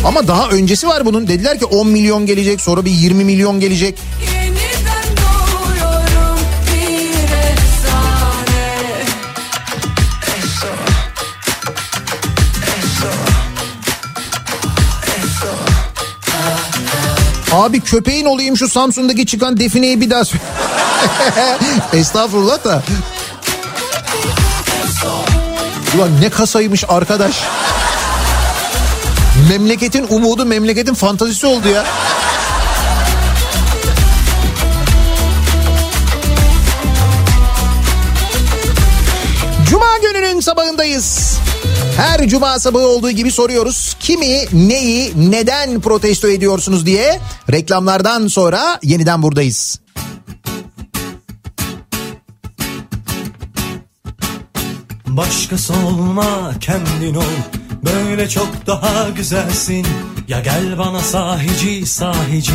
Ama 0.06 0.28
daha 0.28 0.48
öncesi 0.48 0.88
var 0.88 1.04
bunun. 1.04 1.28
Dediler 1.28 1.58
ki 1.58 1.64
10 1.64 1.88
milyon 1.88 2.26
gelecek 2.26 2.60
sonra 2.60 2.84
bir 2.84 2.90
20 2.90 3.24
milyon 3.24 3.60
gelecek. 3.60 3.98
Abi 17.52 17.80
köpeğin 17.80 18.24
olayım 18.24 18.56
şu 18.56 18.68
Samsun'daki 18.68 19.26
çıkan 19.26 19.60
defineyi 19.60 20.00
bir 20.00 20.10
daha 20.10 20.24
söyle. 20.24 20.44
Estağfurullah 21.92 22.64
da. 22.64 22.82
Ulan 25.96 26.10
ne 26.20 26.30
kasaymış 26.30 26.84
arkadaş. 26.88 27.34
Memleketin 29.48 30.06
umudu 30.08 30.46
memleketin 30.46 30.94
fantazisi 30.94 31.46
oldu 31.46 31.68
ya. 31.68 31.84
Cuma 39.70 39.98
gününün 40.02 40.40
sabahındayız. 40.40 41.38
Her 41.96 42.28
cuma 42.28 42.58
sabahı 42.58 42.86
olduğu 42.86 43.10
gibi 43.10 43.32
soruyoruz. 43.32 43.96
Kimi, 44.00 44.44
neyi, 44.52 45.12
neden 45.30 45.80
protesto 45.80 46.28
ediyorsunuz 46.28 46.86
diye. 46.86 47.20
Reklamlardan 47.52 48.26
sonra 48.26 48.78
yeniden 48.82 49.22
buradayız. 49.22 49.80
Başkası 55.06 55.72
olma 55.72 56.52
kendin 56.60 57.14
ol 57.14 57.22
Böyle 57.82 58.28
çok 58.28 58.66
daha 58.66 59.08
güzelsin. 59.08 59.86
Ya 60.28 60.40
gel 60.40 60.78
bana 60.78 60.98
sahici 61.00 61.86
sahici. 61.86 62.52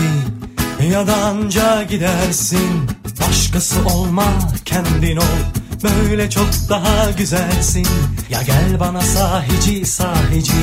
Ya 0.91 1.07
da 1.07 1.15
anca 1.15 1.83
gidersin. 1.83 2.89
Başkası 3.27 3.75
olma 3.85 4.25
kendin 4.65 5.17
ol. 5.17 5.37
Böyle 5.83 6.29
çok 6.29 6.49
daha 6.69 7.11
güzelsin. 7.17 7.87
Ya 8.29 8.41
gel 8.41 8.79
bana 8.79 9.01
sahici 9.01 9.85
sahici. 9.85 10.53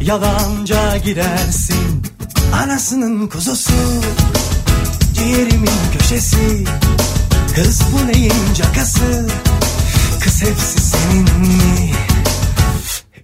Ya 0.00 0.20
da 0.22 0.36
anca 0.36 0.96
gidersin. 0.96 2.02
Anasının 2.62 3.26
kuzusu 3.26 3.72
Ciğerimin 5.14 5.70
köşesi. 5.98 6.64
Kız 7.54 7.80
bu 7.92 8.06
neyin 8.06 8.54
cakası? 8.54 9.28
Kız 10.20 10.42
hepsi 10.42 10.80
senin 10.80 11.40
mi? 11.40 11.85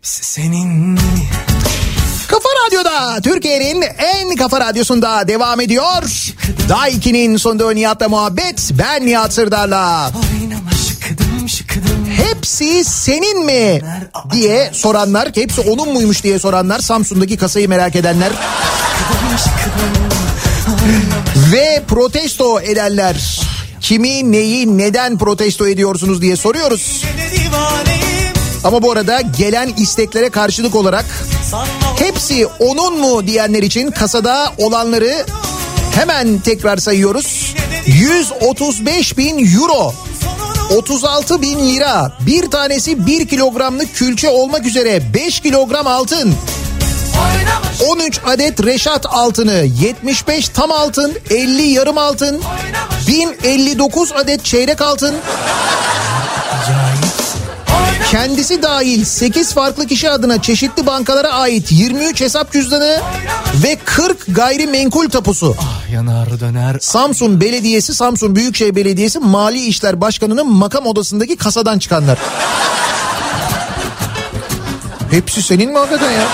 Senin? 0.03 0.98
Kafa 2.28 2.48
Radyo'da 2.66 3.20
Türkiye'nin 3.20 3.84
en 3.98 4.36
kafa 4.36 4.61
radyosunda 4.61 5.28
devam 5.28 5.61
ediyor. 5.61 6.03
Daiki'nin 6.68 7.36
sonunda 7.36 7.70
Nihat'la 7.70 8.09
muhabbet. 8.09 8.70
Ben 8.78 9.07
Nihat 9.07 9.32
Sırdar'la. 9.32 10.12
Hepsi 12.16 12.84
senin 12.84 13.44
mi 13.44 13.80
diye 14.32 14.70
soranlar, 14.72 15.28
hepsi 15.34 15.61
onun 15.61 15.92
muymuş 15.92 16.22
diye 16.22 16.38
soranlar, 16.38 16.80
Samsun'daki 16.80 17.36
kasayı 17.36 17.68
merak 17.68 17.96
edenler 17.96 18.32
ve 21.53 21.82
protesto 21.88 22.61
edenler. 22.61 23.40
Kimi, 23.80 24.32
neyi, 24.32 24.78
neden 24.78 25.18
protesto 25.18 25.68
ediyorsunuz 25.68 26.22
diye 26.22 26.36
soruyoruz. 26.36 27.05
Ama 28.64 28.82
bu 28.82 28.92
arada 28.92 29.20
gelen 29.20 29.68
isteklere 29.76 30.30
karşılık 30.30 30.74
olarak 30.74 31.04
hepsi 31.98 32.46
onun 32.46 32.98
mu 32.98 33.26
diyenler 33.26 33.62
için 33.62 33.90
kasada 33.90 34.52
olanları 34.58 35.26
hemen 35.94 36.38
tekrar 36.38 36.76
sayıyoruz. 36.76 37.54
135 37.86 39.18
bin 39.18 39.58
euro. 39.60 39.94
36 40.76 41.42
bin 41.42 41.68
lira. 41.68 42.12
Bir 42.26 42.50
tanesi 42.50 43.06
1 43.06 43.28
kilogramlık 43.28 43.94
külçe 43.94 44.28
olmak 44.28 44.66
üzere 44.66 45.14
5 45.14 45.40
kilogram 45.40 45.86
altın. 45.86 46.34
13 47.88 48.20
adet 48.26 48.64
reşat 48.64 49.06
altını, 49.06 49.68
75 49.80 50.48
tam 50.48 50.70
altın, 50.70 51.18
50 51.30 51.62
yarım 51.62 51.98
altın, 51.98 52.42
1059 53.08 54.12
adet 54.12 54.44
çeyrek 54.44 54.80
altın. 54.80 55.14
Kendisi 58.12 58.62
dahil 58.62 59.04
8 59.04 59.54
farklı 59.54 59.86
kişi 59.86 60.10
adına 60.10 60.42
çeşitli 60.42 60.86
bankalara 60.86 61.28
ait 61.32 61.72
23 61.72 62.20
hesap 62.20 62.52
cüzdanı 62.52 63.00
ve 63.64 63.78
40 63.84 64.26
gayrimenkul 64.28 65.08
tapusu. 65.10 65.56
yanar 65.92 66.40
döner 66.40 66.76
Samsun 66.80 67.40
Belediyesi, 67.40 67.94
Samsun 67.94 68.36
Büyükşehir 68.36 68.76
Belediyesi 68.76 69.18
Mali 69.18 69.66
İşler 69.66 70.00
Başkanı'nın 70.00 70.52
makam 70.52 70.86
odasındaki 70.86 71.36
kasadan 71.36 71.78
çıkanlar. 71.78 72.18
Hepsi 75.10 75.42
senin 75.42 75.70
mi 75.70 75.78
hakikaten 75.78 76.10
ya? 76.10 76.24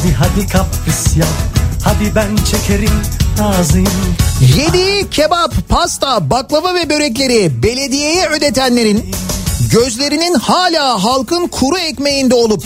Hadi 0.00 0.12
hadi 0.12 0.46
kapris 0.46 1.16
yap 1.16 1.28
Hadi 1.84 2.14
ben 2.14 2.36
çekerim 2.36 2.90
razıyım 3.38 3.88
Yediği 4.56 5.10
kebap, 5.10 5.54
pasta, 5.68 6.30
baklava 6.30 6.74
ve 6.74 6.90
börekleri 6.90 7.62
belediyeye 7.62 8.26
ödetenlerin 8.26 9.10
gözlerinin 9.72 10.34
hala 10.34 11.04
halkın 11.04 11.46
kuru 11.46 11.78
ekmeğinde 11.78 12.34
olup 12.34 12.64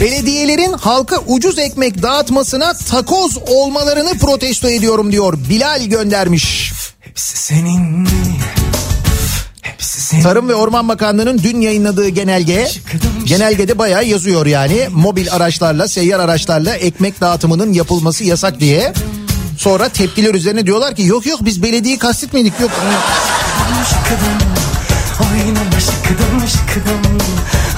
belediyelerin 0.00 0.72
halka 0.72 1.16
ucuz 1.26 1.58
ekmek 1.58 2.02
dağıtmasına 2.02 2.72
takoz 2.72 3.38
olmalarını 3.46 4.18
protesto 4.18 4.68
ediyorum 4.68 5.12
diyor. 5.12 5.38
Bilal 5.50 5.84
göndermiş. 5.84 6.72
Hepsi 7.00 7.36
senin 7.36 7.82
mi? 7.82 8.08
Tarım 10.22 10.48
ve 10.48 10.54
Orman 10.54 10.88
Bakanlığı'nın 10.88 11.38
dün 11.38 11.60
yayınladığı 11.60 12.08
genelge 12.08 12.68
genelgede 13.24 13.78
bayağı 13.78 14.04
yazıyor 14.04 14.46
yani. 14.46 14.88
Mobil 14.92 15.32
araçlarla 15.32 15.88
seyyar 15.88 16.20
araçlarla 16.20 16.74
ekmek 16.74 17.20
dağıtımının 17.20 17.72
yapılması 17.72 18.24
yasak 18.24 18.60
diye. 18.60 18.92
Sonra 19.58 19.88
tepkiler 19.88 20.34
üzerine 20.34 20.66
diyorlar 20.66 20.94
ki 20.94 21.02
yok 21.02 21.26
yok 21.26 21.40
biz 21.42 21.62
belediyeyi 21.62 21.98
kastetmedik 21.98 22.60
yok. 22.60 22.70
şıkıdım 23.88 24.62
Oynama 25.20 25.80
şıkıdım 25.80 26.48
şıkıdım. 26.48 27.18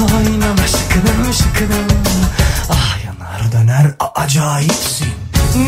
Oynama 0.00 0.66
şıkıdım 0.66 1.32
şıkıdım. 1.32 1.86
Ah 2.70 2.98
yanar 3.04 3.52
döner 3.52 3.86
acayipsin. 4.14 5.06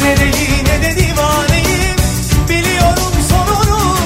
Ne 0.02 0.16
deli 0.16 0.64
ne 0.64 0.82
de 0.82 0.96
divaneyim 0.96 1.96
Biliyorum 2.48 3.12
sonunu. 3.28 3.96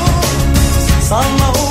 Sanma 1.08 1.50
uğruna 1.50 1.69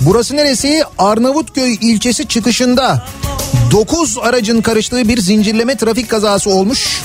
Burası 0.00 0.36
neresi? 0.36 0.82
Arnavutköy 0.98 1.74
ilçesi 1.80 2.28
çıkışında 2.28 3.06
9 3.70 4.18
aracın 4.18 4.62
karıştığı 4.62 5.08
bir 5.08 5.18
zincirleme 5.20 5.76
trafik 5.76 6.08
kazası 6.08 6.50
olmuş. 6.50 7.02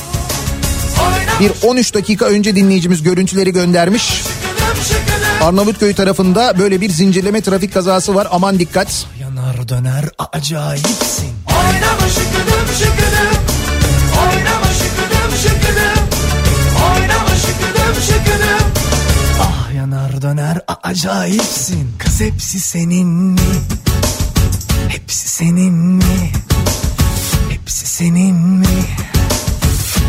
Bir 1.40 1.52
13 1.68 1.94
dakika 1.94 2.26
önce 2.26 2.56
dinleyicimiz 2.56 3.04
görüntüleri 3.04 3.52
göndermiş. 3.54 4.24
Arnavutköy 5.42 5.94
tarafında 5.94 6.60
böyle 6.60 6.82
bir 6.82 6.90
zincirleme 6.90 7.42
trafik 7.42 7.74
kazası 7.74 8.16
var. 8.16 8.28
Aman 8.32 8.60
dikkat. 8.60 9.06
Yanar 9.22 9.70
döner 9.70 10.06
acayipsin 10.34 11.30
Oynama 11.48 12.08
şıkıdım 12.10 12.68
şıkıdım 12.80 13.42
Oynama 14.22 14.68
şıkıdım 14.68 15.38
şıkıdım 15.42 16.04
Oynama 16.86 17.36
şıkıdım 17.36 18.02
şıkıdım 18.02 18.65
yanar 19.86 20.22
döner 20.22 20.62
acayipsin 20.84 21.92
Kız 21.98 22.22
hepsi 22.22 22.60
senin 22.60 23.08
mi? 23.08 23.40
Hepsi 24.90 25.30
senin 25.30 25.74
mi? 25.74 26.32
Hepsi 27.50 27.88
senin 27.88 28.36
mi? 28.36 28.86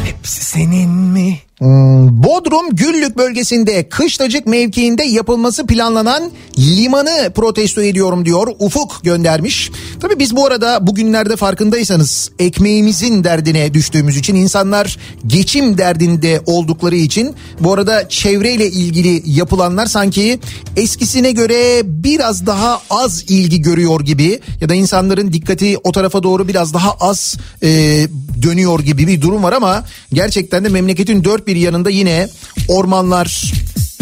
Hepsi 0.04 0.44
senin 0.44 0.90
mi? 0.90 1.45
Hmm, 1.58 2.22
Bodrum 2.22 2.70
Güllük 2.70 3.16
bölgesinde 3.16 3.88
Kışlacık 3.88 4.46
mevkiinde 4.46 5.04
yapılması 5.04 5.66
planlanan 5.66 6.30
limanı 6.58 7.32
protesto 7.34 7.82
ediyorum 7.82 8.24
diyor. 8.24 8.48
Ufuk 8.58 9.00
göndermiş. 9.02 9.70
Tabii 10.00 10.18
biz 10.18 10.36
bu 10.36 10.46
arada 10.46 10.86
bugünlerde 10.86 11.36
farkındaysanız 11.36 12.30
ekmeğimizin 12.38 13.24
derdine 13.24 13.74
düştüğümüz 13.74 14.16
için 14.16 14.34
insanlar 14.34 14.98
geçim 15.26 15.78
derdinde 15.78 16.40
oldukları 16.46 16.96
için 16.96 17.34
bu 17.60 17.72
arada 17.72 18.08
çevreyle 18.08 18.70
ilgili 18.70 19.22
yapılanlar 19.26 19.86
sanki 19.86 20.38
eskisine 20.76 21.32
göre 21.32 21.82
biraz 21.84 22.46
daha 22.46 22.80
az 22.90 23.24
ilgi 23.28 23.62
görüyor 23.62 24.00
gibi 24.00 24.40
ya 24.60 24.68
da 24.68 24.74
insanların 24.74 25.32
dikkati 25.32 25.78
o 25.84 25.92
tarafa 25.92 26.22
doğru 26.22 26.48
biraz 26.48 26.74
daha 26.74 26.92
az 26.92 27.36
e, 27.62 27.68
dönüyor 28.42 28.80
gibi 28.80 29.06
bir 29.06 29.20
durum 29.20 29.42
var 29.42 29.52
ama 29.52 29.84
gerçekten 30.12 30.64
de 30.64 30.68
memleketin 30.68 31.24
dört 31.24 31.45
bir 31.46 31.56
yanında 31.56 31.90
yine 31.90 32.28
ormanlar 32.68 33.26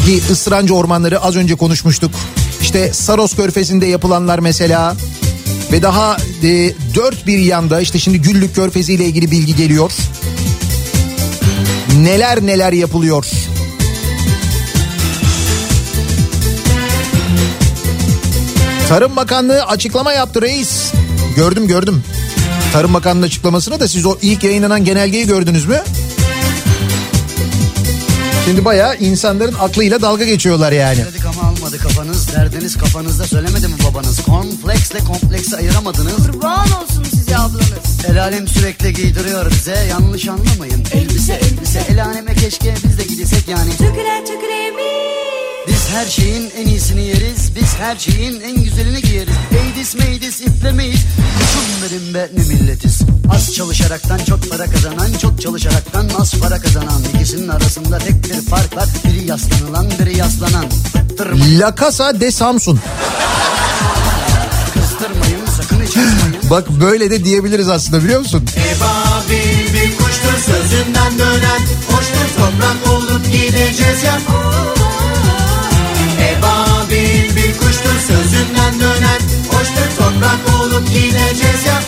ki 0.07 0.23
ısırancı 0.31 0.75
ormanları 0.75 1.21
az 1.21 1.37
önce 1.37 1.55
konuşmuştuk. 1.55 2.11
İşte 2.63 2.93
Saros 2.93 3.37
Körfezi'nde 3.37 3.87
yapılanlar 3.87 4.39
mesela 4.39 4.97
ve 5.73 5.83
daha 5.83 6.17
e, 6.43 6.73
dört 6.95 7.27
bir 7.27 7.39
yanda 7.39 7.81
işte 7.81 7.99
şimdi 7.99 8.23
Güllük 8.23 8.55
Körfezi 8.55 8.93
ile 8.93 9.05
ilgili 9.05 9.31
bilgi 9.31 9.57
geliyor. 9.57 9.93
Neler 11.97 12.47
neler 12.47 12.73
yapılıyor. 12.73 13.27
Tarım 18.89 19.17
Bakanlığı 19.17 19.63
açıklama 19.63 20.13
yaptı 20.13 20.43
reis. 20.43 20.93
Gördüm 21.37 21.67
gördüm. 21.67 22.03
Tarım 22.73 22.95
Bakanlığı 22.95 23.27
açıklamasını 23.27 23.81
da 23.81 23.89
siz 23.89 24.07
o 24.07 24.17
ilk 24.23 24.45
yayınlanan 24.45 24.85
genelgeyi 24.85 25.27
gördünüz 25.27 25.67
mü? 25.67 25.83
Şimdi 28.45 28.65
bayağı 28.65 28.97
insanların 28.97 29.55
aklıyla 29.61 30.03
dalga 30.03 30.25
geçiyorlar 30.25 30.73
yani. 30.73 30.99
Dedik 30.99 31.27
ama 31.27 31.49
almadı 31.49 31.79
kafanız. 31.79 32.33
Derdiniz 32.35 32.79
kafanızda 32.79 33.25
söylemedi 33.25 33.69
mi 33.69 33.75
babanız? 33.89 34.23
Kornflexle 34.23 34.99
kompleksi 34.99 35.57
ayıramadınız. 35.57 36.27
Kurban 36.27 36.67
olsun 36.73 37.05
size 37.05 37.37
ablanız. 37.37 38.05
El 38.09 38.23
alem 38.23 38.49
sürekli 38.49 38.93
giydiriyor 38.93 39.51
bize. 39.51 39.87
Yanlış 39.91 40.29
anlamayın. 40.29 40.85
Elbise 40.93 41.33
elbise. 41.33 41.83
El 41.89 42.05
aleme 42.05 42.35
keşke 42.35 42.75
biz 42.85 42.99
de 42.99 43.05
gidesek 43.05 43.49
yani. 43.49 43.71
Tüküre 43.71 44.71
mi? 44.71 45.04
Her 45.95 46.07
şeyin 46.07 46.51
en 46.57 46.67
iyisini 46.67 47.05
yeriz. 47.05 47.57
Biz 47.57 47.75
her 47.79 47.97
şeyin 47.97 48.41
en 48.41 48.65
güzelini 48.65 49.03
giyeriz. 49.03 49.35
Eydis 49.65 49.95
meydis 49.95 50.41
iplemeyiz. 50.41 51.01
Kuşum 51.39 51.65
benim 51.83 52.15
be 52.15 52.31
ne 52.37 52.55
milletiz. 52.55 53.01
Az 53.35 53.55
çalışaraktan 53.55 54.19
çok 54.19 54.51
para 54.51 54.71
kazanan, 54.71 55.13
çok 55.23 55.41
çalışaraktan 55.43 56.09
az 56.21 56.35
para 56.35 56.61
kazanan. 56.61 57.03
İkisinin 57.15 57.49
arasında 57.49 57.99
tek 57.99 58.25
bir 58.25 58.51
fark 58.51 58.77
var. 58.77 58.89
Biri 59.05 59.27
yaslanılan, 59.27 59.87
biri 60.01 60.17
yaslanan. 60.17 60.65
Fıttırmayın, 60.93 61.61
La 61.61 61.75
Casa 61.81 62.21
de 62.21 62.31
Samsun. 62.31 62.81
kıstırmayın, 64.75 65.47
sakın 65.57 65.83
hiç 65.83 65.95
kızmayın. 65.95 66.37
Bak 66.51 66.71
böyle 66.71 67.11
de 67.11 67.25
diyebiliriz 67.25 67.69
aslında 67.69 68.05
biliyor 68.05 68.21
musun? 68.21 68.45
Ebabil 68.57 69.75
bir 69.75 69.97
kuştur 69.97 70.53
sözünden 70.53 71.19
dönen 71.19 71.61
Hoştur 71.91 72.29
toprak 72.37 72.95
olup 72.97 73.33
gideceğiz 73.33 74.03
ya 74.03 74.19
sözünden 78.07 78.81
dönen 78.81 79.21
Hoştur 79.51 79.97
toprak 79.99 80.61
olup 80.63 80.89
gideceğiz 80.89 81.67
ya 81.67 81.81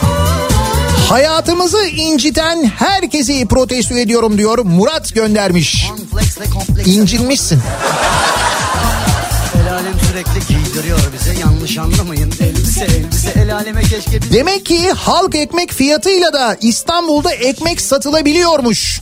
Hayatımızı 1.09 1.87
inciten 1.87 2.65
herkesi 2.65 3.47
protesto 3.47 3.99
ediyorum 3.99 4.39
diyor 4.39 4.59
Murat 4.59 5.15
göndermiş. 5.15 5.91
İncinmişsin. 6.85 7.63
El 9.61 9.73
alem 9.73 9.95
sürekli 10.11 10.47
giydiriyor 10.49 10.99
bize. 11.21 11.41
Yanlış 11.41 11.79
anlamayın. 11.79 12.33
Elbise 12.77 12.97
elbise. 12.97 13.41
El 13.41 13.55
aleme 13.55 13.83
keşke 13.83 14.23
biz... 14.23 14.33
Demek 14.33 14.67
ki 14.67 14.91
halk 14.91 15.35
ekmek 15.35 15.73
fiyatıyla 15.73 16.33
da 16.33 16.57
İstanbul'da 16.61 17.33
ekmek 17.33 17.81
satılabiliyormuş. 17.81 19.01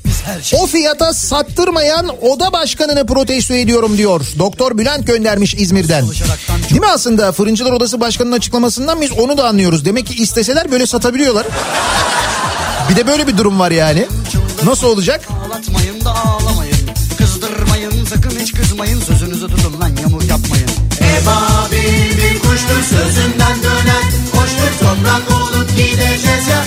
O 0.52 0.66
fiyata 0.66 1.12
sattırmayan 1.12 2.08
oda 2.22 2.52
başkanını 2.52 3.06
protesto 3.06 3.54
ediyorum 3.54 3.98
diyor. 3.98 4.20
Doktor 4.38 4.78
Bülent 4.78 5.06
göndermiş 5.06 5.54
İzmir'den. 5.54 6.04
Değil 6.70 6.80
mi 6.80 6.86
aslında 6.86 7.32
Fırıncılar 7.32 7.72
Odası 7.72 8.00
Başkanı'nın 8.00 8.36
açıklamasından 8.36 9.00
biz 9.00 9.12
onu 9.12 9.38
da 9.38 9.48
anlıyoruz. 9.48 9.84
Demek 9.84 10.06
ki 10.06 10.22
isteseler 10.22 10.70
böyle 10.70 10.86
satabiliyorlar. 10.86 11.46
Bir 12.90 12.96
de 12.96 13.06
böyle 13.06 13.26
bir 13.26 13.36
durum 13.36 13.58
var 13.58 13.70
yani. 13.70 14.06
Nasıl 14.64 14.86
olacak? 14.86 15.28
Ağlatmayın 15.46 16.04
da 16.04 16.10
ağlamayın. 16.10 16.76
Kızdırmayın 17.18 18.04
sakın 18.04 18.38
hiç 18.40 18.52
kızmayın. 18.52 19.00
Sözünüzü 19.00 19.46
tutun 19.46 19.80
lan 19.80 19.90
yamuk 20.02 20.24
yapmayın. 20.28 20.68
Ebabil 21.00 21.53
kuştur 22.66 22.96
sözünden 22.96 23.62
dönen 23.62 24.02
Hoştur 24.32 24.78
toprak 24.80 25.40
olup 25.40 25.76
gideceğiz 25.76 26.48
ya 26.48 26.64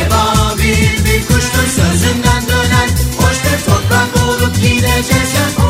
Ebabil 0.00 1.04
bir 1.04 1.26
kuştur 1.26 1.66
sözünden 1.76 2.42
dönen 2.48 2.88
Hoştur 3.18 3.66
toprak 3.66 4.28
olup 4.28 4.56
gideceğiz 4.56 5.34
ya 5.34 5.64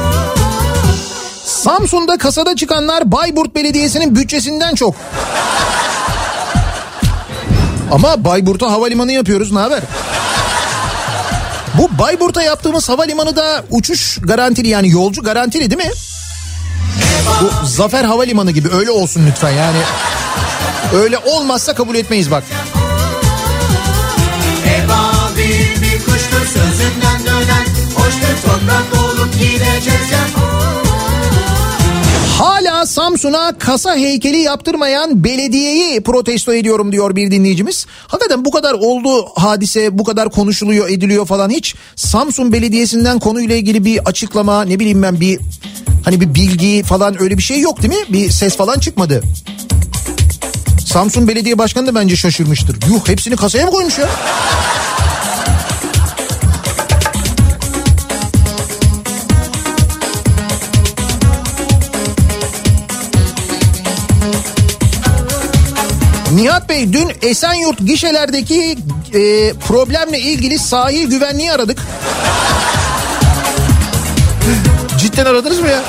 Samsun'da 1.44 2.18
kasada 2.18 2.56
çıkanlar 2.56 3.12
Bayburt 3.12 3.54
Belediyesi'nin 3.54 4.16
bütçesinden 4.16 4.74
çok. 4.74 4.94
Ama 7.90 8.24
Bayburt'a 8.24 8.70
havalimanı 8.70 9.12
yapıyoruz 9.12 9.52
ne 9.52 9.58
haber? 9.58 9.80
Bu 11.74 11.98
Bayburt'a 11.98 12.42
yaptığımız 12.42 12.88
havalimanı 12.88 13.36
da 13.36 13.64
uçuş 13.70 14.18
garantili 14.22 14.68
yani 14.68 14.90
yolcu 14.90 15.22
garantili 15.22 15.70
değil 15.70 15.88
mi? 15.88 15.92
Bu 17.40 17.66
Zafer 17.66 18.04
Havalimanı 18.04 18.50
gibi 18.50 18.68
öyle 18.68 18.90
olsun 18.90 19.26
lütfen 19.26 19.50
yani. 19.50 19.78
Öyle 20.94 21.18
olmazsa 21.18 21.74
kabul 21.74 21.94
etmeyiz 21.94 22.30
bak. 22.30 22.44
Ebabil 24.66 25.82
bir 25.82 25.98
kuştur 26.04 26.46
sözünden 26.46 27.26
dönen 27.26 27.64
Hoştur 27.94 28.42
toprak 28.42 29.04
olup 29.04 29.32
gideceğiz 29.32 30.10
ya 30.12 30.48
Hala 32.38 32.86
Samsun'a 32.86 33.58
kasa 33.58 33.96
heykeli 33.96 34.38
yaptırmayan 34.38 35.24
belediyeyi 35.24 36.00
protesto 36.00 36.54
ediyorum 36.54 36.92
diyor 36.92 37.16
bir 37.16 37.30
dinleyicimiz. 37.30 37.86
Hakikaten 38.06 38.44
bu 38.44 38.50
kadar 38.50 38.74
oldu 38.74 39.26
hadise 39.36 39.98
bu 39.98 40.04
kadar 40.04 40.30
konuşuluyor 40.30 40.88
ediliyor 40.88 41.26
falan 41.26 41.50
hiç 41.50 41.74
Samsun 41.96 42.52
Belediyesi'nden 42.52 43.18
konuyla 43.18 43.56
ilgili 43.56 43.84
bir 43.84 44.00
açıklama 44.04 44.64
ne 44.64 44.78
bileyim 44.78 45.02
ben 45.02 45.20
bir 45.20 45.38
hani 46.08 46.20
bir 46.20 46.34
bilgi 46.34 46.82
falan 46.82 47.22
öyle 47.22 47.38
bir 47.38 47.42
şey 47.42 47.60
yok 47.60 47.82
değil 47.82 47.94
mi? 47.94 48.12
Bir 48.12 48.30
ses 48.30 48.56
falan 48.56 48.78
çıkmadı. 48.78 49.22
Samsun 50.86 51.28
Belediye 51.28 51.58
Başkanı 51.58 51.86
da 51.86 51.94
bence 51.94 52.16
şaşırmıştır. 52.16 52.76
Yuh 52.88 53.08
hepsini 53.08 53.36
kasaya 53.36 53.66
mı 53.66 53.70
koymuş 53.70 53.98
ya? 53.98 54.08
Nihat 66.34 66.68
Bey 66.68 66.92
dün 66.92 67.12
Esenyurt 67.22 67.78
gişelerdeki 67.86 68.78
e, 69.14 69.52
problemle 69.52 70.20
ilgili 70.20 70.58
sahil 70.58 71.10
güvenliği 71.10 71.52
aradık. 71.52 71.78
Cidden 75.18 75.30
aradınız 75.30 75.60
mı 75.60 75.68
ya? 75.68 75.82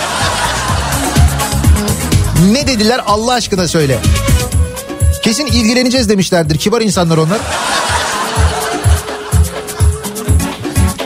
Ne 2.52 2.68
dediler 2.68 3.02
Allah 3.06 3.34
aşkına 3.34 3.68
söyle. 3.68 4.00
Kesin 5.24 5.46
ilgileneceğiz 5.46 6.10
demişlerdir. 6.10 6.58
Kibar 6.58 6.82
insanlar 6.82 7.18
onlar. 7.18 7.40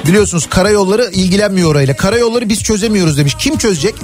Biliyorsunuz 0.07 0.49
karayolları 0.49 1.09
ilgilenmiyor 1.13 1.71
orayla. 1.71 1.95
Karayolları 1.95 2.49
biz 2.49 2.63
çözemiyoruz 2.63 3.17
demiş. 3.17 3.35
Kim 3.39 3.57
çözecek? 3.57 3.95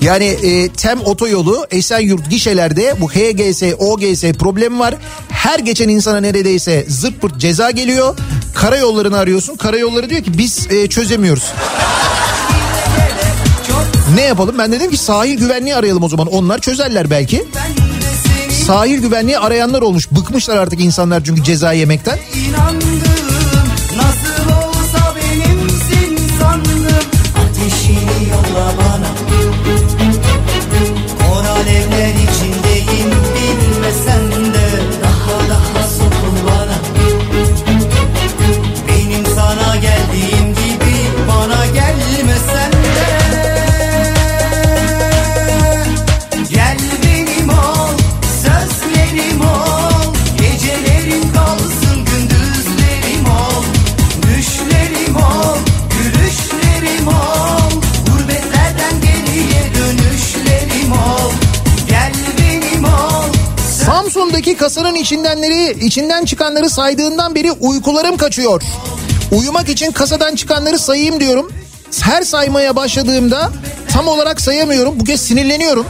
Yani 0.00 0.24
e, 0.24 0.68
TEM 0.68 1.00
otoyolu 1.00 1.66
Esenyurt 1.70 2.30
gişelerde 2.30 2.94
bu 3.00 3.10
HGS, 3.10 3.62
OGS 3.78 4.22
problemi 4.22 4.78
var. 4.78 4.94
Her 5.28 5.58
geçen 5.58 5.88
insana 5.88 6.20
neredeyse 6.20 6.84
zırt 6.88 7.20
pırt 7.20 7.38
ceza 7.38 7.70
geliyor. 7.70 8.16
Karayollarını 8.54 9.18
arıyorsun. 9.18 9.56
Karayolları 9.56 10.10
diyor 10.10 10.22
ki 10.22 10.38
biz 10.38 10.66
e, 10.70 10.86
çözemiyoruz. 10.86 11.52
Ne 14.14 14.22
yapalım? 14.22 14.58
Ben 14.58 14.72
dedim 14.72 14.90
ki 14.90 14.96
sahil 14.96 15.38
güvenliği 15.38 15.74
arayalım 15.74 16.02
o 16.02 16.08
zaman. 16.08 16.26
Onlar 16.26 16.58
çözerler 16.60 17.10
belki. 17.10 17.44
Sahil 18.66 18.98
güvenliği 18.98 19.38
arayanlar 19.38 19.82
olmuş. 19.82 20.10
Bıkmışlar 20.10 20.56
artık 20.56 20.80
insanlar 20.80 21.24
çünkü 21.24 21.44
ceza 21.44 21.72
yemekten. 21.72 22.18
İnandım 22.34 23.00
Kasanın 64.58 64.94
içindenleri, 64.94 65.84
içinden 65.86 66.24
çıkanları 66.24 66.70
saydığından 66.70 67.34
beri 67.34 67.52
uykularım 67.52 68.16
kaçıyor. 68.16 68.62
Uyumak 69.32 69.68
için 69.68 69.92
kasadan 69.92 70.34
çıkanları 70.34 70.78
sayayım 70.78 71.20
diyorum. 71.20 71.52
Her 72.02 72.22
saymaya 72.22 72.76
başladığımda 72.76 73.50
tam 73.92 74.08
olarak 74.08 74.40
sayamıyorum. 74.40 75.00
Bu 75.00 75.04
kez 75.04 75.20
sinirleniyorum. 75.20 75.86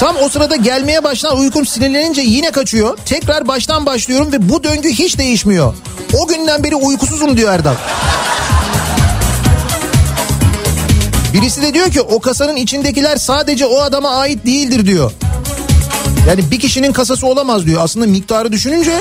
Tam 0.00 0.16
o 0.16 0.28
sırada 0.28 0.56
gelmeye 0.56 1.04
başlayan 1.04 1.38
uykum 1.38 1.66
sinirlenince 1.66 2.22
yine 2.22 2.50
kaçıyor. 2.50 2.98
Tekrar 3.04 3.48
baştan 3.48 3.86
başlıyorum 3.86 4.32
ve 4.32 4.48
bu 4.48 4.64
döngü 4.64 4.88
hiç 4.90 5.18
değişmiyor. 5.18 5.74
O 6.18 6.26
günden 6.26 6.64
beri 6.64 6.76
uykusuzum 6.76 7.36
diyor 7.36 7.52
Erdal. 7.52 7.74
Birisi 11.34 11.62
de 11.62 11.74
diyor 11.74 11.90
ki 11.90 12.00
o 12.00 12.20
kasanın 12.20 12.56
içindekiler 12.56 13.16
sadece 13.16 13.66
o 13.66 13.80
adama 13.80 14.10
ait 14.10 14.46
değildir 14.46 14.86
diyor. 14.86 15.12
Yani 16.26 16.50
bir 16.50 16.60
kişinin 16.60 16.92
kasası 16.92 17.26
olamaz 17.26 17.66
diyor. 17.66 17.80
Aslında 17.84 18.06
miktarı 18.06 18.52
düşününce 18.52 18.98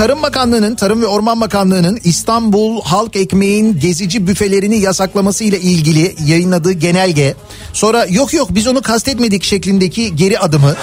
Tarım 0.00 0.22
Bakanlığı'nın, 0.22 0.74
Tarım 0.74 1.02
ve 1.02 1.06
Orman 1.06 1.40
Bakanlığı'nın 1.40 2.00
İstanbul 2.04 2.82
halk 2.82 3.16
ekmeğin 3.16 3.80
gezici 3.80 4.26
büfelerini 4.26 4.78
yasaklaması 4.78 5.44
ile 5.44 5.60
ilgili 5.60 6.14
yayınladığı 6.26 6.72
genelge. 6.72 7.34
Sonra 7.72 8.06
yok 8.06 8.34
yok 8.34 8.48
biz 8.50 8.66
onu 8.66 8.82
kastetmedik 8.82 9.44
şeklindeki 9.44 10.16
geri 10.16 10.38
adımı. 10.38 10.76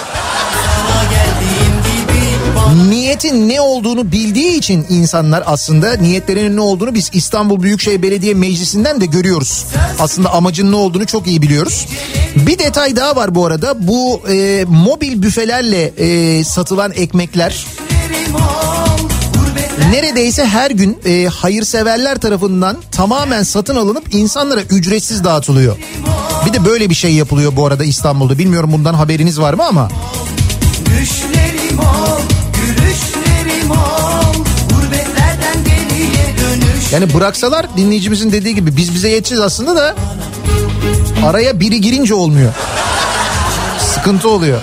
Niyetin 2.88 3.48
ne 3.48 3.60
olduğunu 3.60 4.12
bildiği 4.12 4.58
için 4.58 4.86
insanlar 4.88 5.42
aslında 5.46 5.96
niyetlerinin 5.96 6.56
ne 6.56 6.60
olduğunu 6.60 6.94
biz 6.94 7.10
İstanbul 7.12 7.62
Büyükşehir 7.62 8.02
Belediye 8.02 8.34
Meclisi'nden 8.34 9.00
de 9.00 9.06
görüyoruz. 9.06 9.64
Aslında 9.98 10.32
amacın 10.32 10.72
ne 10.72 10.76
olduğunu 10.76 11.06
çok 11.06 11.26
iyi 11.26 11.42
biliyoruz. 11.42 11.86
Bir 12.36 12.58
detay 12.58 12.96
daha 12.96 13.16
var 13.16 13.34
bu 13.34 13.46
arada. 13.46 13.88
Bu 13.88 14.22
e, 14.28 14.64
mobil 14.68 15.22
büfelerle 15.22 15.92
e, 15.96 16.44
satılan 16.44 16.92
ekmekler 16.92 17.66
neredeyse 19.90 20.44
her 20.44 20.70
gün 20.70 20.98
e, 21.04 21.26
hayırseverler 21.26 22.18
tarafından 22.18 22.76
tamamen 22.92 23.42
satın 23.42 23.76
alınıp 23.76 24.14
insanlara 24.14 24.60
ücretsiz 24.60 25.24
dağıtılıyor. 25.24 25.76
Bir 26.46 26.52
de 26.52 26.64
böyle 26.64 26.90
bir 26.90 26.94
şey 26.94 27.14
yapılıyor 27.14 27.56
bu 27.56 27.66
arada 27.66 27.84
İstanbul'da. 27.84 28.38
Bilmiyorum 28.38 28.72
bundan 28.72 28.94
haberiniz 28.94 29.40
var 29.40 29.54
mı 29.54 29.64
ama. 29.66 29.88
Düşlerim 30.84 31.78
ol, 31.78 32.20
gülüşlerim 32.54 33.70
ol 33.70 34.34
Gurbetlerden 34.70 35.64
geriye 35.64 36.34
dönüş 36.40 36.92
Yani 36.92 37.14
bıraksalar 37.14 37.76
dinleyicimizin 37.76 38.32
dediği 38.32 38.54
gibi 38.54 38.76
biz 38.76 38.94
bize 38.94 39.08
yeteceğiz 39.08 39.42
aslında 39.44 39.76
da 39.76 39.94
araya 41.26 41.60
biri 41.60 41.80
girince 41.80 42.14
olmuyor. 42.14 42.52
Sıkıntı 43.94 44.28
oluyor. 44.28 44.60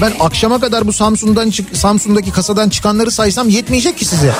Ben 0.00 0.12
akşama 0.20 0.60
kadar 0.60 0.86
bu 0.86 0.92
Samsun'dan 0.92 1.50
çık 1.50 1.76
Samsun'daki 1.76 2.32
kasadan 2.32 2.68
çıkanları 2.68 3.10
saysam 3.10 3.48
yetmeyecek 3.48 3.98
ki 3.98 4.04
size. 4.04 4.32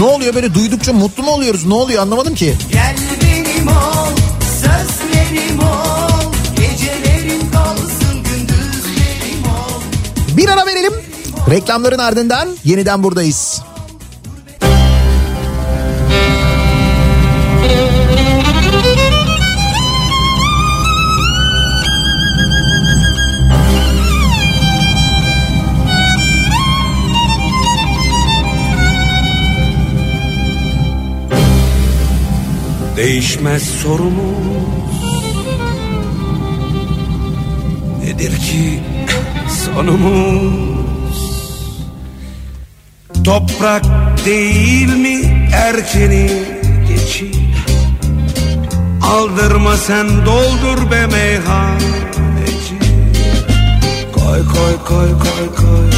Ne 0.00 0.04
oluyor 0.04 0.34
böyle 0.34 0.54
duydukça 0.54 0.92
mutlu 0.92 1.22
mu 1.22 1.30
oluyoruz? 1.30 1.66
Ne 1.66 1.74
oluyor 1.74 2.02
anlamadım 2.02 2.34
ki. 2.34 2.54
Gel 2.72 2.96
benim 3.22 3.68
ol, 3.68 4.16
sözlerim 4.60 5.60
ol 5.60 6.32
Gecelerim 6.56 7.50
kalsın 7.52 8.22
gündüzlerim 8.24 9.44
ol 9.44 10.36
Bir 10.36 10.48
ara 10.48 10.66
verelim. 10.66 10.92
Reklamların 11.50 11.98
ardından 11.98 12.48
yeniden 12.64 13.02
buradayız. 13.02 13.62
Değişmez 32.98 33.62
sorumuz. 33.62 35.02
Nedir 38.04 38.38
ki 38.38 38.80
sonumuz? 39.64 41.18
Toprak 43.24 43.84
değil 44.24 44.96
mi 44.96 45.48
erkeni 45.54 46.30
geçi 46.88 47.30
Aldırma 49.02 49.76
sen 49.76 50.08
doldur 50.26 50.90
be 50.90 51.06
meyhaneci 51.06 52.78
Koy 54.12 54.40
koy 54.46 54.74
koy 54.88 55.10
koy 55.10 55.56
koy. 55.56 55.90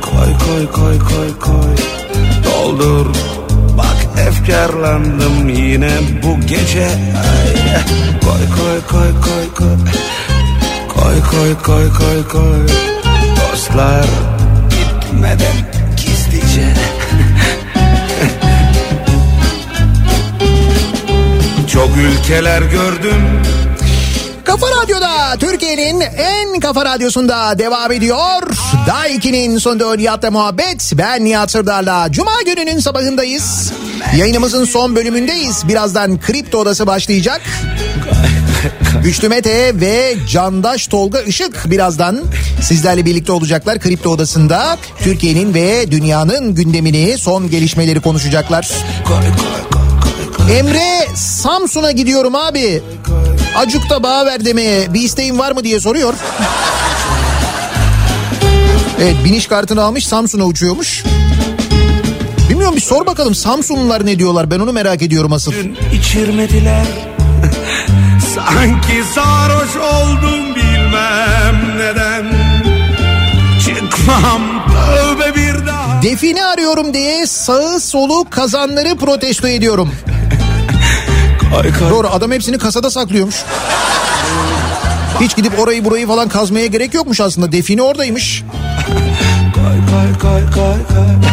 Koy 0.00 0.32
koy 0.46 0.66
koy 0.72 0.98
koy 0.98 1.38
koy. 1.38 1.76
Doldur 2.44 3.06
Bak 4.50 4.56
efkarlandım 4.56 5.48
yine 5.48 5.90
bu 6.22 6.46
gece 6.46 6.86
Ay. 6.86 7.82
Koy 8.20 8.40
koy 8.56 8.80
koy 8.90 9.10
koy 9.20 9.54
koy 9.54 9.76
Koy 10.88 11.30
koy 11.30 11.62
koy 11.62 11.88
koy 11.98 12.28
koy 12.28 12.66
Dostlar 13.52 14.06
gitmeden 14.70 15.56
gizlice 15.96 16.74
Çok 21.72 21.90
ülkeler 21.96 22.62
gördüm 22.62 23.40
Kafa 24.44 24.66
Radyo'da 24.82 25.36
Türkiye'nin 25.40 26.00
en 26.00 26.60
kafa 26.60 26.84
radyosunda 26.84 27.58
devam 27.58 27.92
ediyor. 27.92 28.42
Daha 28.86 29.08
2'nin 29.08 29.58
sonunda 29.58 29.96
Nihat'la 29.96 30.30
muhabbet. 30.30 30.92
Ben 30.94 31.24
Nihat 31.24 31.50
Sırdar'la. 31.50 32.12
Cuma 32.12 32.42
gününün 32.46 32.78
sabahındayız. 32.78 33.72
Yayınımızın 34.16 34.64
son 34.64 34.96
bölümündeyiz. 34.96 35.68
Birazdan 35.68 36.20
Kripto 36.20 36.58
Odası 36.58 36.86
başlayacak. 36.86 37.40
Güçlü 39.02 39.28
Mete 39.28 39.80
ve 39.80 40.14
Candaş 40.28 40.86
Tolga 40.86 41.20
Işık 41.20 41.70
birazdan 41.70 42.20
sizlerle 42.62 43.04
birlikte 43.04 43.32
olacaklar 43.32 43.80
Kripto 43.80 44.10
Odası'nda. 44.10 44.78
Türkiye'nin 45.02 45.54
ve 45.54 45.90
dünyanın 45.90 46.54
gündemini, 46.54 47.18
son 47.18 47.50
gelişmeleri 47.50 48.00
konuşacaklar. 48.00 48.70
Emre 50.58 51.06
Samsun'a 51.14 51.90
gidiyorum 51.90 52.34
abi. 52.34 52.82
Acuk'ta 53.56 54.02
bağ 54.02 54.26
ver 54.26 54.44
demeye 54.44 54.94
bir 54.94 55.00
isteğin 55.00 55.38
var 55.38 55.52
mı 55.52 55.64
diye 55.64 55.80
soruyor. 55.80 56.14
Evet 59.02 59.16
biniş 59.24 59.46
kartını 59.46 59.82
almış 59.82 60.06
Samsun'a 60.06 60.44
uçuyormuş. 60.44 61.04
Bilmiyorum 62.60 62.76
bir 62.76 62.82
sor 62.82 63.06
bakalım 63.06 63.34
Samsunlular 63.34 64.06
ne 64.06 64.18
diyorlar 64.18 64.50
ben 64.50 64.58
onu 64.58 64.72
merak 64.72 65.02
ediyorum 65.02 65.32
asıl. 65.32 65.52
Dün 65.52 65.76
içirmediler 65.98 66.86
Sanki 68.34 69.02
sarhoş 69.14 69.76
oldum 69.76 70.54
bilmem 70.54 71.78
neden 71.78 72.32
Çıkmam 73.64 74.42
tövbe 74.66 75.34
bir 75.36 75.66
daha 75.66 76.02
Define 76.02 76.44
arıyorum 76.44 76.94
diye 76.94 77.26
sağı 77.26 77.80
solu 77.80 78.30
kazanları 78.30 78.96
protesto 78.96 79.48
ediyorum. 79.48 79.94
Koy 81.40 81.62
koy 81.78 81.90
Doğru 81.90 82.08
adam 82.08 82.32
hepsini 82.32 82.58
kasada 82.58 82.90
saklıyormuş. 82.90 83.36
Hiç 85.20 85.36
gidip 85.36 85.58
orayı 85.58 85.84
burayı 85.84 86.06
falan 86.06 86.28
kazmaya 86.28 86.66
gerek 86.66 86.94
yokmuş 86.94 87.20
aslında. 87.20 87.52
Define 87.52 87.82
oradaymış. 87.82 88.44
koy 89.54 89.64
koy 89.90 90.20
koy 90.20 90.40
koy 90.54 90.96
koy 90.96 91.29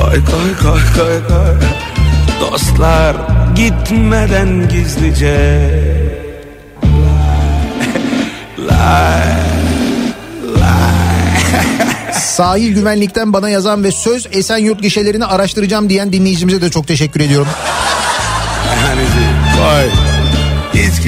Koy 0.00 0.24
koy 0.24 0.56
koy 0.62 0.80
koy 0.96 1.28
koy 1.28 1.56
Dostlar 2.40 3.16
gitmeden 3.56 4.68
gizlice 4.68 5.70
Lay 8.58 9.32
Sahil 12.12 12.74
güvenlikten 12.74 13.32
bana 13.32 13.48
yazan 13.48 13.84
ve 13.84 13.92
söz 13.92 14.26
Esenyurt 14.32 14.82
gişelerini 14.82 15.24
araştıracağım 15.24 15.88
diyen 15.88 16.12
dinleyicimize 16.12 16.60
de 16.60 16.70
çok 16.70 16.86
teşekkür 16.86 17.20
ediyorum. 17.20 17.48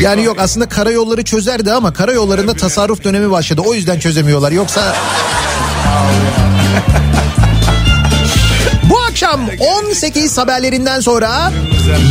Yani 0.01 0.25
yok 0.25 0.37
aslında 0.41 0.69
karayolları 0.69 1.25
çözerdi 1.25 1.73
ama 1.73 1.93
karayollarında 1.93 2.55
tasarruf 2.55 3.05
dönemi 3.05 3.31
başladı. 3.31 3.63
O 3.67 3.75
yüzden 3.75 3.99
çözemiyorlar. 3.99 4.53
Yoksa 4.53 4.95
akşam 9.13 9.49
18 9.85 10.39
haberlerinden 10.39 11.01
sonra 11.01 11.53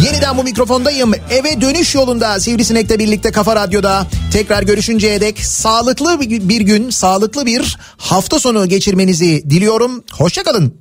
yeniden 0.06 0.38
bu 0.38 0.44
mikrofondayım. 0.44 1.14
Eve 1.30 1.62
dönüş 1.62 1.96
yolunda 1.96 2.40
Sivrisinek'le 2.40 3.00
birlikte 3.00 3.32
Kafa 3.32 3.56
Radyo'da 3.56 4.08
tekrar 4.34 4.64
görüşünceye 4.64 5.22
dek 5.22 5.46
sağlıklı 5.46 6.20
bir 6.22 6.62
gün, 6.62 6.90
sağlıklı 6.90 7.46
bir 7.46 7.78
hafta 7.98 8.40
sonu 8.40 8.70
geçirmenizi 8.70 9.44
diliyorum. 9.50 10.04
Hoşçakalın. 10.12 10.74